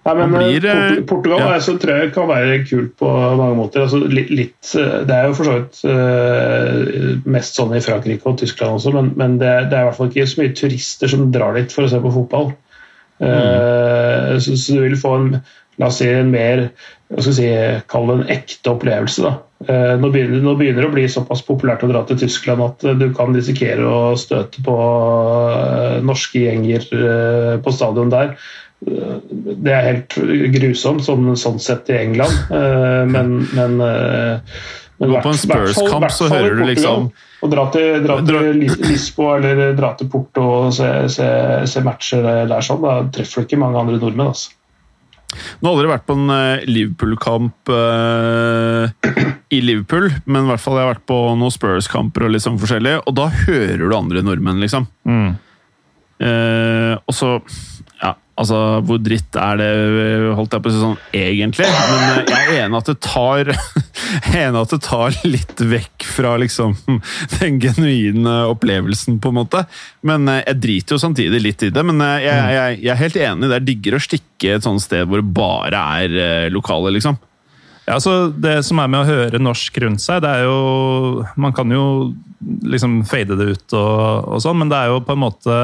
[0.02, 1.60] Nei, men blir, eh, Portugal ja.
[1.62, 3.84] så tror jeg kan være kult på mange måter.
[3.84, 8.40] Altså, litt, litt, eh, det er jo for så vidt mest sånn i Frankrike og
[8.42, 11.28] Tyskland også, men, men det, det, er i hvert fall ikke så mye turister som
[11.34, 12.50] drar dit for å se på fotball.
[13.22, 13.28] Mm.
[13.30, 15.28] Uh, så, så, du vil få en
[15.78, 16.64] la oss si en mer
[17.12, 17.46] hva skal si,
[17.92, 19.22] Kall det en ekte opplevelse.
[19.22, 19.36] da.
[19.68, 22.88] Uh, nå, begynner, nå begynner det å bli såpass populært å dra til Tyskland at
[22.98, 24.80] du kan risikere å støte på
[26.02, 26.90] norske gjenger
[27.62, 28.34] på stadion der
[28.82, 30.16] det er helt
[30.56, 36.58] grusomt sånn, sånn sett i England, uh, men, men, men På en Spurs-kamp så hører
[36.58, 41.28] du liksom Å dra til, dra til Lisboa eller dra til Porto og se, se,
[41.70, 44.34] se, matcher der sånn, da treffer du ikke mange andre nordmenn.
[44.34, 44.58] altså.
[45.32, 48.92] Nå har aldri vært på en uh, Liverpool-kamp uh,
[49.56, 52.60] i Liverpool, men i hvert fall jeg har vært på noen Spurs-kamper og litt sånn
[52.62, 54.90] forskjellig, og da hører du andre nordmenn, liksom.
[55.08, 55.32] Mm.
[56.22, 57.36] Uh, og så
[58.42, 58.58] Altså,
[58.88, 59.70] hvor dritt er det,
[60.38, 61.68] holdt jeg på å si sånn, egentlig?
[61.70, 63.52] Men eh, jeg er enig at det tar
[64.42, 66.74] enig at det tar litt vekk fra liksom
[67.38, 69.66] den genuine opplevelsen, på en måte.
[70.08, 71.86] Men eh, jeg driter jo samtidig litt i det.
[71.86, 72.54] Men eh, jeg, mm.
[72.58, 75.36] jeg, jeg er helt enig, det er diggere å stikke et sånt sted hvor det
[75.38, 77.20] bare er lokale, liksom.
[77.86, 81.54] Ja, altså Det som er med å høre norsk rundt seg, det er jo Man
[81.54, 81.86] kan jo
[82.42, 85.58] liksom fade det ut og, og sånn, men det er jo på en måte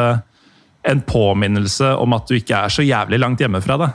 [0.88, 3.78] en påminnelse om at du ikke er så jævlig langt hjemmefra.
[3.82, 3.90] Det.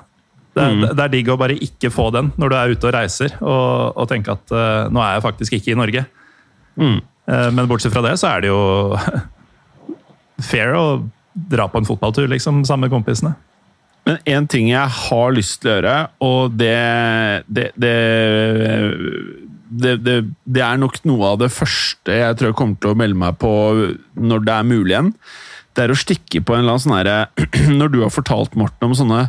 [0.52, 0.82] Det, mm.
[0.90, 3.96] det er digg å bare ikke få den når du er ute og reiser, og,
[3.96, 6.04] og tenke at uh, nå er jeg faktisk ikke i Norge.
[6.76, 6.98] Mm.
[7.30, 8.60] Uh, men bortsett fra det, så er det jo
[10.50, 10.84] fair å
[11.32, 13.32] dra på en fotballtur liksom, sammen med kompisene.
[14.04, 15.96] Men én ting jeg har lyst til å gjøre,
[16.26, 16.74] og det
[17.46, 17.94] det, det,
[20.02, 23.16] det det, er nok noe av det første jeg tror jeg kommer til å melde
[23.22, 23.52] meg på
[24.20, 25.12] når det er mulig igjen
[25.76, 27.16] det er å stikke på en eller annen sånn herre
[27.80, 29.24] Når du har fortalt Morten om sånne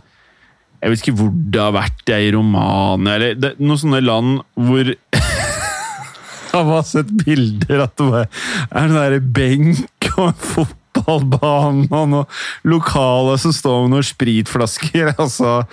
[0.84, 4.44] Jeg vet ikke hvor det har vært, jeg i Romania eller det, noen sånne land
[4.60, 4.94] hvor
[6.54, 8.28] Jeg har sett bilder at det bare
[8.70, 12.28] er en der benk og en fotballbane og noen
[12.70, 15.10] lokale som står med noen spritflasker.
[15.24, 15.64] altså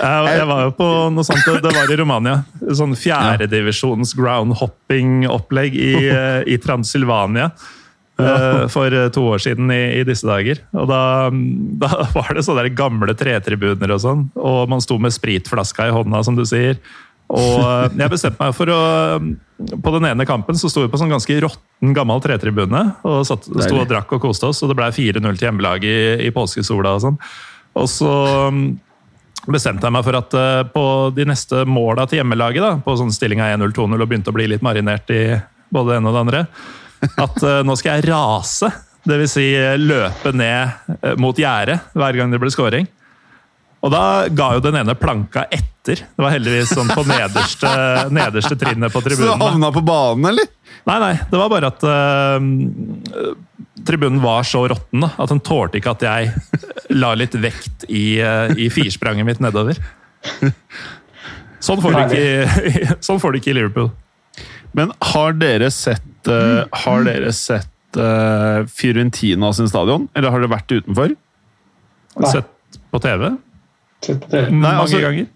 [0.00, 2.38] jeg, var jo på noe sånt, det var i Romania.
[2.64, 5.92] Sånn fjerdedivisjons groundhopping-opplegg i,
[6.54, 7.50] i Transylvania
[8.24, 8.62] ja.
[8.62, 10.62] Eh, for eh, to år siden i, i disse dager.
[10.76, 11.02] Og da,
[11.84, 16.22] da, var det sånne gamle tretribuner og sånn, og man sto med spritflaska i hånda,
[16.26, 16.80] som du sier.
[17.30, 18.80] Og eh, jeg bestemte meg for å
[19.84, 23.46] På den ene kampen så sto vi på sånn ganske råtten, gammel tretribune og satt,
[23.46, 26.96] sto og drakk og koste oss, og det ble 4-0 til hjemmelaget i, i påskesola
[26.96, 27.20] og sånn.
[27.78, 28.14] Og så
[29.46, 30.34] bestemte jeg meg for at
[30.74, 30.84] på
[31.16, 34.64] de neste måla til hjemmelaget, da, på sånn stillinga 1-0-2-0 og begynte å bli litt
[34.66, 35.22] marinert i
[35.70, 36.42] både det ene og det andre,
[37.08, 38.70] at uh, nå skal jeg rase.
[39.08, 39.32] Dvs.
[39.32, 39.46] Si,
[39.80, 42.88] løpe ned uh, mot gjerdet hver gang det blir scoring.
[43.80, 46.02] Og da ga jo den ene planka etter.
[46.04, 47.70] Det var heldigvis sånn på nederste,
[48.18, 49.32] nederste trinnet på tribunen.
[49.32, 50.50] Så du havna på banen, eller?
[50.88, 51.14] Nei, nei.
[51.30, 53.32] Det var bare at uh,
[53.88, 58.52] tribunen var så råtten at den tålte ikke at jeg la litt vekt i, uh,
[58.52, 59.80] i firspranget mitt nedover.
[61.60, 63.90] Sånn får, du ikke, sånn får du ikke i Liverpool.
[64.76, 70.52] Men har dere sett, uh, har dere sett uh, Fiorentina sin stadion, eller har dere
[70.52, 71.14] vært utenfor?
[72.20, 72.32] Nei.
[72.32, 73.30] Sett på TV?
[74.04, 74.48] Sett på TV.
[74.50, 75.30] Nei, Mange altså, ganger.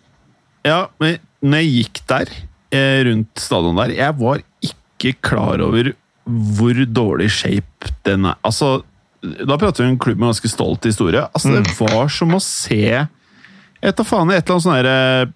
[0.65, 2.33] Ja, men når jeg gikk der,
[2.73, 5.93] eh, rundt stadion der, jeg var ikke klar over
[6.25, 8.39] hvor dårlig shape den er.
[8.47, 8.79] Altså,
[9.21, 11.21] da prater vi om en klubb med ganske stolt historie.
[11.37, 11.75] Altså, Det mm.
[11.85, 13.07] var som å se
[13.85, 15.33] et av faen, et eller annet sånn derre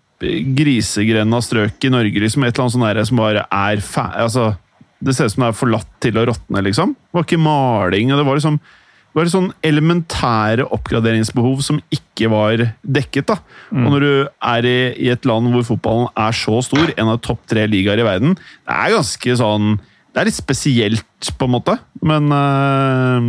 [0.57, 2.45] grisegrenda strøk i Norge, liksom.
[2.45, 3.83] Et eller annet sånt der som bare er
[4.25, 4.47] altså,
[5.05, 6.95] Det ser ut som det er forlatt til å råtne, liksom.
[6.97, 8.13] Det var ikke maling.
[8.13, 8.61] og det var liksom
[9.09, 13.27] det var sånn elementære oppgraderingsbehov som ikke var dekket.
[13.31, 13.39] da.
[13.73, 13.81] Mm.
[13.83, 14.11] Og når du
[14.53, 17.99] er i, i, et land hvor fotballen er så stor, en av topp tre ligaer
[17.99, 19.79] i verden, det er ganske sånn
[20.13, 21.75] Det er litt spesielt, på en måte.
[22.03, 23.27] Men øh,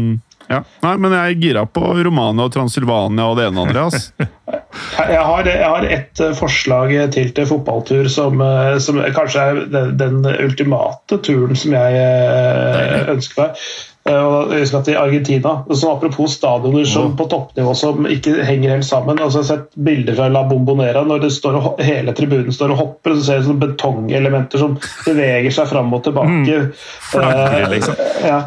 [0.49, 0.63] ja.
[0.81, 3.89] Nei, men jeg er gira på Romania og Transylvania og det ene og andre.
[3.89, 4.29] Altså.
[4.99, 9.61] Jeg har, jeg har et eh, forslag til til fotballtur som, eh, som kanskje er
[9.73, 13.63] den, den, ultimate turen som jeg eh, ønsker meg.
[14.07, 15.51] Jeg skal til Argentina.
[15.75, 19.19] Så apropos stadioner som på toppnivå som ikke henger helt sammen.
[19.19, 23.13] Altså, jeg har sett bilder fra La Bombonera når og, hele tribunen står og hopper.
[23.13, 26.63] og Så ser du betongelementer som beveger seg fram og tilbake.
[26.63, 27.69] Mm.
[27.75, 27.99] Liksom.
[27.99, 28.39] Uh, ja.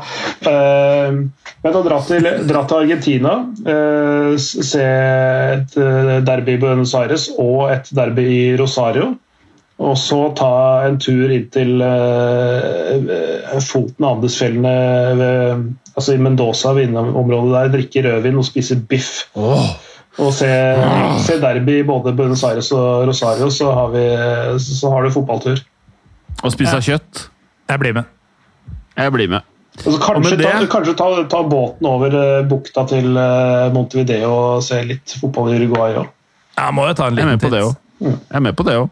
[0.49, 3.37] uh, men å dra til, dra til Argentina,
[3.69, 4.87] uh, se
[5.53, 5.77] et
[6.27, 9.13] derby i Buenos Aires og et derby i Rosario
[9.81, 10.53] og så ta
[10.87, 14.75] en tur inn til uh, foten av Andesfjellene,
[15.19, 15.65] ved,
[15.97, 19.25] altså i Mendoza, vinnerområdet der, drikke rødvin og spise biff.
[19.35, 19.73] Oh.
[20.21, 21.17] Og se, oh.
[21.25, 24.05] se, derby i både Buenos Aires og Rosario, så har, vi,
[24.61, 25.65] så har du fotballtur.
[26.43, 26.85] Og spise ja.
[26.93, 27.27] kjøtt?
[27.73, 28.13] Jeg blir med.
[28.99, 29.49] Jeg blir med.
[29.81, 30.47] Altså, kanskje, det...
[30.47, 35.55] ta, kanskje ta, ta, båten over uh, bukta til uh, Montevideo og se litt fotball
[35.55, 36.11] i Uruguay òg.
[36.61, 37.57] Jeg må jo ta en liten titt.
[37.57, 38.91] Jeg er med på det òg.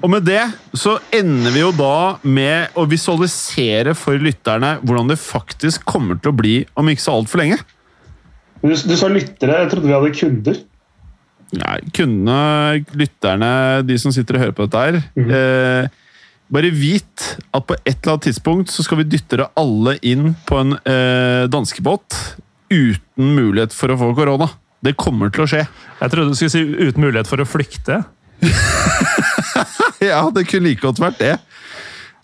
[0.00, 0.42] Og med det
[0.76, 6.32] så ender vi jo da med å visualisere for lytterne hvordan det faktisk kommer til
[6.32, 7.60] å bli om ikke så altfor lenge.
[8.60, 10.60] Du, du sa lyttere, jeg trodde vi hadde kunder.
[11.60, 13.52] Nei, kundene, lytterne,
[13.86, 15.00] de som sitter og hører på dette her.
[15.18, 15.32] Mm.
[15.34, 16.00] Eh,
[16.50, 20.34] bare vit at på et eller annet tidspunkt så skal vi dytte dere alle inn
[20.46, 22.16] på en eh, danskebåt
[22.70, 24.50] uten mulighet for å få korona.
[24.84, 25.64] Det kommer til å skje.
[26.00, 28.02] Jeg trodde du skulle si uten mulighet for å flykte.
[30.10, 31.36] ja, det kunne like godt vært det.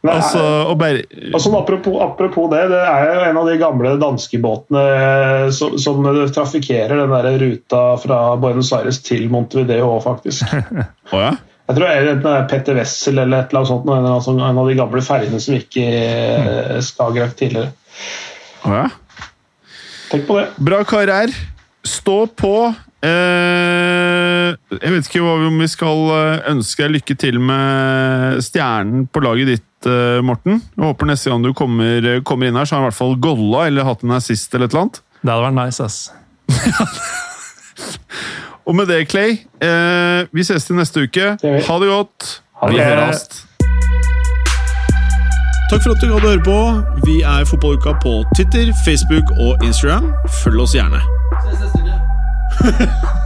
[0.06, 1.02] Altså, bare...
[1.34, 6.06] altså, apropos, apropos, det, det er jo en av de gamle danskebåtene eh, som, som
[6.34, 10.46] trafikkerer den der ruta fra Buenos Aires til Montevideo faktisk.
[11.12, 11.32] oh, ja?
[11.66, 14.70] Jeg tror det er Petter Wessel eller et eller annet sånt, en, altså, en av
[14.70, 16.82] de gamle ferjene som gikk i mm.
[16.86, 17.72] Skagerrak tidligere.
[18.62, 18.86] Oh, ja?
[20.12, 20.46] Tenk på det.
[20.62, 21.34] Bra karer.
[21.86, 22.54] Stå på.
[23.02, 24.15] Eh,
[24.76, 29.52] jeg vet ikke om vi skal eh, ønske deg lykke til med stjernen på laget
[29.54, 30.60] ditt, eh, Morten.
[30.76, 33.16] Jeg håper neste gang du kommer, kommer inn her, så har han i hvert fall
[33.22, 35.02] golla eller hatt en assist eller et eller annet.
[35.22, 35.98] Det hadde vært nice, ass.
[38.66, 41.36] Og med det, Clay, eh, vi ses til neste uke.
[41.42, 42.40] Ha det godt.
[42.60, 42.74] Ha det.
[42.74, 43.46] Vi høres.
[45.70, 46.58] Takk for at du hadde høre på.
[47.06, 50.12] Vi er Fotballuka på Twitter, Facebook og Instagram.
[50.42, 51.02] Følg oss gjerne.
[51.46, 53.22] Ses neste uke.